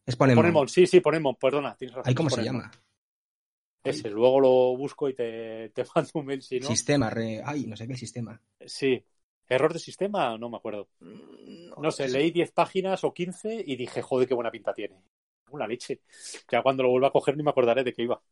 Es 0.07 0.17
Ponemon. 0.17 0.43
Ponemon, 0.43 0.69
sí, 0.69 0.87
sí, 0.87 1.01
Ponemon, 1.01 1.37
perdona, 1.37 1.77
tienes 1.77 1.95
razón. 1.95 2.09
¿Ahí 2.09 2.15
cómo 2.15 2.31
se 2.31 2.43
llama? 2.43 2.71
Ese, 3.85 4.09
luego 4.09 4.41
lo 4.41 4.77
busco 4.79 5.11
y 5.11 5.15
te, 5.15 5.69
te 5.75 5.85
mando 5.95 6.11
un 6.15 6.25
mail 6.25 6.41
si 6.41 6.59
no. 6.59 6.69
Sistema. 6.69 7.11
Re... 7.11 7.43
Ay, 7.45 7.67
no 7.67 7.77
sé 7.77 7.87
qué 7.87 7.97
sistema. 7.97 8.41
Sí. 8.65 9.05
¿Error 9.47 9.75
de 9.75 9.79
sistema? 9.79 10.39
No 10.39 10.49
me 10.49 10.57
acuerdo. 10.57 10.89
No 11.77 11.91
sé, 11.91 12.09
leí 12.09 12.31
10 12.31 12.51
páginas 12.53 13.05
o 13.05 13.13
15 13.13 13.63
y 13.67 13.77
dije, 13.77 14.01
joder, 14.01 14.27
qué 14.27 14.33
buena 14.33 14.51
pinta 14.51 14.73
tiene. 14.73 15.03
Una 15.51 15.67
leche. 15.67 16.01
Ya 16.51 16.63
cuando 16.63 16.83
lo 16.83 16.89
vuelva 16.89 17.09
a 17.09 17.13
coger 17.13 17.37
ni 17.37 17.43
me 17.43 17.51
acordaré 17.51 17.85
de 17.85 17.93
qué 17.93 18.05
iba. 18.05 18.23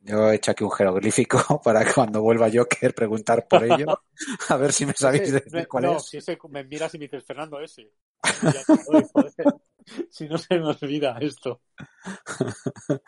Yo 0.00 0.30
he 0.30 0.36
hecho 0.36 0.52
aquí 0.52 0.64
un 0.64 0.70
jeroglífico 0.70 1.38
para 1.64 1.92
cuando 1.92 2.22
vuelva 2.22 2.50
Joker 2.52 2.94
preguntar 2.94 3.46
por 3.46 3.64
ello. 3.64 4.02
A 4.48 4.56
ver 4.56 4.72
si 4.72 4.86
me 4.86 4.94
sabéis 4.94 5.32
decir 5.32 5.66
cuál 5.68 5.84
no, 5.84 5.96
es. 5.96 6.06
si 6.06 6.18
ese 6.18 6.38
me 6.48 6.64
miras 6.64 6.94
y 6.94 6.98
me 6.98 7.04
dices, 7.04 7.24
Fernando, 7.24 7.60
ese. 7.60 7.90
Si 10.10 10.28
no 10.28 10.36
se 10.36 10.58
me 10.58 10.68
olvida 10.68 11.16
esto. 11.20 11.62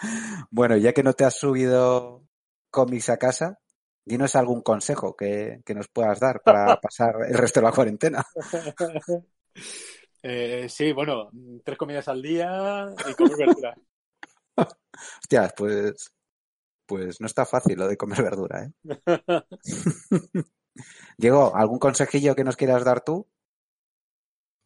Bueno, 0.50 0.78
ya 0.78 0.94
que 0.94 1.02
no 1.02 1.12
te 1.12 1.24
has 1.24 1.36
subido 1.36 2.24
cómics 2.70 3.10
a 3.10 3.18
casa, 3.18 3.58
dinos 4.04 4.34
algún 4.34 4.62
consejo 4.62 5.14
que, 5.14 5.60
que 5.64 5.74
nos 5.74 5.88
puedas 5.88 6.18
dar 6.20 6.40
para 6.42 6.80
pasar 6.80 7.16
el 7.28 7.36
resto 7.36 7.60
de 7.60 7.66
la 7.66 7.72
cuarentena. 7.72 8.24
Eh, 10.22 10.68
sí, 10.68 10.92
bueno, 10.92 11.30
tres 11.64 11.78
comidas 11.78 12.08
al 12.08 12.22
día 12.22 12.94
y 13.08 13.14
comer 13.14 13.36
verdura. 13.36 13.74
Hostia, 15.22 15.52
pues, 15.56 16.12
pues 16.90 17.20
no 17.20 17.28
está 17.28 17.46
fácil 17.46 17.78
lo 17.78 17.86
de 17.86 17.96
comer 17.96 18.20
verdura, 18.24 18.64
¿eh? 18.64 18.72
Diego, 21.16 21.54
¿algún 21.54 21.78
consejillo 21.78 22.34
que 22.34 22.42
nos 22.42 22.56
quieras 22.56 22.84
dar 22.84 23.04
tú? 23.04 23.28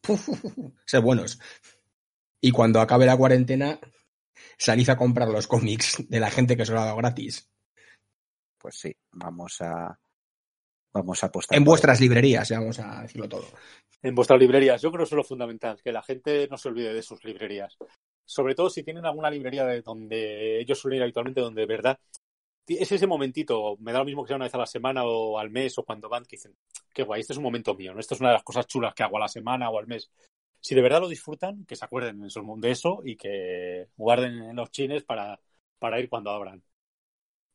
Ser 0.86 1.02
buenos. 1.02 1.38
Y 2.40 2.50
cuando 2.50 2.80
acabe 2.80 3.04
la 3.04 3.18
cuarentena, 3.18 3.78
salid 4.56 4.88
a 4.88 4.96
comprar 4.96 5.28
los 5.28 5.46
cómics 5.46 6.08
de 6.08 6.20
la 6.20 6.30
gente 6.30 6.56
que 6.56 6.64
se 6.64 6.72
lo 6.72 6.80
ha 6.80 6.86
dado 6.86 6.96
gratis. 6.96 7.50
Pues 8.58 8.78
sí, 8.78 8.96
vamos 9.12 9.60
a 9.60 9.98
vamos 10.94 11.22
a 11.22 11.26
apostar. 11.26 11.58
En 11.58 11.64
vuestras 11.64 12.00
librerías, 12.00 12.48
ya 12.48 12.58
vamos 12.58 12.78
a 12.78 13.02
decirlo 13.02 13.28
todo. 13.28 13.46
En 14.02 14.14
vuestras 14.14 14.40
librerías, 14.40 14.80
yo 14.80 14.90
creo 14.90 15.00
que 15.00 15.04
eso 15.04 15.16
es 15.16 15.18
lo 15.18 15.24
fundamental, 15.24 15.82
que 15.82 15.92
la 15.92 16.02
gente 16.02 16.48
no 16.50 16.56
se 16.56 16.68
olvide 16.68 16.94
de 16.94 17.02
sus 17.02 17.22
librerías. 17.22 17.76
Sobre 18.24 18.54
todo 18.54 18.70
si 18.70 18.82
tienen 18.82 19.04
alguna 19.04 19.30
librería 19.30 19.64
de 19.64 19.82
donde 19.82 20.60
ellos 20.60 20.78
suelen 20.78 20.98
ir 20.98 21.02
habitualmente, 21.02 21.40
donde 21.40 21.62
de 21.62 21.66
verdad 21.66 21.98
es 22.66 22.92
ese 22.92 23.06
momentito, 23.06 23.76
me 23.80 23.92
da 23.92 23.98
lo 23.98 24.04
mismo 24.04 24.24
que 24.24 24.28
sea 24.28 24.36
una 24.36 24.46
vez 24.46 24.54
a 24.54 24.58
la 24.58 24.66
semana 24.66 25.04
o 25.04 25.38
al 25.38 25.50
mes 25.50 25.76
o 25.78 25.84
cuando 25.84 26.08
van, 26.08 26.24
que 26.24 26.36
dicen, 26.36 26.56
qué 26.92 27.02
guay, 27.02 27.20
este 27.20 27.34
es 27.34 27.36
un 27.36 27.42
momento 27.44 27.74
mío, 27.74 27.92
¿no? 27.92 28.00
Esto 28.00 28.14
es 28.14 28.20
una 28.20 28.30
de 28.30 28.34
las 28.34 28.42
cosas 28.42 28.66
chulas 28.66 28.94
que 28.94 29.02
hago 29.02 29.16
a 29.18 29.20
la 29.20 29.28
semana 29.28 29.68
o 29.70 29.78
al 29.78 29.86
mes. 29.86 30.10
Si 30.60 30.74
de 30.74 30.80
verdad 30.82 31.00
lo 31.00 31.08
disfrutan, 31.08 31.64
que 31.66 31.76
se 31.76 31.84
acuerden 31.84 32.20
de 32.22 32.70
eso 32.70 33.02
y 33.04 33.16
que 33.16 33.88
guarden 33.96 34.56
los 34.56 34.70
chines 34.70 35.04
para, 35.04 35.38
para 35.78 36.00
ir 36.00 36.08
cuando 36.08 36.30
abran. 36.30 36.62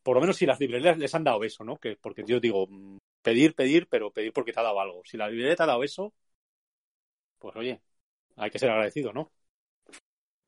Por 0.02 0.16
lo 0.16 0.20
menos 0.20 0.36
si 0.36 0.46
las 0.46 0.60
librerías 0.60 0.98
les 0.98 1.14
han 1.14 1.24
dado 1.24 1.42
eso, 1.44 1.64
¿no? 1.64 1.76
Que, 1.78 1.96
porque 1.96 2.24
yo 2.26 2.40
digo, 2.40 2.66
mm, 2.68 2.98
pedir, 3.22 3.54
pedir, 3.54 3.88
pero 3.88 4.12
pedir 4.12 4.32
porque 4.32 4.52
te 4.52 4.60
ha 4.60 4.62
dado 4.62 4.80
algo. 4.80 5.02
Si 5.04 5.16
la 5.16 5.28
librería 5.28 5.56
te 5.56 5.62
ha 5.64 5.66
dado 5.66 5.82
eso, 5.84 6.14
pues 7.38 7.56
oye, 7.56 7.80
hay 8.36 8.50
que 8.50 8.58
ser 8.58 8.70
agradecido, 8.70 9.12
¿no? 9.12 9.32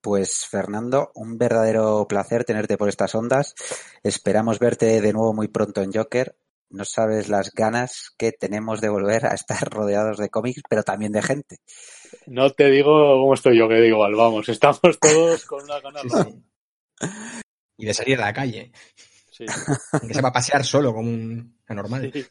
Pues 0.03 0.46
Fernando, 0.46 1.12
un 1.14 1.38
verdadero 1.38 2.07
placer 2.09 2.44
tenerte 2.44 2.76
por 2.76 2.88
estas 2.88 3.14
ondas. 3.14 3.55
Esperamos 4.03 4.59
verte 4.59 5.00
de 5.00 5.12
nuevo 5.12 5.32
muy 5.32 5.46
pronto 5.46 5.80
en 5.80 5.92
Joker. 5.92 6.36
No 6.70 6.84
sabes 6.84 7.28
las 7.28 7.53
ganas 7.53 8.11
que 8.18 8.32
tenemos 8.32 8.80
de 8.80 8.88
volver 8.88 9.26
a 9.26 9.34
estar 9.34 9.62
rodeados 9.70 10.18
de 10.18 10.28
cómics, 10.28 10.62
pero 10.68 10.82
también 10.82 11.12
de 11.12 11.22
gente. 11.22 11.59
No 12.26 12.50
te 12.50 12.68
digo 12.68 12.90
cómo 13.20 13.34
estoy 13.34 13.57
yo, 13.57 13.68
que 13.68 13.76
digo, 13.76 14.05
Al, 14.05 14.16
vamos, 14.16 14.48
estamos 14.48 14.80
todos 15.00 15.44
con 15.46 15.62
una 15.62 15.80
ganas. 15.80 16.03
Sí, 16.03 16.09
locas. 16.09 16.26
sí. 16.26 16.42
Y 17.78 17.86
de 17.86 17.94
salir 17.94 18.18
a 18.18 18.26
la 18.26 18.32
calle. 18.32 18.72
Sí. 19.30 19.46
Que 20.07 20.14
se 20.14 20.20
va 20.20 20.30
a 20.30 20.32
pasear 20.32 20.64
solo 20.64 20.92
como 20.92 21.09
un 21.11 21.61
anormal. 21.68 22.11
Sí. 22.12 22.26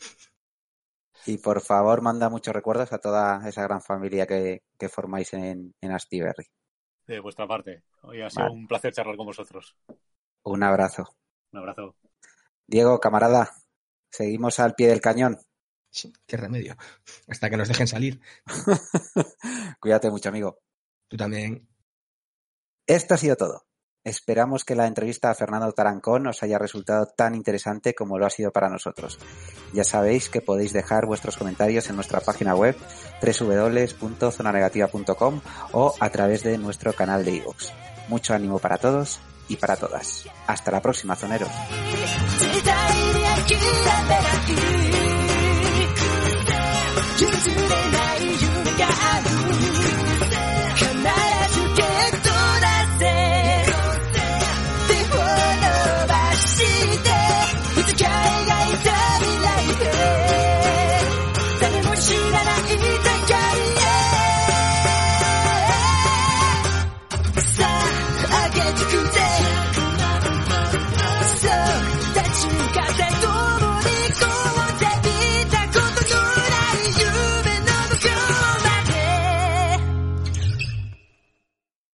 Y 1.26 1.38
por 1.38 1.62
favor, 1.62 2.02
manda 2.02 2.30
muchos 2.30 2.54
recuerdos 2.54 2.92
a 2.92 2.98
toda 2.98 3.48
esa 3.48 3.64
gran 3.64 3.82
familia 3.82 4.28
que, 4.28 4.64
que 4.78 4.90
formáis 4.90 5.34
en, 5.34 5.74
en 5.80 5.92
Astiberri. 5.92 6.46
De 7.12 7.20
vuestra 7.20 7.46
parte. 7.46 7.84
Hoy 8.04 8.22
ha 8.22 8.30
sido 8.30 8.44
Vale. 8.44 8.56
un 8.56 8.68
placer 8.70 8.94
charlar 8.94 9.18
con 9.18 9.26
vosotros. 9.26 9.76
Un 10.44 10.64
abrazo. 10.64 11.14
Un 11.52 11.60
abrazo. 11.60 11.98
Diego, 12.66 13.02
camarada, 13.02 13.52
seguimos 14.10 14.62
al 14.62 14.76
pie 14.76 14.88
del 14.88 15.02
cañón. 15.02 15.38
Sí, 15.90 16.14
qué 16.26 16.38
remedio. 16.38 16.78
Hasta 17.28 17.50
que 17.50 17.58
nos 17.58 17.68
dejen 17.68 17.90
salir. 17.90 18.22
Cuídate 19.82 20.10
mucho, 20.10 20.30
amigo. 20.30 20.62
Tú 21.10 21.18
también. 21.18 21.68
Esto 22.88 23.16
ha 23.16 23.18
sido 23.18 23.36
todo. 23.36 23.66
Esperamos 24.04 24.66
que 24.66 24.74
la 24.74 24.88
entrevista 24.88 25.30
a 25.30 25.36
Fernando 25.36 25.72
Tarancón 25.74 26.26
os 26.26 26.42
haya 26.42 26.58
resultado 26.58 27.06
tan 27.06 27.36
interesante 27.36 27.94
como 27.94 28.18
lo 28.18 28.26
ha 28.26 28.32
sido 28.32 28.52
para 28.52 28.68
nosotros. 28.68 29.20
Ya 29.74 29.84
sabéis 29.84 30.28
que 30.30 30.42
podéis 30.42 30.74
dejar 30.74 31.06
vuestros 31.06 31.38
comentarios 31.38 31.88
en 31.90 31.98
nuestra 31.98 32.20
página 32.20 32.56
web 32.56 32.76
www.zonanegativa.com 33.22 35.42
o 35.74 35.94
a 36.00 36.10
través 36.10 36.42
de 36.42 36.58
nuestro 36.58 36.94
canal 36.94 37.24
de 37.24 37.36
iVoox. 37.36 37.70
Mucho 38.10 38.34
ánimo 38.34 38.58
para 38.58 38.80
todos 38.80 39.20
y 39.48 39.58
para 39.58 39.76
todas. 39.76 40.26
Hasta 40.48 40.72
la 40.72 40.82
próxima, 40.82 41.16
zoneros. 41.16 41.52